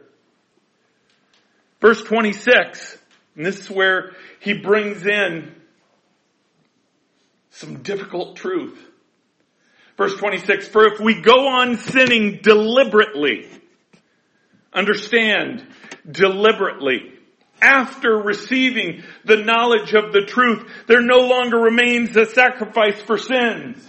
Verse 1.82 2.02
26, 2.04 2.98
and 3.36 3.46
this 3.46 3.60
is 3.60 3.70
where 3.70 4.14
he 4.40 4.54
brings 4.54 5.06
in 5.06 5.59
some 7.52 7.82
difficult 7.82 8.36
truth. 8.36 8.78
Verse 9.98 10.16
26, 10.16 10.70
for 10.70 10.86
if 10.86 11.00
we 11.00 11.22
go 11.22 11.48
on 11.48 11.78
sinning 11.78 12.40
deliberately, 12.42 13.50
understand, 14.72 15.66
deliberately, 16.10 17.14
after 17.62 18.16
receiving 18.18 19.04
the 19.26 19.38
knowledge 19.38 19.94
of 19.94 20.14
the 20.14 20.22
truth, 20.22 20.66
there 20.88 21.02
no 21.02 21.18
longer 21.18 21.58
remains 21.58 22.16
a 22.16 22.26
sacrifice 22.26 23.02
for 23.02 23.18
sins. 23.18 23.86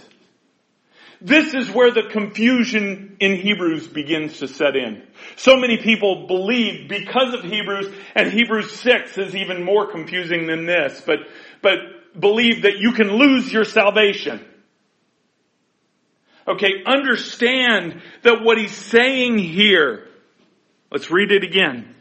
This 1.21 1.53
is 1.53 1.69
where 1.69 1.91
the 1.91 2.09
confusion 2.09 3.15
in 3.19 3.35
Hebrews 3.35 3.87
begins 3.87 4.39
to 4.39 4.47
set 4.47 4.75
in. 4.75 5.03
So 5.35 5.55
many 5.55 5.77
people 5.77 6.25
believe 6.25 6.89
because 6.89 7.35
of 7.35 7.43
Hebrews, 7.43 7.93
and 8.15 8.31
Hebrews 8.31 8.71
6 8.79 9.17
is 9.19 9.35
even 9.35 9.63
more 9.63 9.91
confusing 9.91 10.47
than 10.47 10.65
this, 10.65 11.01
but, 11.05 11.19
but 11.61 11.77
believe 12.17 12.63
that 12.63 12.77
you 12.77 12.91
can 12.93 13.11
lose 13.11 13.51
your 13.51 13.63
salvation. 13.63 14.45
Okay, 16.47 16.83
understand 16.85 18.01
that 18.23 18.41
what 18.41 18.57
he's 18.57 18.75
saying 18.75 19.37
here, 19.37 20.07
let's 20.91 21.11
read 21.11 21.31
it 21.31 21.43
again. 21.43 21.95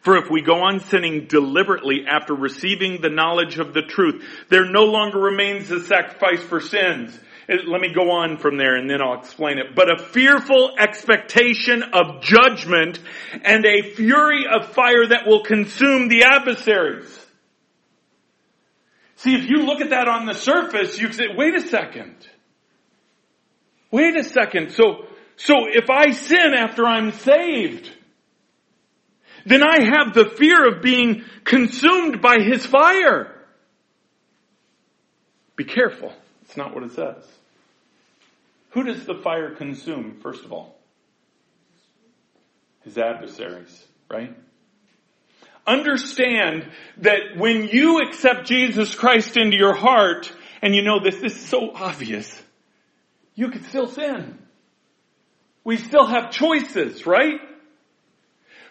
For 0.00 0.16
if 0.16 0.28
we 0.28 0.42
go 0.42 0.64
on 0.64 0.80
sinning 0.80 1.26
deliberately 1.28 2.06
after 2.08 2.34
receiving 2.34 3.00
the 3.00 3.08
knowledge 3.08 3.58
of 3.60 3.72
the 3.72 3.82
truth, 3.82 4.24
there 4.48 4.68
no 4.68 4.82
longer 4.82 5.20
remains 5.20 5.70
a 5.70 5.78
sacrifice 5.80 6.42
for 6.42 6.60
sins. 6.60 7.18
Let 7.48 7.80
me 7.80 7.92
go 7.94 8.10
on 8.10 8.38
from 8.38 8.56
there 8.56 8.74
and 8.76 8.90
then 8.90 9.00
I'll 9.00 9.20
explain 9.20 9.58
it. 9.58 9.76
But 9.76 9.90
a 9.90 10.02
fearful 10.02 10.74
expectation 10.76 11.84
of 11.84 12.20
judgment 12.20 12.98
and 13.44 13.64
a 13.64 13.94
fury 13.94 14.46
of 14.50 14.72
fire 14.72 15.06
that 15.06 15.26
will 15.26 15.44
consume 15.44 16.08
the 16.08 16.24
adversaries. 16.24 17.21
See, 19.22 19.36
if 19.36 19.48
you 19.48 19.58
look 19.58 19.80
at 19.80 19.90
that 19.90 20.08
on 20.08 20.26
the 20.26 20.34
surface, 20.34 20.98
you 20.98 21.12
say, 21.12 21.26
wait 21.36 21.54
a 21.54 21.60
second. 21.60 22.16
Wait 23.92 24.16
a 24.16 24.24
second. 24.24 24.72
So, 24.72 25.06
so 25.36 25.54
if 25.68 25.88
I 25.90 26.10
sin 26.10 26.54
after 26.56 26.84
I'm 26.84 27.12
saved, 27.12 27.88
then 29.46 29.62
I 29.62 29.80
have 29.80 30.12
the 30.12 30.28
fear 30.36 30.68
of 30.68 30.82
being 30.82 31.24
consumed 31.44 32.20
by 32.20 32.40
his 32.40 32.66
fire. 32.66 33.32
Be 35.54 35.66
careful. 35.66 36.12
It's 36.42 36.56
not 36.56 36.74
what 36.74 36.82
it 36.82 36.90
says. 36.90 37.24
Who 38.70 38.82
does 38.82 39.04
the 39.04 39.20
fire 39.22 39.54
consume, 39.54 40.18
first 40.20 40.44
of 40.44 40.52
all? 40.52 40.76
His 42.80 42.98
adversaries, 42.98 43.84
right? 44.10 44.34
Understand 45.66 46.68
that 46.98 47.36
when 47.36 47.68
you 47.68 48.00
accept 48.00 48.46
Jesus 48.46 48.94
Christ 48.94 49.36
into 49.36 49.56
your 49.56 49.74
heart, 49.74 50.32
and 50.60 50.74
you 50.74 50.82
know 50.82 51.00
this, 51.00 51.16
this 51.20 51.34
is 51.34 51.46
so 51.46 51.72
obvious, 51.74 52.42
you 53.34 53.50
can 53.50 53.64
still 53.64 53.86
sin. 53.86 54.38
We 55.64 55.76
still 55.76 56.06
have 56.06 56.30
choices, 56.30 57.06
right? 57.06 57.40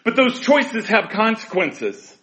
But 0.04 0.16
those 0.16 0.40
choices 0.40 0.86
have 0.88 1.10
consequences. 1.10 2.16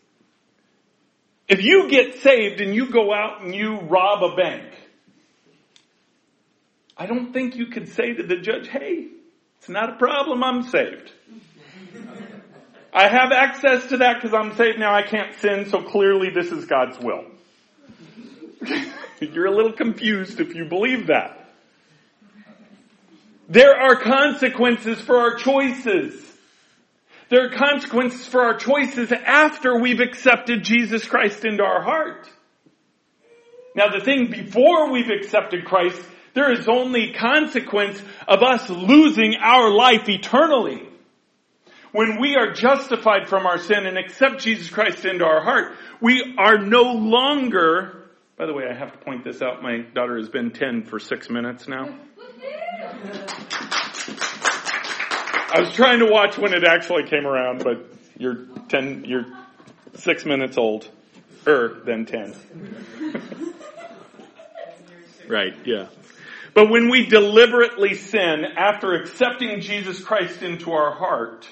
If 1.48 1.64
you 1.64 1.90
get 1.90 2.20
saved 2.22 2.62
and 2.62 2.76
you 2.76 2.92
go 2.92 3.12
out 3.12 3.42
and 3.42 3.56
you 3.56 3.80
rob 3.80 4.24
a 4.24 4.36
bank, 4.36 4.72
I 6.96 7.08
don't 7.08 7.34
think 7.34 7.56
you 7.56 7.68
could 7.68 7.90
say 7.90 8.14
to 8.14 8.24
the 8.24 8.38
judge, 8.38 8.68
hey, 8.68 9.08
it's 9.58 9.70
not 9.70 9.90
a 9.90 9.96
problem, 9.96 10.44
I'm 10.44 10.64
saved. 10.64 11.12
I 12.94 13.08
have 13.08 13.32
access 13.32 13.88
to 13.88 13.98
that 13.98 14.16
because 14.22 14.34
I'm 14.34 14.56
saved 14.56 14.80
now, 14.80 14.94
I 14.94 15.04
can't 15.04 15.36
sin, 15.40 15.70
so 15.70 15.84
clearly 15.84 16.32
this 16.32 16.52
is 16.52 16.66
God's 16.66 16.98
will. 17.00 17.26
You're 19.20 19.46
a 19.46 19.56
little 19.56 19.74
confused 19.74 20.40
if 20.40 20.56
you 20.56 20.66
believe 20.66 21.08
that. 21.08 21.36
There 23.48 23.76
are 23.76 23.96
consequences 23.96 25.00
for 25.02 25.18
our 25.18 25.36
choices. 25.36 26.26
There 27.30 27.46
are 27.46 27.50
consequences 27.50 28.26
for 28.26 28.42
our 28.42 28.58
choices 28.58 29.12
after 29.12 29.80
we've 29.80 30.00
accepted 30.00 30.64
Jesus 30.64 31.06
Christ 31.06 31.46
into 31.46 31.64
our 31.64 31.82
heart. 31.82 32.28
Now 33.76 33.90
the 33.90 34.04
thing 34.04 34.32
before 34.32 34.92
we've 34.92 35.10
accepted 35.10 35.66
Christ, 35.66 36.02
there 36.34 36.52
is 36.52 36.68
only 36.68 37.14
consequence 37.14 38.02
of 38.28 38.42
us 38.42 38.68
losing 38.70 39.36
our 39.36 39.70
life 39.70 40.10
eternally. 40.10 40.89
When 41.92 42.20
we 42.22 42.36
are 42.36 42.54
justified 42.54 43.28
from 43.28 43.48
our 43.48 43.58
sin 43.58 43.88
and 43.88 43.98
accept 43.98 44.42
Jesus 44.42 44.70
Christ 44.70 45.06
into 45.06 45.26
our 45.26 45.42
heart, 45.42 45.74
we 46.00 46.36
are 46.38 46.60
no 46.60 46.94
longer, 46.94 48.10
by 48.38 48.46
the 48.46 48.54
way, 48.54 48.66
I 48.70 48.78
have 48.78 48.92
to 48.92 48.98
point 49.00 49.24
this 49.24 49.42
out. 49.42 49.64
My 49.64 49.80
daughter 49.80 50.18
has 50.18 50.30
been 50.30 50.52
10 50.52 50.84
for 50.84 51.00
six 51.00 51.30
minutes 51.30 51.68
now. 51.68 51.90
I 55.52 55.62
was 55.62 55.74
trying 55.74 56.00
to 56.00 56.06
watch 56.06 56.38
when 56.38 56.54
it 56.54 56.64
actually 56.64 57.08
came 57.08 57.26
around, 57.26 57.64
but 57.64 57.92
you're 58.18 58.46
10, 58.68 59.06
you're 59.06 59.26
six 59.96 60.26
minutes 60.26 60.58
old. 60.58 60.88
Er, 61.48 61.82
than 61.86 62.06
10. 62.06 62.36
right, 65.28 65.56
yeah. 65.66 65.88
But 66.54 66.70
when 66.70 66.90
we 66.90 67.06
deliberately 67.06 67.96
sin 67.96 68.44
after 68.58 68.94
accepting 68.94 69.62
Jesus 69.62 70.04
Christ 70.04 70.44
into 70.44 70.74
our 70.74 70.94
heart, 70.94 71.48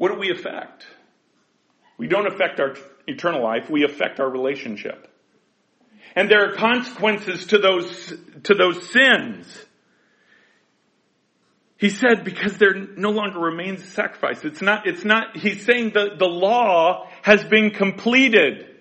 what 0.00 0.10
do 0.10 0.18
we 0.18 0.30
affect? 0.30 0.86
We 1.98 2.08
don't 2.08 2.26
affect 2.26 2.58
our 2.58 2.74
eternal 3.06 3.42
life, 3.42 3.68
we 3.68 3.84
affect 3.84 4.18
our 4.18 4.30
relationship. 4.30 5.06
And 6.16 6.30
there 6.30 6.48
are 6.48 6.54
consequences 6.54 7.48
to 7.48 7.58
those, 7.58 8.14
to 8.44 8.54
those 8.54 8.90
sins. 8.90 9.66
He 11.76 11.90
said 11.90 12.24
because 12.24 12.56
there 12.56 12.72
no 12.96 13.10
longer 13.10 13.40
remains 13.40 13.84
sacrifice. 13.84 14.42
It's 14.42 14.62
not, 14.62 14.86
it's 14.86 15.04
not, 15.04 15.36
he's 15.36 15.66
saying 15.66 15.90
that 15.92 16.18
the 16.18 16.28
law 16.28 17.06
has 17.20 17.44
been 17.44 17.70
completed. 17.72 18.74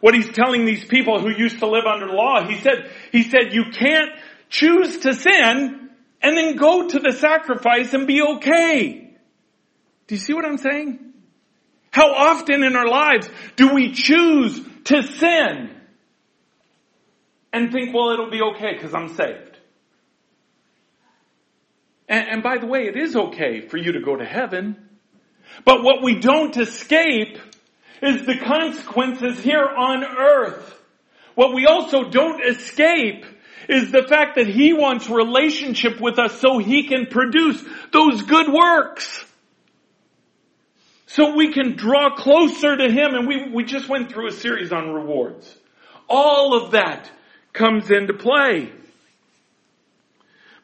What 0.00 0.16
he's 0.16 0.32
telling 0.32 0.64
these 0.64 0.84
people 0.84 1.20
who 1.20 1.30
used 1.30 1.60
to 1.60 1.68
live 1.68 1.84
under 1.86 2.08
law, 2.08 2.44
he 2.48 2.58
said, 2.58 2.90
he 3.12 3.22
said 3.22 3.52
you 3.52 3.66
can't 3.70 4.10
choose 4.48 4.98
to 4.98 5.14
sin 5.14 5.88
and 6.20 6.36
then 6.36 6.56
go 6.56 6.88
to 6.88 6.98
the 6.98 7.12
sacrifice 7.12 7.94
and 7.94 8.08
be 8.08 8.20
okay. 8.22 9.11
Do 10.12 10.16
you 10.16 10.20
see 10.20 10.34
what 10.34 10.44
I'm 10.44 10.58
saying? 10.58 10.98
How 11.90 12.12
often 12.12 12.62
in 12.64 12.76
our 12.76 12.86
lives 12.86 13.30
do 13.56 13.72
we 13.72 13.92
choose 13.92 14.60
to 14.84 15.02
sin 15.04 15.70
and 17.50 17.72
think, 17.72 17.94
well, 17.94 18.10
it'll 18.10 18.30
be 18.30 18.42
okay 18.54 18.74
because 18.74 18.92
I'm 18.92 19.08
saved? 19.16 19.56
And, 22.10 22.28
and 22.28 22.42
by 22.42 22.58
the 22.58 22.66
way, 22.66 22.88
it 22.88 22.96
is 22.98 23.16
okay 23.16 23.66
for 23.66 23.78
you 23.78 23.92
to 23.92 24.02
go 24.02 24.14
to 24.14 24.24
heaven. 24.26 24.76
But 25.64 25.82
what 25.82 26.02
we 26.02 26.20
don't 26.20 26.54
escape 26.58 27.38
is 28.02 28.26
the 28.26 28.36
consequences 28.36 29.42
here 29.42 29.64
on 29.64 30.04
earth. 30.04 30.78
What 31.36 31.54
we 31.54 31.64
also 31.64 32.10
don't 32.10 32.44
escape 32.44 33.24
is 33.66 33.90
the 33.90 34.02
fact 34.02 34.34
that 34.34 34.46
He 34.46 34.74
wants 34.74 35.08
relationship 35.08 36.02
with 36.02 36.18
us 36.18 36.38
so 36.38 36.58
He 36.58 36.86
can 36.86 37.06
produce 37.06 37.64
those 37.92 38.20
good 38.20 38.52
works. 38.52 39.24
So 41.12 41.34
we 41.36 41.52
can 41.52 41.76
draw 41.76 42.16
closer 42.16 42.74
to 42.74 42.90
Him 42.90 43.14
and 43.14 43.28
we, 43.28 43.50
we 43.50 43.64
just 43.64 43.86
went 43.86 44.10
through 44.10 44.28
a 44.28 44.32
series 44.32 44.72
on 44.72 44.94
rewards. 44.94 45.54
All 46.08 46.54
of 46.54 46.70
that 46.70 47.10
comes 47.52 47.90
into 47.90 48.14
play. 48.14 48.72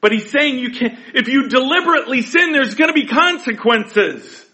But 0.01 0.13
he's 0.13 0.31
saying 0.31 0.59
you 0.59 0.71
can, 0.71 0.97
if 1.15 1.29
you 1.29 1.51
deliberately 1.51 2.23
sin, 2.23 2.53
there's 2.53 2.77
gonna 2.77 2.95
be 2.95 3.07
consequences. 3.07 4.47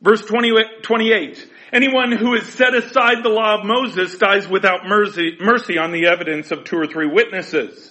Verse 0.00 0.24
20, 0.24 0.52
28. 0.82 1.50
Anyone 1.72 2.12
who 2.12 2.36
has 2.36 2.46
set 2.50 2.72
aside 2.72 3.24
the 3.24 3.30
law 3.30 3.58
of 3.58 3.66
Moses 3.66 4.16
dies 4.16 4.46
without 4.46 4.86
mercy, 4.86 5.36
mercy 5.40 5.76
on 5.76 5.90
the 5.90 6.06
evidence 6.06 6.52
of 6.52 6.62
two 6.62 6.76
or 6.76 6.86
three 6.86 7.08
witnesses. 7.08 7.89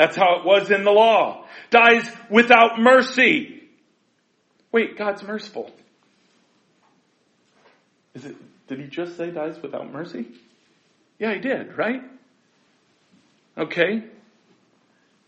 That's 0.00 0.16
how 0.16 0.38
it 0.38 0.46
was 0.46 0.70
in 0.70 0.82
the 0.82 0.90
law. 0.90 1.44
Dies 1.68 2.10
without 2.30 2.80
mercy. 2.80 3.64
Wait, 4.72 4.96
God's 4.96 5.22
merciful. 5.22 5.70
Is 8.14 8.24
it, 8.24 8.34
did 8.66 8.78
he 8.78 8.86
just 8.86 9.18
say 9.18 9.30
dies 9.30 9.60
without 9.60 9.92
mercy? 9.92 10.24
Yeah, 11.18 11.34
he 11.34 11.40
did, 11.40 11.76
right? 11.76 12.00
Okay? 13.58 14.04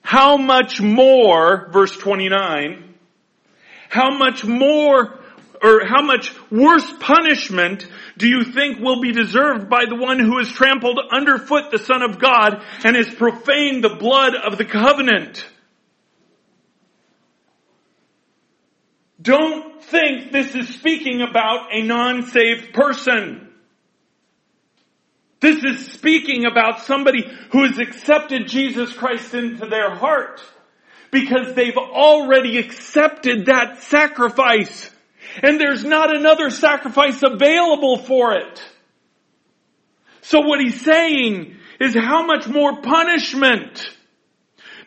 How 0.01 0.39
much 0.39 0.81
more, 0.81 1.68
verse 1.70 1.95
29, 1.95 2.95
how 3.91 4.16
much 4.16 4.43
more 4.43 5.20
or 5.62 5.84
how 5.86 6.02
much 6.02 6.34
worse 6.50 6.90
punishment 6.98 7.86
do 8.18 8.28
you 8.28 8.44
think 8.44 8.80
will 8.80 9.00
be 9.00 9.12
deserved 9.12 9.70
by 9.70 9.84
the 9.88 9.94
one 9.94 10.18
who 10.18 10.38
has 10.38 10.50
trampled 10.50 10.98
underfoot 11.10 11.70
the 11.70 11.78
Son 11.78 12.02
of 12.02 12.18
God 12.18 12.62
and 12.84 12.96
has 12.96 13.14
profaned 13.14 13.84
the 13.84 13.96
blood 13.96 14.34
of 14.34 14.58
the 14.58 14.64
covenant? 14.64 15.46
Don't 19.20 19.80
think 19.84 20.32
this 20.32 20.54
is 20.56 20.68
speaking 20.68 21.22
about 21.22 21.68
a 21.72 21.82
non-saved 21.82 22.74
person. 22.74 23.48
This 25.38 25.62
is 25.62 25.92
speaking 25.92 26.44
about 26.44 26.80
somebody 26.80 27.24
who 27.50 27.64
has 27.64 27.78
accepted 27.78 28.48
Jesus 28.48 28.92
Christ 28.92 29.32
into 29.34 29.66
their 29.66 29.94
heart 29.94 30.42
because 31.12 31.54
they've 31.54 31.76
already 31.76 32.58
accepted 32.58 33.46
that 33.46 33.82
sacrifice 33.82 34.90
and 35.43 35.61
there's 35.61 35.85
not 35.85 36.14
another 36.14 36.51
sacrifice 36.51 37.22
available 37.22 37.99
for 37.99 38.35
it. 38.35 38.62
So 40.22 40.41
what 40.41 40.61
he's 40.61 40.80
saying 40.80 41.57
is 41.80 41.95
how 41.95 42.24
much 42.24 42.47
more 42.47 42.80
punishment 42.80 43.89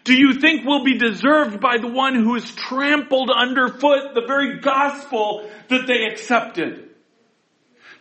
do 0.06 0.14
you 0.14 0.34
think 0.34 0.66
will 0.66 0.84
be 0.84 0.98
deserved 0.98 1.60
by 1.60 1.78
the 1.78 1.88
one 1.88 2.16
who 2.16 2.36
has 2.36 2.50
trampled 2.52 3.32
underfoot 3.32 4.14
the 4.14 4.24
very 4.26 4.60
gospel 4.60 5.50
that 5.70 5.88
they 5.88 6.06
accepted? 6.06 6.90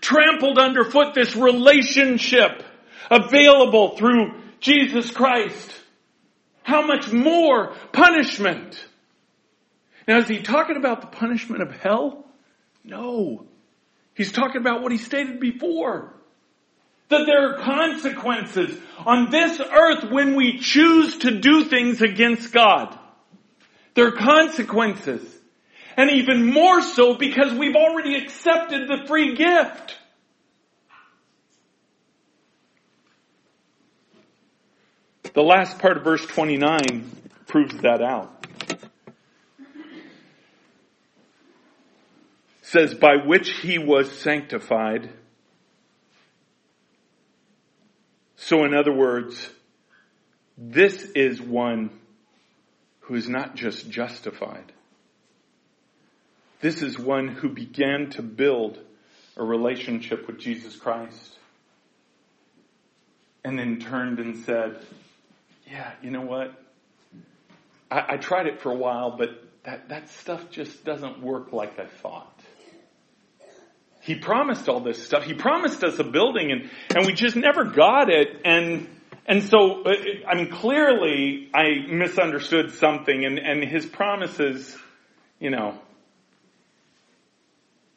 Trampled 0.00 0.58
underfoot 0.58 1.14
this 1.14 1.34
relationship 1.34 2.62
available 3.10 3.96
through 3.96 4.34
Jesus 4.60 5.10
Christ. 5.10 5.72
How 6.62 6.86
much 6.86 7.10
more 7.10 7.74
punishment? 7.92 8.86
Now 10.06 10.18
is 10.18 10.28
he 10.28 10.42
talking 10.42 10.76
about 10.76 11.00
the 11.00 11.06
punishment 11.06 11.62
of 11.62 11.72
hell? 11.72 12.23
No. 12.84 13.46
He's 14.14 14.30
talking 14.30 14.60
about 14.60 14.82
what 14.82 14.92
he 14.92 14.98
stated 14.98 15.40
before. 15.40 16.12
That 17.08 17.26
there 17.26 17.50
are 17.50 17.58
consequences 17.58 18.78
on 18.98 19.30
this 19.30 19.60
earth 19.60 20.10
when 20.10 20.36
we 20.36 20.58
choose 20.58 21.18
to 21.18 21.38
do 21.38 21.64
things 21.64 22.02
against 22.02 22.52
God. 22.52 22.98
There 23.94 24.08
are 24.08 24.12
consequences. 24.12 25.22
And 25.96 26.10
even 26.10 26.50
more 26.52 26.82
so 26.82 27.14
because 27.14 27.52
we've 27.52 27.76
already 27.76 28.16
accepted 28.16 28.88
the 28.88 29.06
free 29.06 29.36
gift. 29.36 29.96
The 35.34 35.42
last 35.42 35.78
part 35.78 35.96
of 35.96 36.04
verse 36.04 36.24
29 36.24 37.10
proves 37.46 37.74
that 37.82 38.02
out. 38.02 38.33
Says, 42.74 42.92
by 42.92 43.14
which 43.24 43.50
he 43.50 43.78
was 43.78 44.10
sanctified. 44.10 45.08
So 48.34 48.64
in 48.64 48.74
other 48.74 48.92
words, 48.92 49.48
this 50.58 51.00
is 51.14 51.40
one 51.40 51.90
who 53.02 53.14
is 53.14 53.28
not 53.28 53.54
just 53.54 53.88
justified. 53.88 54.72
This 56.60 56.82
is 56.82 56.98
one 56.98 57.28
who 57.28 57.48
began 57.48 58.10
to 58.10 58.22
build 58.22 58.80
a 59.36 59.44
relationship 59.44 60.26
with 60.26 60.40
Jesus 60.40 60.74
Christ. 60.74 61.38
And 63.44 63.56
then 63.56 63.78
turned 63.78 64.18
and 64.18 64.38
said, 64.38 64.84
yeah, 65.70 65.92
you 66.02 66.10
know 66.10 66.22
what? 66.22 66.52
I, 67.88 68.14
I 68.14 68.16
tried 68.16 68.46
it 68.46 68.62
for 68.62 68.72
a 68.72 68.76
while, 68.76 69.16
but 69.16 69.30
that, 69.64 69.90
that 69.90 70.08
stuff 70.08 70.50
just 70.50 70.84
doesn't 70.84 71.22
work 71.22 71.52
like 71.52 71.78
I 71.78 71.86
thought. 71.86 72.33
He 74.04 74.14
promised 74.14 74.68
all 74.68 74.80
this 74.80 75.02
stuff. 75.02 75.22
He 75.22 75.32
promised 75.32 75.82
us 75.82 75.98
a 75.98 76.04
building 76.04 76.52
and, 76.52 76.70
and 76.94 77.06
we 77.06 77.14
just 77.14 77.36
never 77.36 77.64
got 77.64 78.10
it. 78.10 78.38
And, 78.44 78.86
and 79.24 79.42
so, 79.42 79.82
uh, 79.82 79.94
I 80.28 80.34
mean, 80.34 80.50
clearly 80.50 81.48
I 81.54 81.86
misunderstood 81.88 82.72
something 82.72 83.24
and, 83.24 83.38
and 83.38 83.64
his 83.64 83.86
promises, 83.86 84.76
you 85.40 85.48
know, 85.48 85.78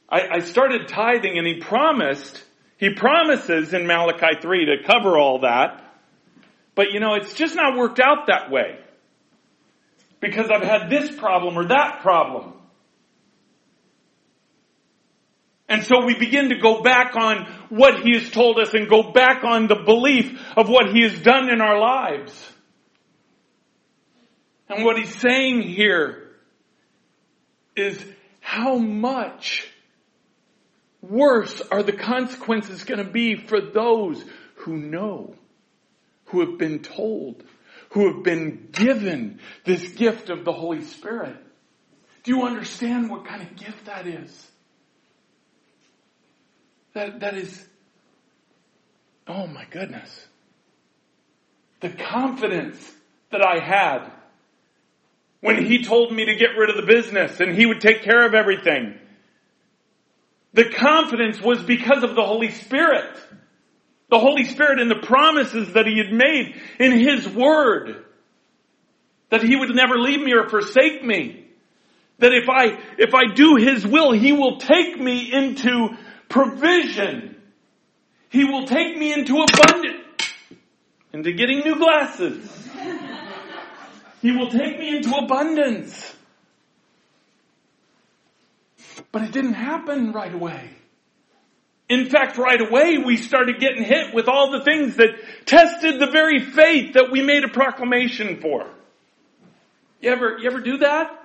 I, 0.08 0.36
I 0.36 0.40
started 0.40 0.88
tithing 0.88 1.38
and 1.38 1.46
he 1.46 1.56
promised, 1.56 2.42
he 2.78 2.94
promises 2.94 3.74
in 3.74 3.86
Malachi 3.86 4.40
3 4.42 4.66
to 4.66 4.84
cover 4.86 5.18
all 5.18 5.40
that. 5.42 5.84
But 6.74 6.92
you 6.94 7.02
know, 7.02 7.16
it's 7.16 7.34
just 7.34 7.54
not 7.54 7.78
worked 7.78 8.00
out 8.00 8.28
that 8.28 8.50
way. 8.50 8.80
Because 10.22 10.50
I've 10.50 10.64
had 10.64 10.90
this 10.90 11.14
problem 11.14 11.58
or 11.58 11.66
that 11.66 12.00
problem. 12.02 12.54
And 15.70 15.84
so 15.84 16.06
we 16.06 16.18
begin 16.18 16.50
to 16.50 16.58
go 16.58 16.82
back 16.82 17.16
on 17.16 17.46
what 17.70 18.02
He 18.02 18.14
has 18.18 18.30
told 18.30 18.58
us 18.58 18.74
and 18.74 18.90
go 18.90 19.12
back 19.12 19.44
on 19.44 19.68
the 19.68 19.76
belief 19.76 20.40
of 20.56 20.70
what 20.70 20.90
He 20.94 21.04
has 21.04 21.20
done 21.20 21.50
in 21.50 21.60
our 21.60 21.80
lives. 21.80 22.52
And 24.70 24.86
what 24.86 24.98
He's 24.98 25.16
saying 25.20 25.64
here 25.64 26.32
is 27.76 28.04
how 28.40 28.78
much 28.78 29.68
worse 31.02 31.62
are 31.70 31.84
the 31.84 31.94
consequences 31.94 32.84
going 32.84 33.04
to 33.04 33.12
be 33.12 33.36
for 33.36 33.60
those 33.60 34.24
who 34.56 34.78
know, 34.78 35.36
who 36.26 36.46
have 36.46 36.58
been 36.58 36.80
told, 36.80 37.44
who 37.92 38.14
have 38.14 38.24
been 38.24 38.70
given 38.72 39.40
this 39.66 39.90
gift 39.90 40.30
of 40.30 40.46
the 40.46 40.54
Holy 40.54 40.84
Spirit. 40.84 41.36
Do 42.24 42.36
you 42.36 42.44
understand 42.44 43.10
what 43.10 43.26
kind 43.26 43.42
of 43.42 43.56
gift 43.56 43.86
that 43.86 44.08
is? 44.08 44.52
That, 46.98 47.20
that 47.20 47.36
is, 47.36 47.64
oh 49.28 49.46
my 49.46 49.66
goodness. 49.70 50.10
The 51.80 51.90
confidence 51.90 52.92
that 53.32 53.46
I 53.46 53.60
had 53.60 54.12
when 55.40 55.64
he 55.64 55.84
told 55.84 56.12
me 56.12 56.26
to 56.26 56.36
get 56.36 56.58
rid 56.58 56.72
of 56.72 56.76
the 56.76 56.92
business 56.92 57.40
and 57.40 57.54
he 57.56 57.68
would 57.68 57.82
take 57.82 58.02
care 58.02 58.26
of 58.26 58.34
everything. 58.34 58.96
The 60.54 60.72
confidence 60.72 61.40
was 61.40 61.62
because 61.62 62.02
of 62.02 62.16
the 62.16 62.24
Holy 62.24 62.50
Spirit. 62.50 63.16
The 64.10 64.18
Holy 64.18 64.46
Spirit 64.46 64.80
and 64.80 64.90
the 64.90 65.06
promises 65.06 65.74
that 65.74 65.86
he 65.86 66.00
had 66.00 66.12
made 66.12 66.60
in 66.80 66.94
his 66.94 67.30
word. 67.30 68.06
That 69.30 69.44
he 69.44 69.56
would 69.56 69.70
never 69.76 70.00
leave 70.00 70.22
me 70.22 70.34
or 70.34 70.50
forsake 70.50 71.04
me. 71.04 71.46
That 72.18 72.34
if 72.34 72.50
I, 72.50 72.80
if 72.98 73.14
I 73.14 73.36
do 73.36 73.56
his 73.58 73.86
will, 73.86 74.14
he 74.14 74.32
will 74.32 74.58
take 74.58 75.00
me 75.00 75.32
into 75.32 75.96
provision. 76.30 77.36
He 78.30 78.44
will 78.44 78.68
take 78.68 78.98
me 78.98 79.14
into 79.14 79.42
abundance, 79.42 80.04
into 81.14 81.32
getting 81.32 81.60
new 81.60 81.78
glasses. 81.78 82.70
He 84.22 84.32
will 84.32 84.50
take 84.50 84.78
me 84.80 84.98
into 84.98 85.16
abundance. 85.16 86.16
But 89.12 89.24
it 89.24 89.32
didn't 89.32 89.54
happen 89.54 90.12
right 90.12 90.34
away. 90.34 90.70
In 91.90 92.10
fact, 92.10 92.38
right 92.38 92.60
away 92.60 92.98
we 92.98 93.16
started 93.16 93.60
getting 93.60 93.84
hit 93.84 94.14
with 94.14 94.28
all 94.28 94.52
the 94.52 94.62
things 94.64 94.98
that 94.98 95.10
tested 95.46 96.00
the 96.00 96.08
very 96.08 96.40
faith 96.40 96.96
that 96.96 97.12
we 97.12 97.22
made 97.22 97.46
a 97.46 97.48
proclamation 97.48 98.42
for. 98.42 98.68
You 100.02 100.12
ever, 100.12 100.38
you 100.38 100.50
ever 100.50 100.60
do 100.60 100.80
that? 100.80 101.24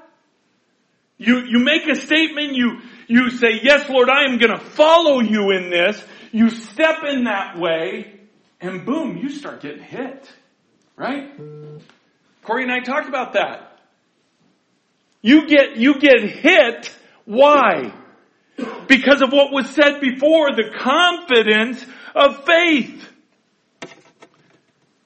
You, 1.18 1.38
you 1.40 1.58
make 1.58 1.86
a 1.88 1.96
statement, 1.96 2.54
you, 2.54 2.80
you 3.12 3.28
say, 3.28 3.60
yes, 3.62 3.90
Lord, 3.90 4.08
I 4.08 4.24
am 4.24 4.38
going 4.38 4.58
to 4.58 4.64
follow 4.64 5.20
you 5.20 5.50
in 5.50 5.68
this. 5.68 6.02
You 6.30 6.48
step 6.48 7.04
in 7.04 7.24
that 7.24 7.58
way 7.58 8.20
and 8.58 8.86
boom, 8.86 9.18
you 9.18 9.28
start 9.28 9.60
getting 9.60 9.82
hit. 9.82 10.32
Right? 10.96 11.30
Corey 12.42 12.62
and 12.62 12.72
I 12.72 12.80
talked 12.80 13.08
about 13.08 13.34
that. 13.34 13.78
You 15.20 15.46
get, 15.46 15.76
you 15.76 16.00
get 16.00 16.22
hit. 16.22 16.96
Why? 17.26 17.92
Because 18.88 19.20
of 19.20 19.30
what 19.30 19.52
was 19.52 19.68
said 19.68 20.00
before, 20.00 20.48
the 20.56 20.72
confidence 20.78 21.84
of 22.14 22.46
faith. 22.46 23.06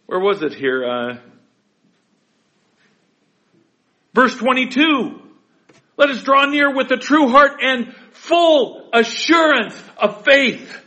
Where 0.07 0.21
was 0.21 0.45
it 0.45 0.55
here? 0.55 0.85
Uh, 0.85 1.19
verse 4.15 4.37
22. 4.37 5.26
Let 5.97 6.11
us 6.11 6.23
draw 6.23 6.47
near 6.47 6.75
with 6.75 6.91
a 6.91 6.97
true 6.97 7.29
heart 7.29 7.61
and 7.63 7.95
full 8.13 8.91
assurance 8.93 9.81
of 9.97 10.25
faith. 10.25 10.83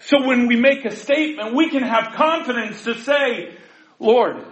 So 0.00 0.26
when 0.26 0.46
we 0.46 0.56
make 0.56 0.84
a 0.84 0.96
statement, 0.96 1.54
we 1.54 1.70
can 1.70 1.82
have 1.82 2.14
confidence 2.14 2.84
to 2.84 2.94
say, 3.00 3.56
Lord, 3.98 4.44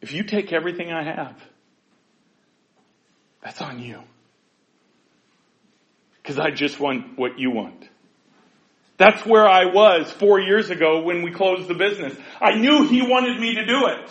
if 0.00 0.12
you 0.12 0.24
take 0.24 0.52
everything 0.52 0.90
I 0.90 1.04
have, 1.04 1.36
that's 3.42 3.60
on 3.60 3.80
you. 3.80 4.00
Because 6.22 6.38
I 6.38 6.50
just 6.50 6.80
want 6.80 7.18
what 7.18 7.38
you 7.38 7.50
want. 7.50 7.88
That's 8.96 9.26
where 9.26 9.48
I 9.48 9.66
was 9.66 10.10
four 10.12 10.40
years 10.40 10.70
ago 10.70 11.02
when 11.02 11.22
we 11.22 11.32
closed 11.32 11.66
the 11.68 11.74
business. 11.74 12.16
I 12.40 12.54
knew 12.54 12.86
he 12.88 13.02
wanted 13.02 13.40
me 13.40 13.56
to 13.56 13.66
do 13.66 13.86
it. 13.86 14.10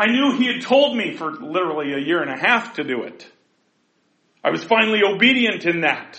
I 0.00 0.06
knew 0.06 0.38
he 0.38 0.46
had 0.46 0.62
told 0.62 0.96
me 0.96 1.14
for 1.14 1.30
literally 1.30 1.92
a 1.92 1.98
year 1.98 2.22
and 2.22 2.30
a 2.30 2.38
half 2.38 2.76
to 2.76 2.84
do 2.84 3.02
it. 3.02 3.30
I 4.42 4.48
was 4.48 4.64
finally 4.64 5.00
obedient 5.04 5.66
in 5.66 5.82
that. 5.82 6.18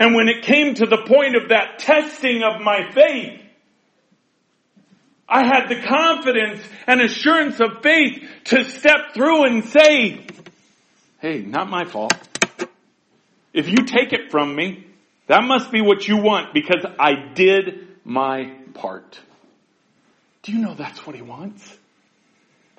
And 0.00 0.16
when 0.16 0.26
it 0.26 0.42
came 0.42 0.74
to 0.74 0.86
the 0.86 1.04
point 1.06 1.36
of 1.36 1.50
that 1.50 1.78
testing 1.78 2.42
of 2.42 2.60
my 2.60 2.90
faith, 2.90 3.40
I 5.28 5.46
had 5.46 5.68
the 5.68 5.86
confidence 5.86 6.60
and 6.88 7.00
assurance 7.00 7.60
of 7.60 7.80
faith 7.80 8.28
to 8.46 8.64
step 8.64 9.14
through 9.14 9.44
and 9.44 9.64
say, 9.66 10.26
hey, 11.20 11.42
not 11.42 11.70
my 11.70 11.84
fault. 11.84 12.12
If 13.54 13.68
you 13.68 13.86
take 13.86 14.12
it 14.12 14.32
from 14.32 14.56
me, 14.56 14.84
that 15.28 15.44
must 15.44 15.70
be 15.70 15.80
what 15.80 16.08
you 16.08 16.16
want 16.16 16.52
because 16.54 16.84
I 16.98 17.32
did 17.34 17.86
my 18.04 18.52
part. 18.74 19.20
Do 20.42 20.50
you 20.50 20.58
know 20.58 20.74
that's 20.74 21.06
what 21.06 21.14
he 21.14 21.22
wants? 21.22 21.78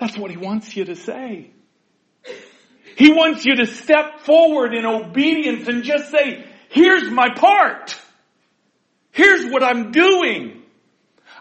That's 0.04 0.18
what 0.18 0.32
he 0.32 0.36
wants 0.38 0.76
you 0.76 0.84
to 0.84 0.98
say. 0.98 1.50
He 2.98 3.10
wants 3.14 3.46
you 3.46 3.56
to 3.56 3.66
step 3.66 4.20
forward 4.20 4.74
in 4.74 4.86
obedience 4.86 5.70
and 5.70 5.82
just 5.82 6.12
say, 6.12 6.46
here's 6.68 7.10
my 7.10 7.30
part. 7.34 7.98
Here's 9.12 9.50
what 9.50 9.64
I'm 9.64 9.94
doing. 9.94 10.62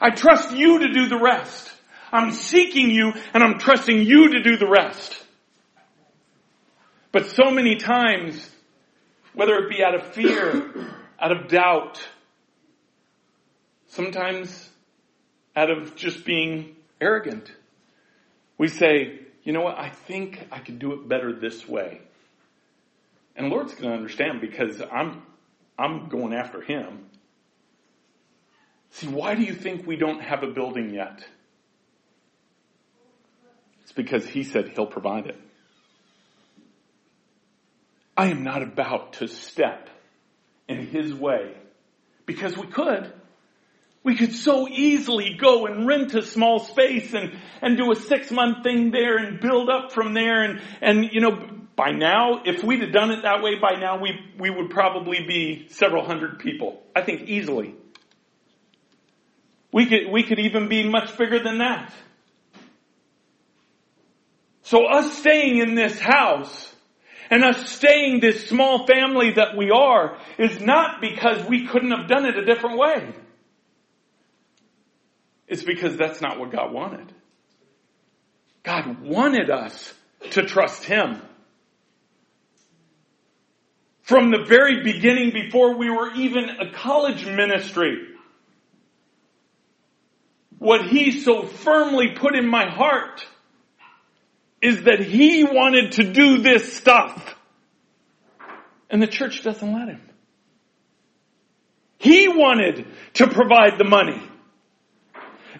I 0.00 0.10
trust 0.10 0.52
you 0.52 0.78
to 0.78 0.92
do 0.92 1.08
the 1.08 1.18
rest. 1.18 1.72
I'm 2.12 2.30
seeking 2.30 2.90
you 2.90 3.12
and 3.34 3.42
I'm 3.42 3.58
trusting 3.58 4.02
you 4.02 4.28
to 4.28 4.42
do 4.44 4.56
the 4.56 4.68
rest. 4.68 5.20
But 7.10 7.30
so 7.30 7.50
many 7.50 7.74
times, 7.74 8.48
whether 9.34 9.56
it 9.56 9.70
be 9.70 9.82
out 9.82 9.96
of 9.96 10.14
fear, 10.14 10.88
out 11.18 11.32
of 11.32 11.48
doubt, 11.48 12.00
sometimes 13.88 14.70
out 15.56 15.68
of 15.68 15.96
just 15.96 16.24
being 16.24 16.76
arrogant, 17.00 17.50
we 18.62 18.68
say, 18.68 19.18
you 19.42 19.52
know 19.52 19.62
what, 19.62 19.76
I 19.76 19.88
think 19.88 20.46
I 20.52 20.60
could 20.60 20.78
do 20.78 20.92
it 20.92 21.08
better 21.08 21.32
this 21.32 21.68
way. 21.68 22.00
And 23.34 23.48
Lord's 23.48 23.74
going 23.74 23.90
to 23.90 23.96
understand 23.96 24.40
because 24.40 24.80
I'm, 24.80 25.22
I'm 25.76 26.08
going 26.08 26.32
after 26.32 26.60
Him. 26.60 27.06
See, 28.90 29.08
why 29.08 29.34
do 29.34 29.42
you 29.42 29.52
think 29.52 29.84
we 29.84 29.96
don't 29.96 30.20
have 30.20 30.44
a 30.44 30.46
building 30.46 30.94
yet? 30.94 31.26
It's 33.82 33.90
because 33.90 34.24
He 34.28 34.44
said 34.44 34.68
He'll 34.68 34.86
provide 34.86 35.26
it. 35.26 35.40
I 38.16 38.28
am 38.28 38.44
not 38.44 38.62
about 38.62 39.14
to 39.14 39.26
step 39.26 39.90
in 40.68 40.86
His 40.86 41.12
way 41.12 41.56
because 42.26 42.56
we 42.56 42.68
could. 42.68 43.12
We 44.04 44.16
could 44.16 44.34
so 44.34 44.68
easily 44.68 45.36
go 45.40 45.66
and 45.66 45.86
rent 45.86 46.14
a 46.14 46.22
small 46.22 46.58
space 46.60 47.14
and, 47.14 47.38
and 47.60 47.76
do 47.76 47.92
a 47.92 47.96
six 47.96 48.30
month 48.30 48.64
thing 48.64 48.90
there 48.90 49.16
and 49.16 49.40
build 49.40 49.68
up 49.68 49.92
from 49.92 50.12
there 50.12 50.42
and, 50.42 50.60
and, 50.80 51.12
you 51.12 51.20
know, 51.20 51.48
by 51.76 51.92
now, 51.92 52.42
if 52.44 52.62
we'd 52.62 52.82
have 52.82 52.92
done 52.92 53.10
it 53.12 53.22
that 53.22 53.42
way, 53.42 53.58
by 53.58 53.78
now 53.78 54.00
we, 54.00 54.18
we 54.38 54.50
would 54.50 54.70
probably 54.70 55.24
be 55.26 55.68
several 55.70 56.04
hundred 56.04 56.38
people. 56.38 56.82
I 56.94 57.02
think 57.02 57.28
easily. 57.28 57.74
We 59.72 59.86
could, 59.86 60.10
we 60.10 60.22
could 60.22 60.38
even 60.38 60.68
be 60.68 60.88
much 60.88 61.16
bigger 61.16 61.42
than 61.42 61.58
that. 61.58 61.92
So 64.62 64.86
us 64.86 65.18
staying 65.18 65.58
in 65.58 65.74
this 65.74 65.98
house 65.98 66.74
and 67.30 67.44
us 67.44 67.70
staying 67.70 68.20
this 68.20 68.48
small 68.48 68.86
family 68.86 69.32
that 69.32 69.56
we 69.56 69.70
are 69.70 70.18
is 70.38 70.60
not 70.60 71.00
because 71.00 71.46
we 71.46 71.66
couldn't 71.66 71.90
have 71.90 72.08
done 72.08 72.26
it 72.26 72.36
a 72.36 72.44
different 72.44 72.78
way. 72.78 73.14
It's 75.52 75.62
because 75.62 75.98
that's 75.98 76.22
not 76.22 76.38
what 76.38 76.50
God 76.50 76.72
wanted. 76.72 77.12
God 78.62 79.02
wanted 79.02 79.50
us 79.50 79.92
to 80.30 80.46
trust 80.46 80.82
Him. 80.84 81.20
From 84.00 84.30
the 84.30 84.46
very 84.48 84.82
beginning, 84.82 85.30
before 85.32 85.76
we 85.76 85.90
were 85.90 86.10
even 86.14 86.48
a 86.48 86.72
college 86.72 87.26
ministry, 87.26 87.98
what 90.58 90.86
He 90.86 91.20
so 91.20 91.42
firmly 91.46 92.14
put 92.16 92.34
in 92.34 92.48
my 92.48 92.70
heart 92.70 93.22
is 94.62 94.84
that 94.84 95.00
He 95.00 95.44
wanted 95.44 95.92
to 95.92 96.12
do 96.14 96.38
this 96.38 96.74
stuff. 96.74 97.36
And 98.88 99.02
the 99.02 99.06
church 99.06 99.42
doesn't 99.42 99.70
let 99.70 99.88
Him. 99.88 100.00
He 101.98 102.26
wanted 102.28 102.86
to 103.14 103.26
provide 103.26 103.76
the 103.76 103.84
money 103.84 104.30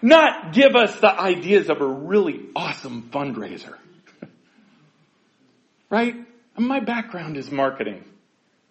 not 0.03 0.51
give 0.51 0.75
us 0.75 0.99
the 0.99 1.09
ideas 1.09 1.69
of 1.69 1.81
a 1.81 1.87
really 1.87 2.41
awesome 2.57 3.09
fundraiser. 3.09 3.75
right? 5.89 6.15
My 6.57 6.81
background 6.81 7.37
is 7.37 7.49
marketing. 7.49 8.03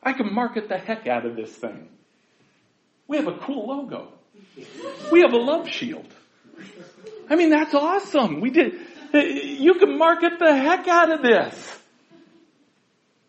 I 0.02 0.12
can 0.12 0.32
market 0.32 0.68
the 0.68 0.76
heck 0.76 1.06
out 1.06 1.24
of 1.24 1.34
this 1.34 1.50
thing. 1.50 1.88
We 3.08 3.16
have 3.16 3.28
a 3.28 3.38
cool 3.38 3.66
logo. 3.66 4.12
We 5.10 5.20
have 5.22 5.32
a 5.32 5.38
love 5.38 5.68
shield. 5.68 6.06
I 7.30 7.36
mean, 7.36 7.48
that's 7.48 7.74
awesome. 7.74 8.40
We 8.40 8.50
did, 8.50 8.74
you 9.14 9.74
can 9.74 9.96
market 9.96 10.38
the 10.38 10.54
heck 10.54 10.86
out 10.86 11.10
of 11.10 11.22
this. 11.22 11.78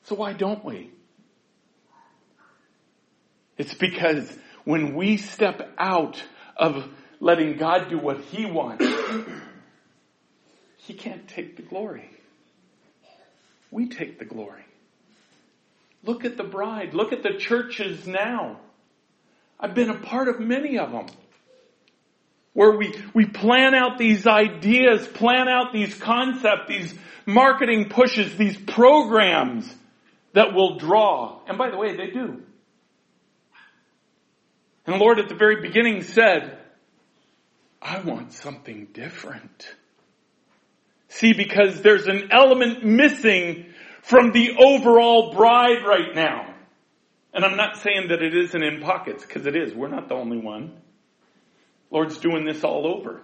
So 0.03 0.15
why 0.15 0.33
don't 0.33 0.63
we? 0.65 0.91
It's 3.57 3.73
because 3.73 4.29
when 4.65 4.93
we 4.93 5.15
step 5.15 5.73
out 5.77 6.21
of 6.57 6.85
letting 7.23 7.55
God 7.55 7.89
do 7.89 7.97
what 7.97 8.19
He 8.19 8.45
wants, 8.45 8.85
He 10.77 10.93
can't 10.93 11.27
take 11.27 11.55
the 11.55 11.63
glory. 11.63 12.09
We 13.71 13.87
take 13.87 14.19
the 14.19 14.25
glory. 14.25 14.65
Look 16.03 16.25
at 16.25 16.35
the 16.35 16.43
bride. 16.43 16.93
Look 16.93 17.13
at 17.13 17.23
the 17.23 17.37
churches 17.39 18.05
now. 18.05 18.59
I've 19.57 19.73
been 19.73 19.89
a 19.89 19.97
part 19.97 20.27
of 20.27 20.41
many 20.41 20.77
of 20.77 20.91
them. 20.91 21.05
Where 22.51 22.77
we, 22.77 22.93
we 23.15 23.25
plan 23.25 23.73
out 23.73 23.97
these 23.97 24.27
ideas, 24.27 25.07
plan 25.07 25.47
out 25.47 25.71
these 25.73 25.95
concepts, 25.95 26.67
these 26.67 26.93
marketing 27.25 27.89
pushes, 27.89 28.35
these 28.37 28.57
programs 28.57 29.73
that 30.33 30.53
will 30.53 30.77
draw. 30.77 31.39
And 31.47 31.57
by 31.57 31.71
the 31.71 31.77
way, 31.77 31.95
they 31.95 32.11
do. 32.11 32.43
And 34.85 34.95
the 34.95 34.97
Lord 34.97 35.19
at 35.19 35.29
the 35.29 35.35
very 35.35 35.61
beginning 35.61 36.03
said, 36.03 36.59
I 37.83 37.99
want 37.99 38.31
something 38.31 38.87
different. 38.93 39.75
See, 41.09 41.33
because 41.33 41.81
there's 41.81 42.07
an 42.07 42.29
element 42.31 42.85
missing 42.85 43.65
from 44.01 44.31
the 44.31 44.55
overall 44.57 45.33
bride 45.33 45.83
right 45.85 46.15
now. 46.15 46.55
And 47.33 47.43
I'm 47.43 47.57
not 47.57 47.77
saying 47.77 48.07
that 48.07 48.21
it 48.21 48.35
isn't 48.35 48.63
in 48.63 48.79
pockets, 48.81 49.25
because 49.25 49.45
it 49.45 49.55
is. 49.55 49.73
We're 49.73 49.89
not 49.89 50.07
the 50.07 50.15
only 50.15 50.37
one. 50.37 50.79
Lord's 51.91 52.17
doing 52.17 52.45
this 52.45 52.63
all 52.63 52.87
over. 52.87 53.21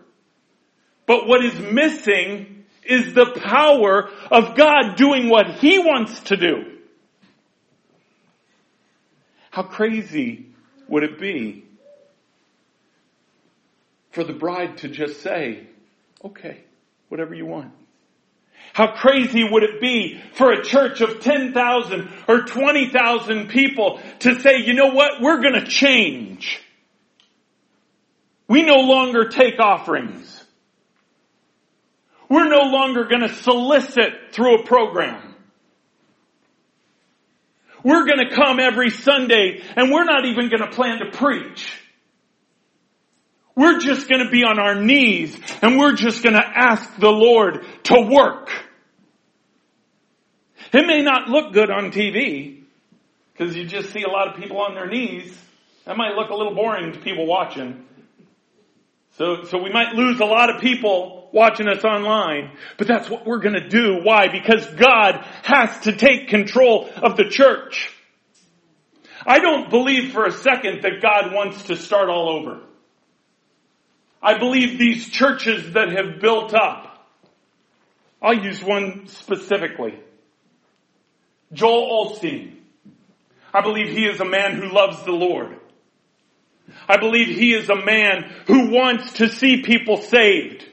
But 1.05 1.25
what 1.25 1.43
is 1.43 1.57
missing 1.57 2.65
is 2.83 3.13
the 3.13 3.39
power 3.43 4.09
of 4.29 4.55
God 4.57 4.95
doing 4.97 5.29
what 5.29 5.55
He 5.55 5.79
wants 5.79 6.19
to 6.21 6.37
do. 6.37 6.77
How 9.51 9.63
crazy 9.63 10.47
would 10.87 11.03
it 11.03 11.19
be 11.19 11.68
for 14.19 14.25
the 14.25 14.33
bride 14.33 14.79
to 14.79 14.89
just 14.89 15.21
say, 15.21 15.65
okay, 16.25 16.61
whatever 17.07 17.33
you 17.33 17.45
want. 17.45 17.71
How 18.73 18.91
crazy 18.91 19.45
would 19.49 19.63
it 19.63 19.79
be 19.79 20.21
for 20.33 20.51
a 20.51 20.61
church 20.61 20.99
of 20.99 21.21
10,000 21.21 22.09
or 22.27 22.41
20,000 22.41 23.47
people 23.47 24.01
to 24.19 24.37
say, 24.41 24.57
you 24.57 24.73
know 24.73 24.87
what, 24.87 25.21
we're 25.21 25.41
gonna 25.41 25.65
change. 25.65 26.61
We 28.49 28.63
no 28.63 28.81
longer 28.81 29.29
take 29.29 29.57
offerings. 29.57 30.43
We're 32.27 32.49
no 32.49 32.63
longer 32.63 33.05
gonna 33.05 33.33
solicit 33.33 34.33
through 34.33 34.63
a 34.63 34.65
program. 34.65 35.33
We're 37.85 38.05
gonna 38.05 38.35
come 38.35 38.59
every 38.59 38.89
Sunday 38.89 39.63
and 39.77 39.89
we're 39.89 40.03
not 40.03 40.25
even 40.25 40.49
gonna 40.49 40.71
plan 40.71 40.99
to 40.99 41.09
preach. 41.17 41.79
We're 43.59 43.79
just 43.79 44.07
to 44.23 44.29
be 44.29 44.45
on 44.45 44.57
our 44.57 44.75
knees 44.75 45.37
and 45.61 45.77
we're 45.77 45.91
just 45.91 46.21
to 46.35 46.41
ask 46.41 46.97
the 46.97 47.11
Lord 47.11 47.65
to 47.83 48.07
work. 48.09 48.49
It 50.71 50.87
may 50.87 51.01
not 51.01 51.27
look 51.27 51.51
good 51.51 51.69
on 51.69 51.91
TV 51.91 52.63
because 53.33 53.57
you 53.57 53.65
just 53.65 53.91
see 53.91 54.03
a 54.03 54.07
lot 54.07 54.29
of 54.29 54.39
people 54.39 54.61
on 54.61 54.75
their 54.75 54.87
knees. 54.87 55.37
That 55.83 55.97
might 55.97 56.15
look 56.15 56.29
a 56.29 56.35
little 56.35 56.55
boring 56.55 56.93
to 56.93 56.99
people 56.99 57.25
watching. 57.25 57.83
So, 59.17 59.43
so 59.43 59.61
we 59.61 59.73
might 59.73 59.93
lose 59.93 60.21
a 60.21 60.25
lot 60.25 60.55
of 60.55 60.61
people 60.61 61.27
watching 61.33 61.67
us 61.67 61.83
online, 61.83 62.55
but 62.77 62.87
that's 62.87 63.09
what 63.09 63.25
we're 63.25 63.39
gonna 63.39 63.67
do. 63.67 63.99
Why? 64.01 64.29
Because 64.29 64.65
God 64.67 65.15
has 65.43 65.81
to 65.81 65.97
take 65.97 66.29
control 66.29 66.89
of 66.95 67.17
the 67.17 67.25
church. 67.25 67.91
I 69.25 69.39
don't 69.39 69.69
believe 69.69 70.13
for 70.13 70.25
a 70.25 70.31
second 70.31 70.83
that 70.83 71.01
God 71.01 71.33
wants 71.33 71.63
to 71.63 71.75
start 71.75 72.07
all 72.07 72.29
over. 72.29 72.61
I 74.21 74.37
believe 74.37 74.77
these 74.77 75.09
churches 75.09 75.73
that 75.73 75.91
have 75.91 76.19
built 76.19 76.53
up, 76.53 77.07
I'll 78.21 78.33
use 78.33 78.63
one 78.63 79.07
specifically. 79.07 79.97
Joel 81.53 82.13
Osteen. 82.13 82.55
I 83.53 83.61
believe 83.61 83.89
he 83.89 84.05
is 84.05 84.19
a 84.19 84.25
man 84.25 84.55
who 84.55 84.69
loves 84.71 85.03
the 85.03 85.11
Lord. 85.11 85.57
I 86.87 86.97
believe 86.97 87.35
he 87.35 87.53
is 87.53 87.69
a 87.69 87.75
man 87.75 88.31
who 88.45 88.69
wants 88.69 89.13
to 89.13 89.29
see 89.29 89.63
people 89.63 89.97
saved. 89.97 90.65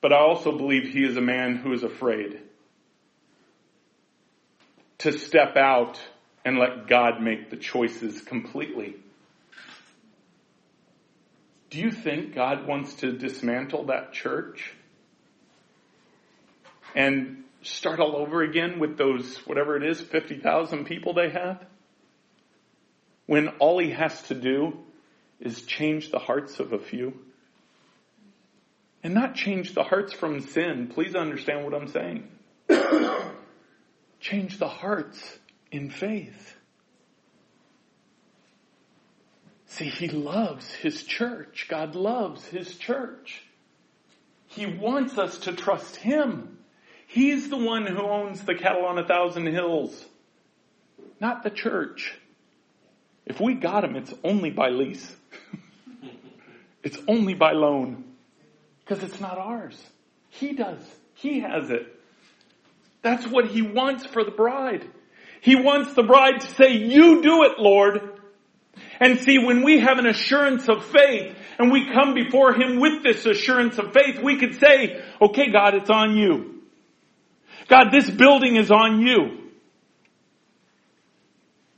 But 0.00 0.12
I 0.12 0.18
also 0.18 0.56
believe 0.56 0.88
he 0.92 1.04
is 1.04 1.16
a 1.16 1.20
man 1.20 1.56
who 1.56 1.72
is 1.72 1.82
afraid. 1.82 2.40
to 4.98 5.12
step 5.12 5.56
out 5.56 6.00
and 6.44 6.58
let 6.58 6.88
God 6.88 7.20
make 7.20 7.50
the 7.50 7.56
choices 7.56 8.20
completely. 8.20 8.96
Do 11.76 11.82
you 11.82 11.90
think 11.90 12.34
God 12.34 12.66
wants 12.66 12.94
to 12.94 13.12
dismantle 13.12 13.88
that 13.88 14.14
church? 14.14 14.72
And 16.94 17.44
start 17.60 18.00
all 18.00 18.16
over 18.16 18.42
again 18.42 18.78
with 18.78 18.96
those, 18.96 19.36
whatever 19.46 19.76
it 19.76 19.82
is, 19.82 20.00
50,000 20.00 20.86
people 20.86 21.12
they 21.12 21.28
have? 21.28 21.62
When 23.26 23.48
all 23.58 23.78
he 23.78 23.90
has 23.90 24.22
to 24.28 24.34
do 24.34 24.78
is 25.38 25.66
change 25.66 26.10
the 26.10 26.18
hearts 26.18 26.60
of 26.60 26.72
a 26.72 26.78
few? 26.78 27.12
And 29.02 29.12
not 29.12 29.34
change 29.34 29.74
the 29.74 29.82
hearts 29.82 30.14
from 30.14 30.40
sin. 30.40 30.90
Please 30.94 31.14
understand 31.14 31.62
what 31.66 31.74
I'm 31.74 31.88
saying. 31.88 32.26
change 34.20 34.58
the 34.58 34.68
hearts 34.68 35.38
in 35.70 35.90
faith. 35.90 36.45
See, 39.76 39.90
he 39.90 40.08
loves 40.08 40.72
his 40.72 41.02
church. 41.02 41.66
God 41.68 41.94
loves 41.94 42.42
his 42.46 42.76
church. 42.76 43.42
He 44.46 44.64
wants 44.64 45.18
us 45.18 45.40
to 45.40 45.52
trust 45.52 45.96
him. 45.96 46.56
He's 47.06 47.50
the 47.50 47.58
one 47.58 47.84
who 47.84 48.00
owns 48.00 48.40
the 48.40 48.54
cattle 48.54 48.86
on 48.86 48.98
a 48.98 49.06
thousand 49.06 49.46
hills, 49.48 50.02
not 51.20 51.42
the 51.42 51.50
church. 51.50 52.14
If 53.26 53.38
we 53.38 53.52
got 53.52 53.84
him, 53.84 53.96
it's 53.96 54.14
only 54.24 54.48
by 54.48 54.70
lease. 54.70 55.14
it's 56.82 56.98
only 57.06 57.34
by 57.34 57.52
loan. 57.52 58.04
Because 58.82 59.04
it's 59.04 59.20
not 59.20 59.36
ours. 59.36 59.78
He 60.30 60.54
does. 60.54 60.80
He 61.12 61.40
has 61.40 61.68
it. 61.68 62.00
That's 63.02 63.26
what 63.26 63.48
he 63.48 63.60
wants 63.60 64.06
for 64.06 64.24
the 64.24 64.30
bride. 64.30 64.86
He 65.42 65.54
wants 65.54 65.92
the 65.92 66.02
bride 66.02 66.40
to 66.40 66.54
say, 66.54 66.72
you 66.72 67.20
do 67.20 67.42
it, 67.44 67.58
Lord. 67.58 68.15
And 69.00 69.20
see, 69.20 69.38
when 69.38 69.62
we 69.62 69.80
have 69.80 69.98
an 69.98 70.06
assurance 70.06 70.68
of 70.68 70.84
faith 70.84 71.36
and 71.58 71.70
we 71.70 71.90
come 71.92 72.14
before 72.14 72.54
him 72.54 72.80
with 72.80 73.02
this 73.02 73.26
assurance 73.26 73.78
of 73.78 73.92
faith, 73.92 74.22
we 74.22 74.38
could 74.38 74.58
say, 74.58 75.02
okay, 75.20 75.50
God, 75.50 75.74
it's 75.74 75.90
on 75.90 76.16
you. 76.16 76.62
God, 77.68 77.88
this 77.90 78.08
building 78.08 78.56
is 78.56 78.70
on 78.70 79.00
you. 79.00 79.50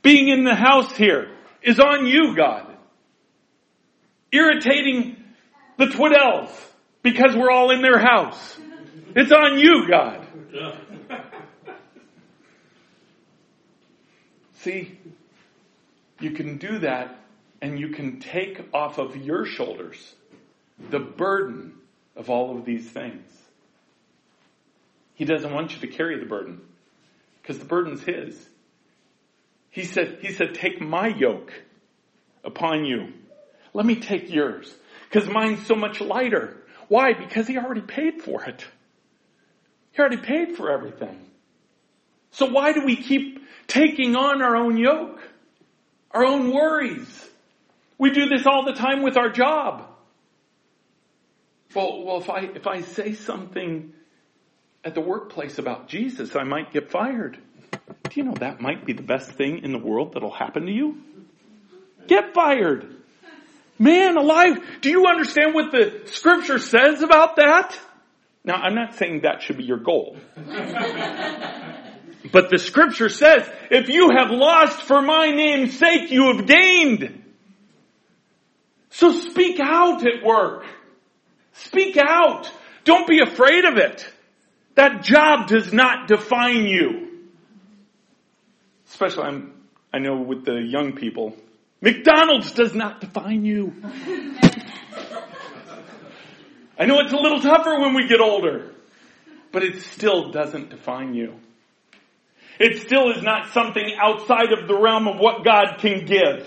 Being 0.01 0.29
in 0.29 0.43
the 0.43 0.55
house 0.55 0.95
here 0.95 1.29
is 1.61 1.79
on 1.79 2.05
you, 2.05 2.35
God. 2.35 2.65
Irritating 4.31 5.17
the 5.77 5.85
Twiddles 5.85 6.49
because 7.01 7.35
we're 7.35 7.51
all 7.51 7.71
in 7.71 7.81
their 7.81 7.99
house. 7.99 8.57
It's 9.15 9.31
on 9.31 9.57
you, 9.57 9.87
God. 9.89 10.25
See, 14.59 14.99
you 16.19 16.31
can 16.31 16.57
do 16.57 16.79
that 16.79 17.19
and 17.61 17.79
you 17.79 17.89
can 17.89 18.19
take 18.19 18.61
off 18.73 18.97
of 18.97 19.15
your 19.15 19.45
shoulders 19.45 20.15
the 20.89 20.99
burden 20.99 21.73
of 22.15 22.29
all 22.29 22.57
of 22.57 22.65
these 22.65 22.89
things. 22.89 23.25
He 25.15 25.25
doesn't 25.25 25.53
want 25.53 25.73
you 25.73 25.79
to 25.81 25.87
carry 25.87 26.19
the 26.19 26.25
burden 26.25 26.61
because 27.41 27.59
the 27.59 27.65
burden's 27.65 28.03
his. 28.03 28.37
He 29.69 29.83
said, 29.83 30.19
he 30.21 30.31
said, 30.33 30.55
take 30.55 30.81
my 30.81 31.07
yoke 31.07 31.51
upon 32.43 32.85
you. 32.85 33.13
Let 33.73 33.85
me 33.85 33.95
take 33.95 34.31
yours 34.31 34.73
because 35.09 35.29
mine's 35.29 35.65
so 35.65 35.75
much 35.75 36.01
lighter. 36.01 36.57
Why? 36.87 37.13
Because 37.13 37.47
he 37.47 37.57
already 37.57 37.81
paid 37.81 38.21
for 38.21 38.43
it. 38.45 38.65
He 39.91 39.99
already 39.99 40.17
paid 40.17 40.55
for 40.55 40.71
everything. 40.71 41.19
So 42.31 42.47
why 42.47 42.73
do 42.73 42.85
we 42.85 42.95
keep 42.95 43.43
taking 43.67 44.15
on 44.15 44.41
our 44.41 44.55
own 44.55 44.77
yoke? 44.77 45.19
Our 46.11 46.25
own 46.25 46.53
worries? 46.53 47.29
We 47.97 48.11
do 48.11 48.27
this 48.27 48.45
all 48.45 48.65
the 48.65 48.73
time 48.73 49.03
with 49.03 49.17
our 49.17 49.29
job. 49.29 49.85
Well, 51.75 52.03
well, 52.03 52.17
if 52.17 52.29
I, 52.29 52.39
if 52.55 52.65
I 52.65 52.81
say 52.81 53.13
something 53.13 53.93
at 54.83 54.95
the 54.95 55.01
workplace 55.01 55.59
about 55.59 55.87
Jesus, 55.87 56.35
I 56.35 56.43
might 56.43 56.71
get 56.71 56.89
fired. 56.89 57.37
Do 57.71 58.11
you 58.13 58.23
know 58.23 58.33
that 58.35 58.59
might 58.59 58.85
be 58.85 58.93
the 58.93 59.03
best 59.03 59.31
thing 59.31 59.59
in 59.63 59.71
the 59.71 59.77
world 59.77 60.13
that'll 60.13 60.31
happen 60.31 60.65
to 60.65 60.71
you? 60.71 60.97
Get 62.07 62.33
fired. 62.33 62.95
Man 63.77 64.17
alive. 64.17 64.57
Do 64.81 64.89
you 64.89 65.05
understand 65.05 65.53
what 65.53 65.71
the 65.71 66.01
scripture 66.05 66.57
says 66.57 67.03
about 67.03 67.35
that? 67.35 67.77
Now, 68.43 68.55
I'm 68.55 68.73
not 68.73 68.95
saying 68.95 69.21
that 69.21 69.41
should 69.41 69.57
be 69.57 69.63
your 69.63 69.77
goal. 69.77 70.17
but 72.31 72.49
the 72.49 72.57
scripture 72.57 73.09
says, 73.09 73.49
if 73.71 73.89
you 73.89 74.11
have 74.11 74.29
lost 74.29 74.81
for 74.81 75.01
my 75.01 75.29
name's 75.29 75.77
sake, 75.77 76.11
you 76.11 76.35
have 76.35 76.45
gained. 76.45 77.23
So 78.91 79.11
speak 79.11 79.59
out 79.59 80.05
at 80.05 80.23
work. 80.23 80.65
Speak 81.53 81.97
out. 81.97 82.51
Don't 82.83 83.07
be 83.07 83.21
afraid 83.21 83.65
of 83.65 83.77
it. 83.77 84.07
That 84.75 85.03
job 85.03 85.47
does 85.47 85.73
not 85.73 86.07
define 86.07 86.65
you. 86.65 87.07
Especially, 88.87 89.23
I'm, 89.23 89.53
I 89.93 89.99
know 89.99 90.21
with 90.21 90.45
the 90.45 90.55
young 90.55 90.93
people, 90.93 91.35
McDonald's 91.81 92.51
does 92.53 92.73
not 92.73 93.01
define 93.01 93.45
you. 93.45 93.73
I 96.77 96.85
know 96.85 96.99
it's 96.99 97.13
a 97.13 97.17
little 97.17 97.41
tougher 97.41 97.79
when 97.79 97.93
we 97.93 98.07
get 98.07 98.21
older, 98.21 98.71
but 99.51 99.63
it 99.63 99.81
still 99.81 100.31
doesn't 100.31 100.69
define 100.69 101.13
you. 101.13 101.35
It 102.59 102.81
still 102.81 103.09
is 103.11 103.23
not 103.23 103.53
something 103.53 103.95
outside 103.97 104.51
of 104.51 104.67
the 104.67 104.77
realm 104.77 105.07
of 105.07 105.17
what 105.17 105.45
God 105.45 105.77
can 105.79 106.05
give. 106.05 106.45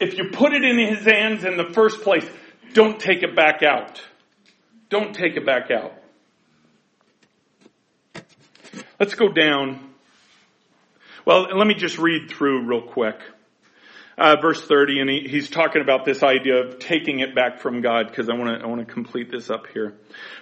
If 0.00 0.18
you 0.18 0.30
put 0.32 0.52
it 0.52 0.64
in 0.64 0.76
His 0.76 1.04
hands 1.04 1.44
in 1.44 1.56
the 1.56 1.72
first 1.72 2.02
place, 2.02 2.28
don't 2.74 2.98
take 2.98 3.22
it 3.22 3.36
back 3.36 3.62
out. 3.62 4.02
Don't 4.90 5.14
take 5.14 5.36
it 5.36 5.46
back 5.46 5.70
out. 5.70 5.94
Let's 8.98 9.14
go 9.14 9.28
down. 9.28 9.94
Well, 11.24 11.56
let 11.56 11.66
me 11.66 11.74
just 11.74 11.98
read 11.98 12.30
through 12.30 12.66
real 12.66 12.82
quick. 12.82 13.20
Uh, 14.18 14.36
verse 14.40 14.66
30, 14.66 15.00
and 15.00 15.10
he, 15.10 15.28
he's 15.28 15.50
talking 15.50 15.82
about 15.82 16.06
this 16.06 16.22
idea 16.22 16.64
of 16.64 16.78
taking 16.78 17.20
it 17.20 17.34
back 17.34 17.60
from 17.60 17.82
God, 17.82 18.08
because 18.08 18.30
I 18.30 18.34
want 18.34 18.58
to 18.58 18.64
I 18.64 18.66
want 18.66 18.86
to 18.86 18.90
complete 18.90 19.30
this 19.30 19.50
up 19.50 19.66
here. 19.74 19.94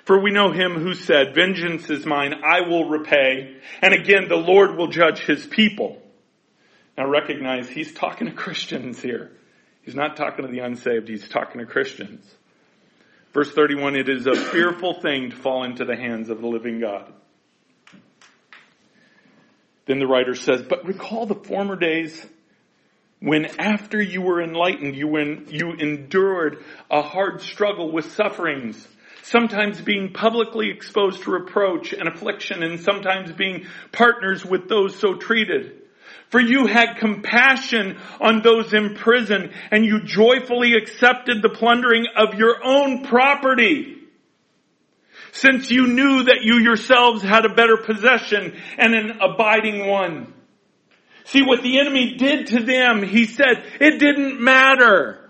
For 0.05 0.21
we 0.21 0.31
know 0.31 0.53
him 0.53 0.75
who 0.75 0.95
said, 0.95 1.35
"Vengeance 1.35 1.91
is 1.91 2.07
mine; 2.07 2.35
I 2.45 2.69
will 2.69 2.89
repay." 2.89 3.57
And 3.83 3.93
again, 3.93 4.29
the 4.29 4.37
Lord 4.37 4.77
will 4.77 4.87
judge 4.87 5.21
His 5.21 5.45
people. 5.45 6.01
Now, 6.97 7.09
recognize 7.09 7.69
he's 7.69 7.93
talking 7.93 8.29
to 8.29 8.33
Christians 8.33 9.01
here. 9.03 9.33
He's 9.83 9.95
not 9.95 10.17
talking 10.17 10.47
to 10.47 10.51
the 10.51 10.61
unsaved. 10.61 11.09
He's 11.09 11.29
talking 11.29 11.61
to 11.61 11.67
Christians. 11.67 12.25
Verse 13.33 13.53
31, 13.53 13.97
it 13.97 14.09
is 14.09 14.27
a 14.27 14.37
fearful 14.37 15.01
thing 15.01 15.31
to 15.31 15.37
fall 15.37 15.65
into 15.65 15.85
the 15.85 15.97
hands 15.97 16.31
of 16.31 16.41
the 16.41 16.47
living 16.47 16.79
God. 16.79 17.13
Then 19.87 19.99
the 19.99 20.07
writer 20.07 20.35
says, 20.35 20.63
but 20.63 20.87
recall 20.87 21.27
the 21.27 21.35
former 21.35 21.75
days 21.75 22.25
when 23.21 23.47
after 23.59 24.01
you 24.01 24.23
were 24.23 24.43
enlightened, 24.43 24.97
you, 24.97 25.09
when 25.09 25.47
you 25.49 25.73
endured 25.73 26.63
a 26.91 27.03
hard 27.03 27.41
struggle 27.41 27.91
with 27.91 28.13
sufferings, 28.13 28.87
sometimes 29.23 29.81
being 29.81 30.13
publicly 30.13 30.71
exposed 30.71 31.23
to 31.23 31.31
reproach 31.31 31.93
and 31.93 32.09
affliction, 32.09 32.63
and 32.63 32.81
sometimes 32.81 33.33
being 33.33 33.67
partners 33.93 34.45
with 34.45 34.69
those 34.69 34.99
so 34.99 35.15
treated. 35.15 35.81
For 36.29 36.41
you 36.41 36.67
had 36.67 36.99
compassion 36.99 37.99
on 38.21 38.43
those 38.43 38.75
in 38.75 38.95
prison, 38.97 39.53
and 39.71 39.85
you 39.85 40.03
joyfully 40.03 40.75
accepted 40.75 41.41
the 41.41 41.49
plundering 41.49 42.07
of 42.17 42.35
your 42.35 42.57
own 42.63 43.05
property 43.05 43.95
since 45.33 45.71
you 45.71 45.87
knew 45.87 46.25
that 46.25 46.43
you 46.43 46.59
yourselves 46.59 47.23
had 47.23 47.45
a 47.45 47.55
better 47.55 47.77
possession 47.77 48.57
and 48.77 48.95
an 48.95 49.21
abiding 49.21 49.87
one. 49.87 50.34
See 51.25 51.43
what 51.43 51.63
the 51.63 51.79
enemy 51.81 52.17
did 52.17 52.49
to 52.49 52.63
them, 52.63 53.03
he 53.03 53.27
said, 53.27 53.65
it 53.81 53.99
didn't 53.99 54.41
matter. 54.41 55.21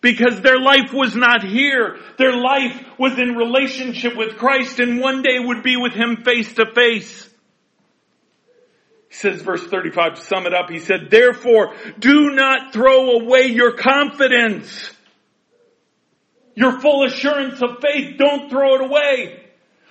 Because 0.00 0.40
their 0.40 0.58
life 0.58 0.92
was 0.92 1.16
not 1.16 1.42
here. 1.42 1.96
Their 2.18 2.36
life 2.36 2.78
was 2.98 3.18
in 3.18 3.36
relationship 3.36 4.16
with 4.16 4.36
Christ 4.36 4.78
and 4.78 5.00
one 5.00 5.22
day 5.22 5.38
would 5.38 5.62
be 5.62 5.76
with 5.76 5.94
Him 5.94 6.22
face 6.24 6.52
to 6.54 6.66
face. 6.74 7.28
He 9.08 9.14
says 9.14 9.40
verse 9.40 9.66
35 9.66 10.16
to 10.16 10.20
sum 10.22 10.46
it 10.46 10.52
up, 10.52 10.68
he 10.68 10.80
said, 10.80 11.08
therefore 11.10 11.74
do 11.98 12.30
not 12.34 12.72
throw 12.72 13.12
away 13.12 13.46
your 13.46 13.72
confidence 13.72 14.90
your 16.54 16.80
full 16.80 17.04
assurance 17.04 17.60
of 17.62 17.80
faith, 17.80 18.16
don't 18.16 18.48
throw 18.48 18.76
it 18.76 18.80
away. 18.82 19.40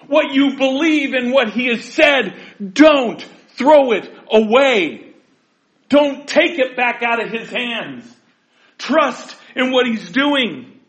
What 0.07 0.33
you 0.33 0.55
believe 0.57 1.13
in 1.13 1.31
what 1.31 1.49
he 1.49 1.67
has 1.67 1.83
said, 1.83 2.35
don't 2.73 3.25
throw 3.55 3.91
it 3.91 4.11
away. 4.31 5.13
Don't 5.89 6.27
take 6.27 6.59
it 6.59 6.75
back 6.75 7.03
out 7.03 7.23
of 7.23 7.31
his 7.31 7.49
hands. 7.49 8.11
Trust 8.77 9.35
in 9.55 9.71
what 9.71 9.85
he's 9.85 10.11
doing. 10.11 10.79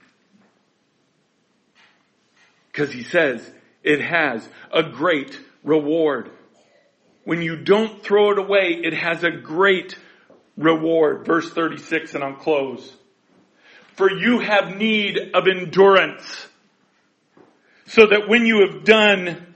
Because 2.72 2.92
he 2.92 3.04
says 3.04 3.48
it 3.82 4.00
has 4.00 4.48
a 4.72 4.82
great 4.82 5.38
reward. 5.62 6.30
When 7.24 7.40
you 7.42 7.56
don't 7.56 8.02
throw 8.02 8.32
it 8.32 8.38
away, 8.38 8.80
it 8.82 8.94
has 8.94 9.22
a 9.22 9.30
great 9.30 9.96
reward. 10.56 11.24
Verse 11.26 11.50
36 11.50 12.14
and 12.14 12.24
I'll 12.24 12.34
close. 12.34 12.94
For 13.96 14.10
you 14.10 14.40
have 14.40 14.76
need 14.76 15.18
of 15.34 15.46
endurance 15.46 16.48
so 17.86 18.06
that 18.06 18.28
when 18.28 18.46
you 18.46 18.66
have 18.66 18.84
done 18.84 19.53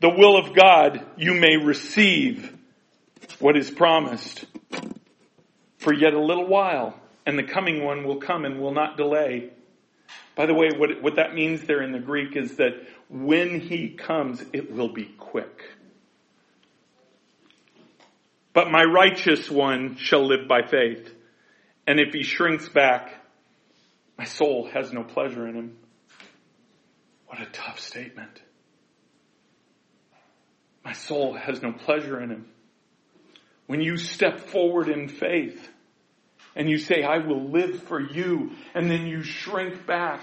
the 0.00 0.10
will 0.10 0.36
of 0.36 0.54
God, 0.54 1.04
you 1.16 1.34
may 1.34 1.56
receive 1.56 2.54
what 3.38 3.56
is 3.56 3.70
promised. 3.70 4.44
For 5.78 5.92
yet 5.92 6.14
a 6.14 6.20
little 6.20 6.46
while, 6.46 6.98
and 7.24 7.38
the 7.38 7.44
coming 7.44 7.84
one 7.84 8.04
will 8.04 8.20
come 8.20 8.44
and 8.44 8.60
will 8.60 8.72
not 8.72 8.96
delay. 8.96 9.50
By 10.34 10.46
the 10.46 10.54
way, 10.54 10.70
what, 10.76 11.02
what 11.02 11.16
that 11.16 11.34
means 11.34 11.62
there 11.64 11.82
in 11.82 11.92
the 11.92 11.98
Greek 11.98 12.36
is 12.36 12.56
that 12.56 12.72
when 13.08 13.60
he 13.60 13.90
comes, 13.90 14.42
it 14.52 14.72
will 14.72 14.92
be 14.92 15.04
quick. 15.04 15.62
But 18.52 18.70
my 18.70 18.84
righteous 18.84 19.50
one 19.50 19.96
shall 19.96 20.26
live 20.26 20.48
by 20.48 20.62
faith. 20.62 21.12
And 21.86 22.00
if 22.00 22.12
he 22.12 22.22
shrinks 22.22 22.68
back, 22.68 23.12
my 24.18 24.24
soul 24.24 24.68
has 24.72 24.92
no 24.92 25.04
pleasure 25.04 25.46
in 25.46 25.54
him. 25.54 25.76
What 27.26 27.40
a 27.40 27.46
tough 27.46 27.80
statement. 27.80 28.40
My 30.86 30.92
soul 30.92 31.34
has 31.34 31.60
no 31.62 31.72
pleasure 31.72 32.20
in 32.20 32.30
him. 32.30 32.46
When 33.66 33.80
you 33.80 33.96
step 33.96 34.38
forward 34.38 34.88
in 34.88 35.08
faith 35.08 35.68
and 36.54 36.70
you 36.70 36.78
say, 36.78 37.02
I 37.02 37.18
will 37.18 37.50
live 37.50 37.82
for 37.82 38.00
you, 38.00 38.52
and 38.72 38.88
then 38.88 39.04
you 39.04 39.24
shrink 39.24 39.84
back. 39.84 40.20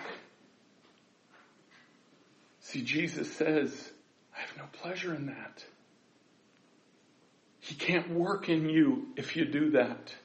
See, 2.61 2.81
Jesus 2.81 3.29
says, 3.33 3.91
I 4.33 4.39
have 4.39 4.55
no 4.55 4.63
pleasure 4.81 5.13
in 5.13 5.25
that. 5.25 5.65
He 7.59 7.75
can't 7.75 8.09
work 8.11 8.47
in 8.47 8.69
you 8.69 9.07
if 9.17 9.35
you 9.35 9.43
do 9.43 9.71
that. 9.71 10.15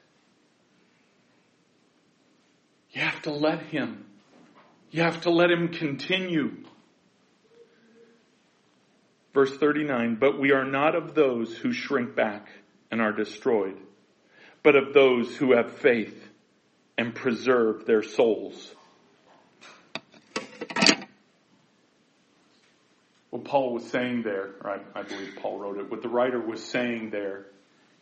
You 2.91 3.01
have 3.01 3.21
to 3.23 3.31
let 3.31 3.63
Him. 3.63 4.05
You 4.89 5.01
have 5.01 5.19
to 5.23 5.31
let 5.31 5.51
Him 5.51 5.67
continue. 5.67 6.63
Verse 9.33 9.55
39, 9.57 10.15
but 10.15 10.39
we 10.39 10.51
are 10.51 10.65
not 10.65 10.95
of 10.95 11.13
those 11.13 11.55
who 11.55 11.71
shrink 11.71 12.15
back 12.15 12.49
and 12.89 12.99
are 12.99 13.11
destroyed, 13.11 13.77
but 14.63 14.75
of 14.75 14.93
those 14.93 15.35
who 15.35 15.55
have 15.55 15.77
faith 15.77 16.27
and 16.97 17.13
preserve 17.13 17.85
their 17.85 18.01
souls. 18.01 18.73
What 23.29 23.45
Paul 23.45 23.73
was 23.73 23.85
saying 23.85 24.23
there, 24.23 24.55
or 24.61 24.71
I, 24.71 24.99
I 24.99 25.03
believe 25.03 25.37
Paul 25.39 25.59
wrote 25.59 25.77
it, 25.77 25.91
what 25.91 26.01
the 26.01 26.09
writer 26.09 26.39
was 26.39 26.63
saying 26.63 27.11
there 27.11 27.45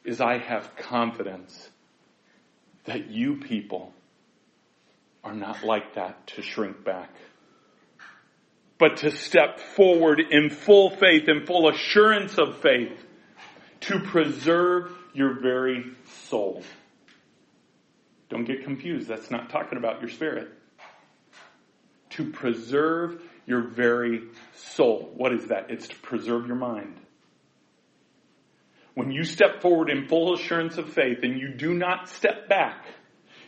is 0.05 0.21
I 0.21 0.37
have 0.37 0.75
confidence 0.77 1.69
that 2.85 3.09
you 3.11 3.35
people 3.35 3.93
are 5.23 5.33
not 5.33 5.63
like 5.63 5.95
that 5.95 6.25
to 6.27 6.41
shrink 6.41 6.85
back 6.85 7.13
but 8.79 8.97
to 8.97 9.11
step 9.11 9.59
forward 9.59 10.19
in 10.19 10.49
full 10.49 10.89
faith, 10.91 11.27
in 11.27 11.45
full 11.45 11.69
assurance 11.69 12.37
of 12.37 12.61
faith, 12.61 13.05
to 13.81 13.99
preserve 13.99 14.91
your 15.13 15.39
very 15.39 15.91
soul. 16.25 16.63
Don't 18.29 18.45
get 18.45 18.63
confused. 18.63 19.07
That's 19.07 19.31
not 19.31 19.49
talking 19.49 19.77
about 19.77 20.01
your 20.01 20.09
spirit. 20.09 20.49
To 22.11 22.29
preserve 22.31 23.21
your 23.45 23.61
very 23.61 24.23
soul. 24.53 25.11
What 25.15 25.33
is 25.33 25.45
that? 25.47 25.71
It's 25.71 25.87
to 25.87 25.95
preserve 25.95 26.45
your 26.45 26.55
mind. 26.55 26.99
When 28.93 29.11
you 29.11 29.23
step 29.23 29.61
forward 29.61 29.89
in 29.89 30.07
full 30.07 30.33
assurance 30.33 30.77
of 30.77 30.91
faith 30.91 31.19
and 31.23 31.39
you 31.39 31.53
do 31.53 31.73
not 31.73 32.09
step 32.09 32.49
back, 32.49 32.85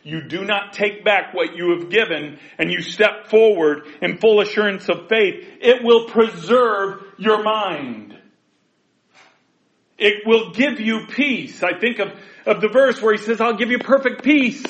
you 0.04 0.22
do 0.22 0.46
not 0.46 0.74
take 0.74 1.04
back 1.04 1.34
what 1.34 1.56
you 1.56 1.78
have 1.78 1.90
given 1.90 2.40
and 2.58 2.72
you 2.72 2.82
step 2.82 3.28
forward 3.28 3.86
in 4.02 4.18
full 4.18 4.42
assurance 4.42 4.88
of 4.90 5.08
faith, 5.10 5.46
it 5.62 5.84
will 5.84 6.08
preserve 6.10 7.04
your 7.18 7.44
mind. 7.44 8.18
It 9.98 10.26
will 10.26 10.52
give 10.52 10.80
you 10.80 11.08
peace. 11.08 11.62
I 11.62 11.78
think 11.78 12.00
of, 12.00 12.14
of 12.46 12.62
the 12.62 12.70
verse 12.70 13.02
where 13.02 13.14
he 13.14 13.22
says, 13.22 13.42
I'll 13.42 13.58
give 13.58 13.70
you 13.70 13.80
perfect 13.80 14.24
peace, 14.24 14.64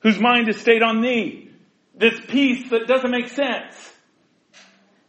whose 0.00 0.18
mind 0.18 0.48
is 0.48 0.60
stayed 0.60 0.82
on 0.82 1.00
thee. 1.00 1.50
This 1.94 2.18
peace 2.28 2.70
that 2.70 2.88
doesn't 2.88 3.10
make 3.10 3.28
sense. 3.28 3.92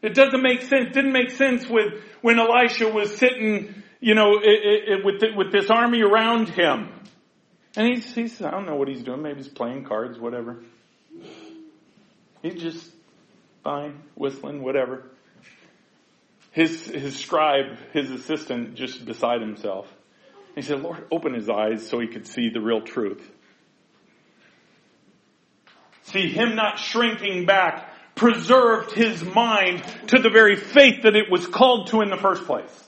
It 0.02 0.14
doesn't 0.14 0.42
make 0.42 0.62
sense, 0.64 0.94
didn't 0.94 1.14
make 1.14 1.32
sense 1.32 1.68
with, 1.68 1.94
when 2.22 2.40
Elisha 2.40 2.90
was 2.90 3.16
sitting, 3.18 3.84
you 4.00 4.16
know, 4.16 4.40
it, 4.42 5.00
it, 5.00 5.06
with, 5.06 5.22
with 5.36 5.52
this 5.52 5.70
army 5.70 6.02
around 6.02 6.50
him. 6.50 6.90
And 7.76 7.88
he's, 7.88 8.14
he's, 8.14 8.42
I 8.42 8.52
don't 8.52 8.66
know 8.66 8.76
what 8.76 8.88
he's 8.88 9.04
doing. 9.04 9.22
Maybe 9.22 9.38
he's 9.38 9.48
playing 9.48 9.86
cards, 9.86 10.20
whatever. 10.20 10.64
He's 12.42 12.62
just 12.62 12.92
fine, 13.64 14.02
whistling, 14.16 14.62
whatever. 14.62 15.04
His, 16.52 16.86
his 16.86 17.18
scribe, 17.18 17.78
his 17.94 18.12
assistant, 18.12 18.76
just 18.76 19.06
beside 19.06 19.40
himself. 19.40 19.88
He 20.56 20.62
said, 20.62 20.82
Lord, 20.82 21.06
open 21.12 21.34
his 21.34 21.50
eyes 21.50 21.88
so 21.88 22.00
he 22.00 22.08
could 22.08 22.28
see 22.28 22.50
the 22.50 22.60
real 22.60 22.82
truth. 22.82 23.26
See, 26.04 26.28
him 26.30 26.56
not 26.56 26.78
shrinking 26.78 27.46
back 27.46 27.88
preserved 28.16 28.92
his 28.92 29.24
mind 29.24 29.84
to 30.08 30.20
the 30.20 30.30
very 30.30 30.58
faith 30.58 31.04
that 31.04 31.16
it 31.16 31.32
was 31.32 31.48
called 31.48 31.88
to 31.88 32.02
in 32.02 32.10
the 32.10 32.18
first 32.18 32.46
place. 32.46 32.88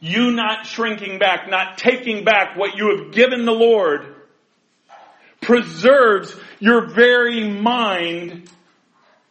You 0.00 0.30
not 0.30 0.66
shrinking 0.66 1.18
back, 1.18 1.48
not 1.48 1.76
taking 1.76 2.24
back 2.24 2.56
what 2.56 2.76
you 2.76 2.96
have 2.96 3.12
given 3.12 3.44
the 3.44 3.52
Lord 3.52 4.14
preserves 5.42 6.34
your 6.58 6.86
very 6.86 7.48
mind 7.48 8.50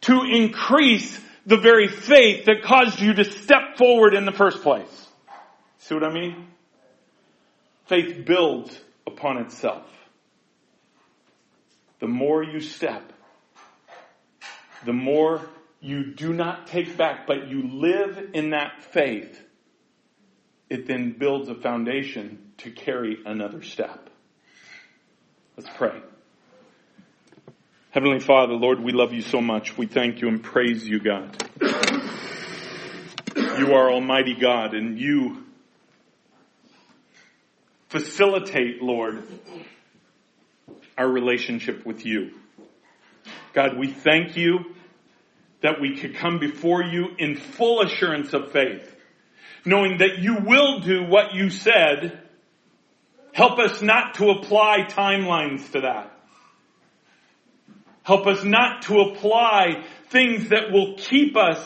to 0.02 0.22
increase 0.22 1.20
the 1.44 1.56
very 1.56 1.88
faith 1.88 2.44
that 2.46 2.62
caused 2.62 3.00
you 3.00 3.14
to 3.14 3.24
step 3.24 3.76
forward 3.76 4.14
in 4.14 4.24
the 4.24 4.32
first 4.32 4.62
place. 4.62 5.08
See 5.78 5.94
what 5.94 6.04
I 6.04 6.12
mean? 6.12 6.46
Faith 7.86 8.24
builds 8.24 8.78
upon 9.06 9.38
itself. 9.38 9.86
The 11.98 12.06
more 12.06 12.42
you 12.42 12.60
step, 12.60 13.12
the 14.84 14.92
more 14.92 15.42
you 15.80 16.14
do 16.14 16.32
not 16.32 16.68
take 16.68 16.96
back, 16.96 17.26
but 17.26 17.48
you 17.48 17.68
live 17.68 18.30
in 18.34 18.50
that 18.50 18.84
faith 18.92 19.38
it 20.70 20.86
then 20.86 21.10
builds 21.10 21.48
a 21.48 21.54
foundation 21.56 22.52
to 22.58 22.70
carry 22.70 23.18
another 23.26 23.60
step. 23.62 24.08
Let's 25.56 25.68
pray. 25.76 26.00
Heavenly 27.90 28.20
Father, 28.20 28.54
Lord, 28.54 28.78
we 28.80 28.92
love 28.92 29.12
you 29.12 29.20
so 29.20 29.40
much. 29.40 29.76
We 29.76 29.86
thank 29.86 30.22
you 30.22 30.28
and 30.28 30.40
praise 30.40 30.86
you, 30.86 31.00
God. 31.00 31.36
You 33.36 33.74
are 33.74 33.90
Almighty 33.90 34.36
God 34.40 34.74
and 34.74 34.98
you 34.98 35.44
facilitate, 37.88 38.80
Lord, 38.80 39.24
our 40.96 41.08
relationship 41.08 41.84
with 41.84 42.06
you. 42.06 42.30
God, 43.52 43.76
we 43.76 43.88
thank 43.88 44.36
you 44.36 44.76
that 45.62 45.80
we 45.80 45.96
could 45.96 46.14
come 46.14 46.38
before 46.38 46.84
you 46.84 47.08
in 47.18 47.36
full 47.36 47.82
assurance 47.82 48.32
of 48.32 48.52
faith 48.52 48.89
knowing 49.64 49.98
that 49.98 50.18
you 50.18 50.36
will 50.44 50.80
do 50.80 51.04
what 51.04 51.34
you 51.34 51.50
said, 51.50 52.20
help 53.32 53.58
us 53.58 53.82
not 53.82 54.14
to 54.14 54.30
apply 54.30 54.86
timelines 54.88 55.70
to 55.72 55.82
that. 55.82 56.12
Help 58.02 58.26
us 58.26 58.42
not 58.42 58.82
to 58.82 59.00
apply 59.00 59.84
things 60.08 60.48
that 60.48 60.72
will 60.72 60.96
keep 60.96 61.36
us 61.36 61.58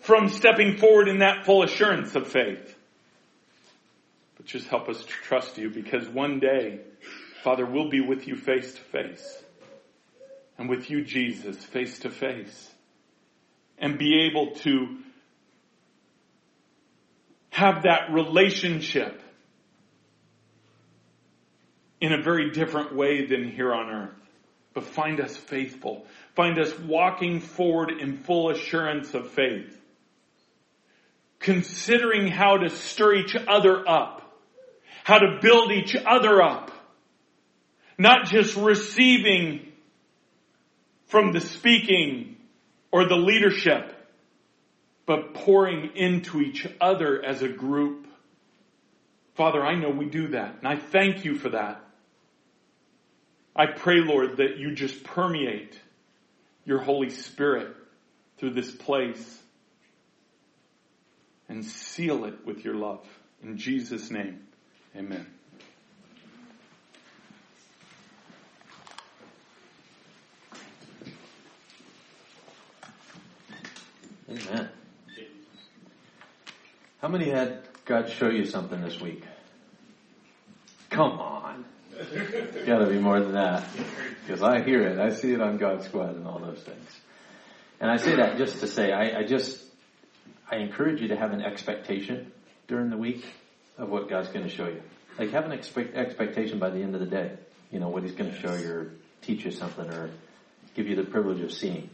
from 0.00 0.28
stepping 0.28 0.76
forward 0.76 1.08
in 1.08 1.20
that 1.20 1.46
full 1.46 1.62
assurance 1.62 2.14
of 2.14 2.28
faith. 2.28 2.76
But 4.36 4.46
just 4.46 4.68
help 4.68 4.88
us 4.88 5.02
to 5.02 5.06
trust 5.06 5.56
you 5.56 5.70
because 5.70 6.08
one 6.08 6.40
day, 6.40 6.80
Father, 7.42 7.64
we'll 7.64 7.88
be 7.88 8.02
with 8.02 8.26
you 8.26 8.36
face 8.36 8.74
to 8.74 8.80
face. 8.80 9.42
And 10.58 10.68
with 10.68 10.90
you, 10.90 11.02
Jesus, 11.02 11.56
face 11.64 12.00
to 12.00 12.10
face. 12.10 12.70
And 13.78 13.98
be 13.98 14.28
able 14.28 14.54
to 14.56 14.98
have 17.54 17.84
that 17.84 18.12
relationship 18.12 19.22
in 22.00 22.12
a 22.12 22.20
very 22.20 22.50
different 22.50 22.96
way 22.96 23.26
than 23.26 23.48
here 23.48 23.72
on 23.72 23.88
earth. 23.90 24.28
But 24.74 24.82
find 24.82 25.20
us 25.20 25.36
faithful. 25.36 26.04
Find 26.34 26.58
us 26.58 26.76
walking 26.80 27.38
forward 27.38 27.92
in 28.00 28.16
full 28.16 28.50
assurance 28.50 29.14
of 29.14 29.30
faith. 29.30 29.80
Considering 31.38 32.26
how 32.26 32.56
to 32.56 32.70
stir 32.70 33.14
each 33.14 33.36
other 33.36 33.88
up. 33.88 34.36
How 35.04 35.18
to 35.18 35.38
build 35.40 35.70
each 35.70 35.94
other 35.94 36.42
up. 36.42 36.72
Not 37.96 38.26
just 38.26 38.56
receiving 38.56 39.72
from 41.06 41.30
the 41.30 41.40
speaking 41.40 42.36
or 42.90 43.06
the 43.06 43.14
leadership, 43.14 43.93
but 45.06 45.34
pouring 45.34 45.96
into 45.96 46.40
each 46.40 46.66
other 46.80 47.22
as 47.22 47.42
a 47.42 47.48
group. 47.48 48.06
Father, 49.34 49.64
I 49.64 49.74
know 49.74 49.90
we 49.90 50.06
do 50.06 50.28
that, 50.28 50.56
and 50.58 50.68
I 50.68 50.76
thank 50.76 51.24
you 51.24 51.34
for 51.36 51.50
that. 51.50 51.80
I 53.56 53.66
pray, 53.66 54.00
Lord, 54.00 54.38
that 54.38 54.58
you 54.58 54.74
just 54.74 55.04
permeate 55.04 55.78
your 56.64 56.78
Holy 56.78 57.10
Spirit 57.10 57.74
through 58.38 58.54
this 58.54 58.70
place 58.70 59.42
and 61.48 61.64
seal 61.64 62.24
it 62.24 62.44
with 62.44 62.64
your 62.64 62.74
love. 62.74 63.06
In 63.42 63.58
Jesus' 63.58 64.10
name, 64.10 64.40
amen. 64.96 65.26
Amen. 74.28 74.70
How 77.04 77.10
many 77.10 77.28
had 77.28 77.58
God 77.84 78.08
show 78.08 78.30
you 78.30 78.46
something 78.46 78.80
this 78.80 78.98
week? 78.98 79.22
Come 80.88 81.20
on. 81.20 81.66
It's 81.92 82.64
gotta 82.66 82.86
be 82.86 82.98
more 82.98 83.20
than 83.20 83.32
that. 83.32 83.68
Because 84.22 84.42
I 84.42 84.62
hear 84.62 84.80
it. 84.80 84.98
I 84.98 85.10
see 85.10 85.34
it 85.34 85.40
on 85.42 85.58
God's 85.58 85.84
squad 85.84 86.16
and 86.16 86.26
all 86.26 86.38
those 86.38 86.60
things. 86.60 86.88
And 87.78 87.90
I 87.90 87.98
say 87.98 88.16
that 88.16 88.38
just 88.38 88.60
to 88.60 88.66
say, 88.66 88.90
I, 88.90 89.18
I 89.18 89.24
just, 89.24 89.62
I 90.50 90.56
encourage 90.60 91.02
you 91.02 91.08
to 91.08 91.16
have 91.16 91.32
an 91.32 91.42
expectation 91.42 92.32
during 92.68 92.88
the 92.88 92.96
week 92.96 93.22
of 93.76 93.90
what 93.90 94.08
God's 94.08 94.28
going 94.28 94.48
to 94.48 94.50
show 94.50 94.68
you. 94.68 94.80
Like 95.18 95.32
have 95.32 95.44
an 95.44 95.52
expect, 95.52 95.94
expectation 95.94 96.58
by 96.58 96.70
the 96.70 96.80
end 96.80 96.94
of 96.94 97.02
the 97.02 97.06
day. 97.06 97.32
You 97.70 97.80
know, 97.80 97.90
what 97.90 98.02
He's 98.02 98.14
going 98.14 98.32
to 98.32 98.40
show 98.40 98.54
you 98.54 98.72
or 98.72 98.90
teach 99.20 99.44
you 99.44 99.50
something 99.50 99.90
or 99.90 100.08
give 100.74 100.88
you 100.88 100.96
the 100.96 101.04
privilege 101.04 101.42
of 101.42 101.52
seeing. 101.52 101.90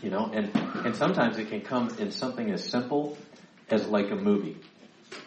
You 0.00 0.10
know, 0.10 0.30
and, 0.32 0.54
and 0.54 0.94
sometimes 0.94 1.38
it 1.38 1.48
can 1.48 1.62
come 1.62 1.88
in 1.98 2.12
something 2.12 2.52
as 2.52 2.62
simple 2.62 3.18
as 3.70 3.86
like 3.86 4.10
a 4.10 4.16
movie. 4.16 4.56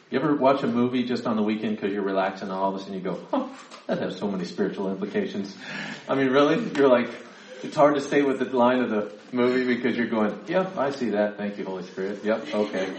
You 0.10 0.20
ever 0.20 0.36
watch 0.36 0.64
a 0.64 0.68
movie 0.68 1.04
just 1.04 1.26
on 1.26 1.38
the 1.38 1.44
weekend 1.44 1.78
because 1.78 1.94
you're 1.94 2.04
relaxing 2.04 2.50
and 2.50 2.58
all 2.58 2.74
of 2.74 2.76
a 2.76 2.80
sudden 2.80 2.96
you 2.96 3.00
go, 3.00 3.26
oh, 3.32 3.50
that 3.88 4.00
has 4.00 4.18
so 4.18 4.30
many 4.30 4.46
spiritual 4.46 4.92
implications. 4.92 5.56
I 6.08 6.16
mean, 6.16 6.30
really? 6.30 6.70
You're 6.76 6.90
like, 6.90 7.10
it's 7.64 7.76
hard 7.76 7.96
to 7.96 8.02
stay 8.02 8.22
with 8.22 8.40
the 8.40 8.46
line 8.46 8.80
of 8.80 8.90
the 8.90 9.14
movie 9.32 9.74
because 9.74 9.96
you're 9.96 10.08
going, 10.08 10.38
yep, 10.48 10.78
I 10.78 10.92
see 10.92 11.12
that. 11.12 11.38
Thank 11.38 11.58
you, 11.58 11.66
Holy 11.66 11.84
Spirit. 11.84 12.24
Yep, 12.24 12.54
okay. 12.54 12.94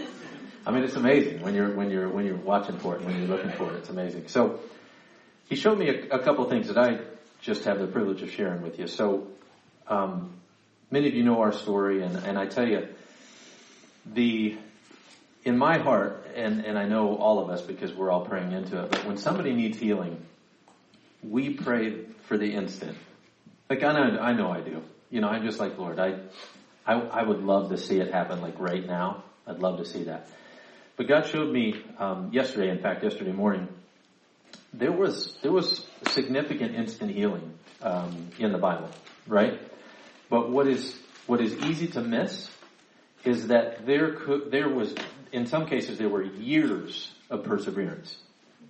I 0.65 0.71
mean, 0.71 0.83
it's 0.83 0.95
amazing 0.95 1.41
when 1.41 1.53
you're, 1.53 1.73
when 1.75 1.91
you're, 1.91 2.09
when 2.09 2.25
you're 2.25 2.37
watching 2.37 2.79
for 2.79 2.95
it, 2.95 3.01
when 3.03 3.17
you're 3.19 3.27
looking 3.27 3.51
for 3.51 3.69
it. 3.71 3.75
It's 3.75 3.89
amazing. 3.89 4.29
So, 4.29 4.59
he 5.49 5.55
showed 5.55 5.77
me 5.77 5.89
a, 5.89 6.15
a 6.15 6.19
couple 6.19 6.49
things 6.49 6.67
that 6.67 6.77
I 6.77 6.99
just 7.41 7.65
have 7.65 7.79
the 7.79 7.87
privilege 7.87 8.21
of 8.21 8.31
sharing 8.31 8.61
with 8.61 8.79
you. 8.79 8.87
So, 8.87 9.27
um, 9.87 10.33
many 10.89 11.07
of 11.09 11.13
you 11.13 11.23
know 11.23 11.41
our 11.41 11.51
story 11.51 12.01
and, 12.01 12.15
and 12.15 12.39
I 12.39 12.47
tell 12.47 12.67
you, 12.67 12.87
the, 14.05 14.57
in 15.43 15.57
my 15.57 15.77
heart, 15.77 16.25
and, 16.35 16.65
and 16.65 16.77
I 16.77 16.85
know 16.85 17.15
all 17.17 17.39
of 17.39 17.49
us 17.49 17.61
because 17.61 17.93
we're 17.93 18.09
all 18.09 18.25
praying 18.25 18.51
into 18.51 18.81
it, 18.81 18.91
but 18.91 19.05
when 19.05 19.17
somebody 19.17 19.53
needs 19.53 19.77
healing, 19.77 20.23
we 21.21 21.51
pray 21.51 22.05
for 22.23 22.37
the 22.37 22.53
instant. 22.53 22.97
Like 23.69 23.83
I 23.83 23.93
know, 23.93 24.19
I 24.19 24.33
know 24.33 24.51
I 24.51 24.61
do. 24.61 24.81
You 25.09 25.21
know, 25.21 25.27
I'm 25.27 25.45
just 25.45 25.59
like, 25.59 25.77
Lord, 25.77 25.99
I, 25.99 26.19
I, 26.85 26.93
I 26.93 27.23
would 27.23 27.43
love 27.43 27.69
to 27.69 27.77
see 27.77 27.99
it 27.99 28.11
happen 28.11 28.41
like 28.41 28.59
right 28.59 28.85
now. 28.85 29.23
I'd 29.45 29.59
love 29.59 29.77
to 29.77 29.85
see 29.85 30.03
that. 30.03 30.27
But 30.95 31.07
God 31.07 31.27
showed 31.27 31.51
me, 31.51 31.83
um, 31.97 32.31
yesterday, 32.33 32.69
in 32.69 32.79
fact, 32.79 33.03
yesterday 33.03 33.31
morning, 33.31 33.67
there 34.73 34.91
was, 34.91 35.37
there 35.41 35.51
was 35.51 35.85
significant 36.09 36.75
instant 36.75 37.11
healing, 37.11 37.53
um, 37.81 38.29
in 38.39 38.51
the 38.51 38.57
Bible, 38.57 38.89
right? 39.27 39.59
But 40.29 40.51
what 40.51 40.67
is, 40.67 40.97
what 41.27 41.41
is 41.41 41.53
easy 41.65 41.87
to 41.87 42.01
miss 42.01 42.49
is 43.23 43.47
that 43.47 43.85
there 43.85 44.13
could, 44.13 44.51
there 44.51 44.69
was, 44.69 44.93
in 45.33 45.47
some 45.47 45.65
cases, 45.65 45.97
there 45.97 46.09
were 46.09 46.23
years 46.23 47.11
of 47.29 47.43
perseverance 47.43 48.15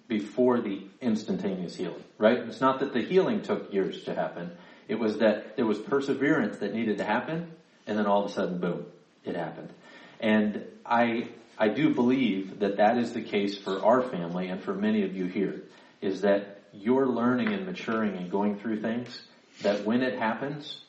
before 0.08 0.62
the 0.62 0.82
instantaneous 1.02 1.76
healing, 1.76 2.04
right? 2.18 2.38
It's 2.40 2.62
not 2.62 2.80
that 2.80 2.94
the 2.94 3.02
healing 3.02 3.42
took 3.42 3.72
years 3.74 4.06
to 4.06 4.16
happen. 4.16 4.50
It 4.88 4.98
was 4.98 5.18
that 5.18 5.58
there 5.58 5.66
was 5.66 5.78
perseverance 5.78 6.60
that 6.60 6.74
needed 6.74 6.98
to 7.00 7.04
happen, 7.04 7.52
and 7.86 7.98
then 7.98 8.06
all 8.06 8.24
of 8.24 8.32
a 8.32 8.34
sudden, 8.34 8.60
boom, 8.60 8.86
it 9.26 9.36
happened. 9.36 9.72
And 10.22 10.64
I, 10.86 11.28
I 11.58 11.68
do 11.68 11.94
believe 11.94 12.60
that 12.60 12.78
that 12.78 12.98
is 12.98 13.12
the 13.12 13.22
case 13.22 13.58
for 13.58 13.84
our 13.84 14.02
family 14.02 14.48
and 14.48 14.62
for 14.62 14.74
many 14.74 15.04
of 15.04 15.14
you 15.16 15.26
here, 15.26 15.64
is 16.02 16.22
that 16.22 16.62
you're 16.72 17.08
learning 17.08 17.50
and 17.50 17.66
maturing 17.66 18.16
and 18.16 18.32
going 18.32 18.58
through 18.58 18.82
things 18.82 19.22
that 19.64 19.86
when 19.86 20.02
it 20.02 20.18
happens, 20.18 20.80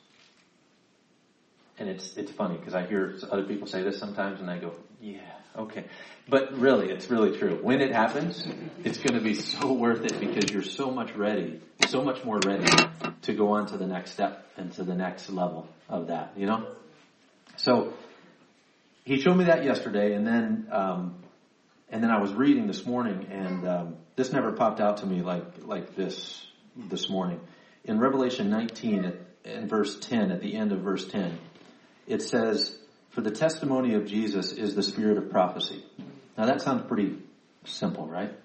and 1.78 1.88
it's 1.88 2.16
it's 2.16 2.30
funny 2.30 2.56
because 2.56 2.74
I 2.74 2.86
hear 2.86 3.16
other 3.30 3.42
people 3.42 3.66
say 3.66 3.82
this 3.82 3.98
sometimes, 3.98 4.40
and 4.40 4.48
I 4.48 4.58
go, 4.58 4.72
yeah, 5.00 5.20
okay, 5.56 5.84
but 6.28 6.58
really, 6.58 6.90
it's 6.90 7.10
really 7.10 7.38
true. 7.38 7.58
When 7.62 7.80
it 7.80 7.92
happens, 7.92 8.46
it's 8.82 8.98
going 8.98 9.18
to 9.18 9.24
be 9.24 9.34
so 9.34 9.72
worth 9.72 10.04
it 10.04 10.18
because 10.20 10.50
you're 10.50 10.62
so 10.62 10.90
much 10.90 11.14
ready, 11.14 11.60
so 11.88 12.02
much 12.02 12.24
more 12.24 12.38
ready 12.44 12.66
to 13.22 13.32
go 13.32 13.52
on 13.52 13.66
to 13.66 13.76
the 13.76 13.86
next 13.86 14.12
step 14.12 14.46
and 14.56 14.72
to 14.72 14.84
the 14.84 14.94
next 14.94 15.30
level 15.30 15.68
of 15.88 16.08
that. 16.08 16.32
You 16.36 16.46
know, 16.46 16.66
so 17.56 17.94
he 19.04 19.20
showed 19.20 19.36
me 19.36 19.44
that 19.44 19.64
yesterday, 19.64 20.14
and 20.14 20.26
then 20.26 20.68
um, 20.70 21.16
and 21.88 22.02
then 22.02 22.10
I 22.10 22.20
was 22.20 22.32
reading 22.32 22.66
this 22.66 22.84
morning, 22.86 23.28
and 23.30 23.68
um, 23.68 23.96
this 24.16 24.32
never 24.32 24.52
popped 24.52 24.80
out 24.80 24.98
to 24.98 25.06
me 25.06 25.22
like 25.22 25.64
like 25.64 25.94
this 25.94 26.46
this 26.76 27.08
morning 27.08 27.40
in 27.84 28.00
Revelation 28.00 28.50
19 28.50 29.04
at, 29.04 29.14
in 29.44 29.68
verse 29.68 29.98
10 30.00 30.32
at 30.32 30.40
the 30.40 30.56
end 30.56 30.72
of 30.72 30.80
verse 30.80 31.06
10 31.06 31.38
it 32.06 32.22
says, 32.22 32.76
for 33.14 33.20
the 33.20 33.30
testimony 33.30 33.94
of 33.94 34.06
Jesus 34.06 34.50
is 34.52 34.74
the 34.74 34.82
spirit 34.82 35.18
of 35.18 35.30
prophecy. 35.30 35.84
Now 36.36 36.46
that 36.46 36.60
sounds 36.60 36.88
pretty 36.88 37.16
simple, 37.64 38.08
right? 38.08 38.36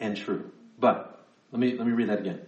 And 0.00 0.16
true. 0.16 0.50
But 0.78 1.22
let 1.52 1.60
me, 1.60 1.76
let 1.76 1.86
me 1.86 1.92
read 1.92 2.08
that 2.08 2.20
again. 2.20 2.40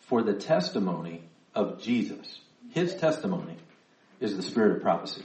For 0.00 0.22
the 0.22 0.34
testimony 0.34 1.22
of 1.54 1.80
Jesus, 1.80 2.40
his 2.72 2.94
testimony 2.94 3.56
is 4.20 4.36
the 4.36 4.42
spirit 4.42 4.76
of 4.76 4.82
prophecy. 4.82 5.24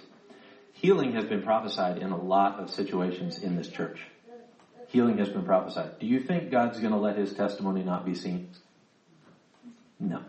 Healing 0.74 1.14
has 1.14 1.26
been 1.26 1.44
prophesied 1.44 1.98
in 1.98 2.12
a 2.12 2.18
lot 2.18 2.60
of 2.60 2.70
situations 2.70 3.38
in 3.38 3.58
this 3.58 3.68
church. 3.68 4.02
Healing 4.88 5.18
has 5.18 5.30
been 5.30 5.44
prophesied. 5.44 6.00
Do 6.00 6.08
you 6.08 6.22
think 6.22 6.50
God's 6.50 6.80
going 6.80 6.94
to 6.94 6.98
let 6.98 7.18
his 7.18 7.34
testimony 7.34 7.84
not 7.84 8.06
be 8.06 8.16
seen? 8.16 8.50
No. 10.00 10.24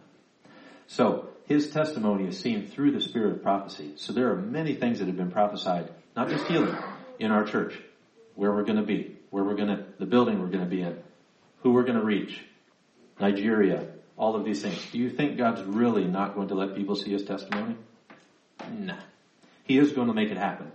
So, 0.88 1.28
his 1.46 1.70
testimony 1.70 2.26
is 2.26 2.38
seen 2.38 2.66
through 2.68 2.92
the 2.92 3.00
spirit 3.00 3.32
of 3.32 3.42
prophecy. 3.42 3.92
So 3.96 4.12
there 4.12 4.30
are 4.30 4.36
many 4.36 4.74
things 4.74 4.98
that 4.98 5.06
have 5.06 5.16
been 5.16 5.30
prophesied, 5.30 5.90
not 6.16 6.28
just 6.28 6.46
healing, 6.46 6.76
in 7.18 7.30
our 7.30 7.44
church, 7.44 7.78
where 8.34 8.52
we're 8.52 8.64
going 8.64 8.76
to 8.76 8.82
be, 8.82 9.16
where 9.30 9.44
we're 9.44 9.54
going 9.54 9.68
to, 9.68 9.84
the 9.98 10.06
building 10.06 10.40
we're 10.40 10.46
going 10.46 10.64
to 10.64 10.70
be 10.70 10.82
in, 10.82 10.98
who 11.62 11.72
we're 11.72 11.84
going 11.84 11.98
to 11.98 12.04
reach, 12.04 12.40
Nigeria, 13.20 13.86
all 14.16 14.36
of 14.36 14.44
these 14.44 14.62
things. 14.62 14.78
Do 14.92 14.98
you 14.98 15.10
think 15.10 15.36
God's 15.36 15.62
really 15.62 16.04
not 16.04 16.34
going 16.34 16.48
to 16.48 16.54
let 16.54 16.76
people 16.76 16.96
see 16.96 17.12
his 17.12 17.24
testimony? 17.24 17.76
Nah. 18.70 18.96
He 19.64 19.78
is 19.78 19.92
going 19.92 20.08
to 20.08 20.14
make 20.14 20.30
it 20.30 20.36
happen. 20.36 20.70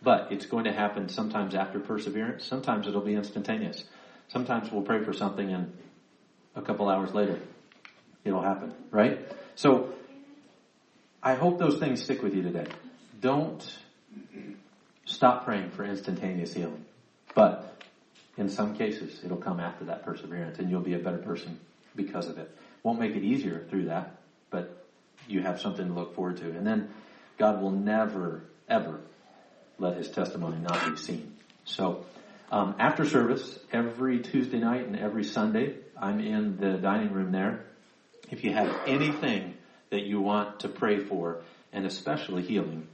But 0.00 0.28
it's 0.30 0.46
going 0.46 0.64
to 0.64 0.72
happen 0.72 1.08
sometimes 1.08 1.54
after 1.54 1.80
perseverance. 1.80 2.44
Sometimes 2.44 2.86
it'll 2.86 3.00
be 3.00 3.14
instantaneous. 3.14 3.84
Sometimes 4.28 4.70
we'll 4.70 4.82
pray 4.82 5.02
for 5.02 5.12
something 5.12 5.52
and 5.52 5.72
a 6.54 6.62
couple 6.62 6.88
hours 6.88 7.12
later 7.12 7.40
it'll 8.24 8.42
happen, 8.42 8.72
right? 8.90 9.18
So 9.56 9.92
I 11.22 11.34
hope 11.34 11.58
those 11.58 11.78
things 11.78 12.02
stick 12.02 12.22
with 12.22 12.34
you 12.34 12.42
today. 12.42 12.66
Don't 13.20 13.78
stop 15.04 15.44
praying 15.44 15.70
for 15.70 15.84
instantaneous 15.84 16.52
healing. 16.52 16.84
But 17.34 17.82
in 18.36 18.48
some 18.48 18.76
cases, 18.76 19.20
it'll 19.24 19.38
come 19.38 19.58
after 19.58 19.86
that 19.86 20.04
perseverance 20.04 20.58
and 20.58 20.70
you'll 20.70 20.80
be 20.80 20.94
a 20.94 20.98
better 20.98 21.18
person 21.18 21.58
because 21.96 22.28
of 22.28 22.38
it. 22.38 22.50
Won't 22.82 23.00
make 23.00 23.16
it 23.16 23.24
easier 23.24 23.66
through 23.68 23.86
that, 23.86 24.14
but 24.50 24.84
you 25.26 25.42
have 25.42 25.60
something 25.60 25.88
to 25.88 25.92
look 25.92 26.14
forward 26.14 26.36
to. 26.38 26.56
And 26.56 26.66
then 26.66 26.90
God 27.36 27.60
will 27.60 27.72
never, 27.72 28.44
ever 28.68 29.00
let 29.78 29.96
his 29.96 30.08
testimony 30.08 30.58
not 30.58 30.90
be 30.90 30.96
seen. 30.96 31.34
So, 31.64 32.04
um, 32.50 32.76
after 32.78 33.04
service, 33.04 33.58
every 33.72 34.20
Tuesday 34.20 34.58
night 34.58 34.86
and 34.86 34.96
every 34.96 35.24
Sunday, 35.24 35.74
I'm 36.00 36.20
in 36.20 36.56
the 36.56 36.78
dining 36.78 37.12
room 37.12 37.30
there. 37.30 37.66
If 38.30 38.42
you 38.44 38.52
have 38.52 38.74
anything 38.86 39.54
that 39.90 40.04
you 40.04 40.20
want 40.20 40.60
to 40.60 40.68
pray 40.68 40.98
for, 40.98 41.42
and 41.72 41.86
especially 41.86 42.42
healing. 42.42 42.86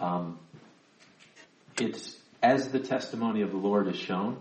Um, 0.00 0.38
it's 1.80 2.16
as 2.42 2.68
the 2.68 2.78
testimony 2.78 3.42
of 3.42 3.50
the 3.50 3.56
Lord 3.56 3.88
is 3.88 3.96
shown, 3.96 4.38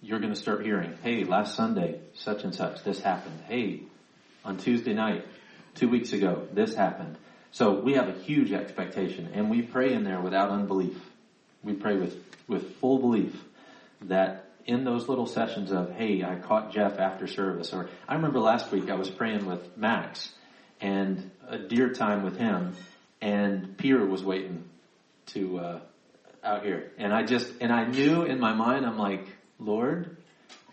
you're 0.00 0.18
going 0.18 0.34
to 0.34 0.38
start 0.38 0.64
hearing, 0.64 0.94
hey, 1.02 1.24
last 1.24 1.54
Sunday, 1.54 2.00
such 2.14 2.44
and 2.44 2.54
such, 2.54 2.82
this 2.82 3.00
happened. 3.00 3.40
Hey, 3.48 3.82
on 4.44 4.56
Tuesday 4.58 4.92
night, 4.92 5.24
two 5.74 5.88
weeks 5.88 6.12
ago, 6.12 6.46
this 6.52 6.74
happened. 6.74 7.16
So 7.52 7.80
we 7.80 7.94
have 7.94 8.08
a 8.08 8.12
huge 8.12 8.52
expectation 8.52 9.30
and 9.34 9.50
we 9.50 9.62
pray 9.62 9.92
in 9.92 10.04
there 10.04 10.20
without 10.20 10.50
unbelief. 10.50 10.98
We 11.62 11.74
pray 11.74 11.96
with, 11.96 12.16
with 12.48 12.76
full 12.76 12.98
belief 12.98 13.34
that 14.02 14.46
in 14.66 14.84
those 14.84 15.08
little 15.08 15.26
sessions 15.26 15.70
of, 15.70 15.92
hey, 15.92 16.24
I 16.24 16.36
caught 16.36 16.72
Jeff 16.72 16.98
after 16.98 17.26
service, 17.26 17.72
or 17.72 17.88
I 18.08 18.14
remember 18.14 18.40
last 18.40 18.72
week 18.72 18.90
I 18.90 18.94
was 18.94 19.10
praying 19.10 19.46
with 19.46 19.76
Max 19.76 20.30
and 20.82 21.30
a 21.48 21.58
dear 21.58 21.94
time 21.94 22.24
with 22.24 22.36
him. 22.36 22.74
And 23.20 23.78
Peter 23.78 24.04
was 24.04 24.22
waiting 24.22 24.64
to 25.26 25.58
uh, 25.58 25.80
out 26.42 26.64
here. 26.64 26.90
And 26.98 27.14
I 27.14 27.22
just, 27.22 27.50
and 27.60 27.72
I 27.72 27.86
knew 27.86 28.22
in 28.22 28.40
my 28.40 28.52
mind, 28.52 28.84
I'm 28.84 28.98
like, 28.98 29.24
Lord, 29.60 30.16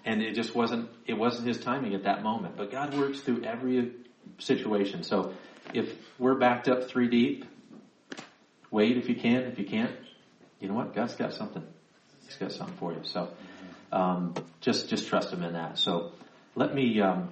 and 0.04 0.22
it 0.22 0.34
just 0.34 0.56
wasn't, 0.56 0.90
it 1.06 1.14
wasn't 1.14 1.48
his 1.48 1.60
timing 1.60 1.94
at 1.94 2.04
that 2.04 2.24
moment. 2.24 2.58
But 2.58 2.72
God 2.72 2.98
works 2.98 3.20
through 3.20 3.44
every 3.44 3.92
situation. 4.40 5.04
So 5.04 5.34
if 5.74 5.94
we're 6.18 6.36
backed 6.36 6.68
up 6.68 6.90
three 6.90 7.08
deep, 7.08 7.46
wait 8.72 8.98
if 8.98 9.08
you 9.10 9.16
can. 9.16 9.44
If 9.44 9.60
you 9.60 9.66
can't, 9.66 9.92
you 10.60 10.68
know 10.68 10.74
what? 10.74 10.96
God's 10.96 11.16
got 11.16 11.34
something. 11.34 11.64
He's 12.26 12.36
got 12.38 12.52
something 12.52 12.76
for 12.78 12.94
you. 12.94 13.02
So, 13.04 13.30
um, 13.92 14.34
just, 14.62 14.90
just 14.90 15.08
trust 15.08 15.32
him 15.32 15.44
in 15.44 15.54
that. 15.54 15.78
So 15.78 16.14
let 16.56 16.74
me, 16.74 17.00
um, 17.00 17.30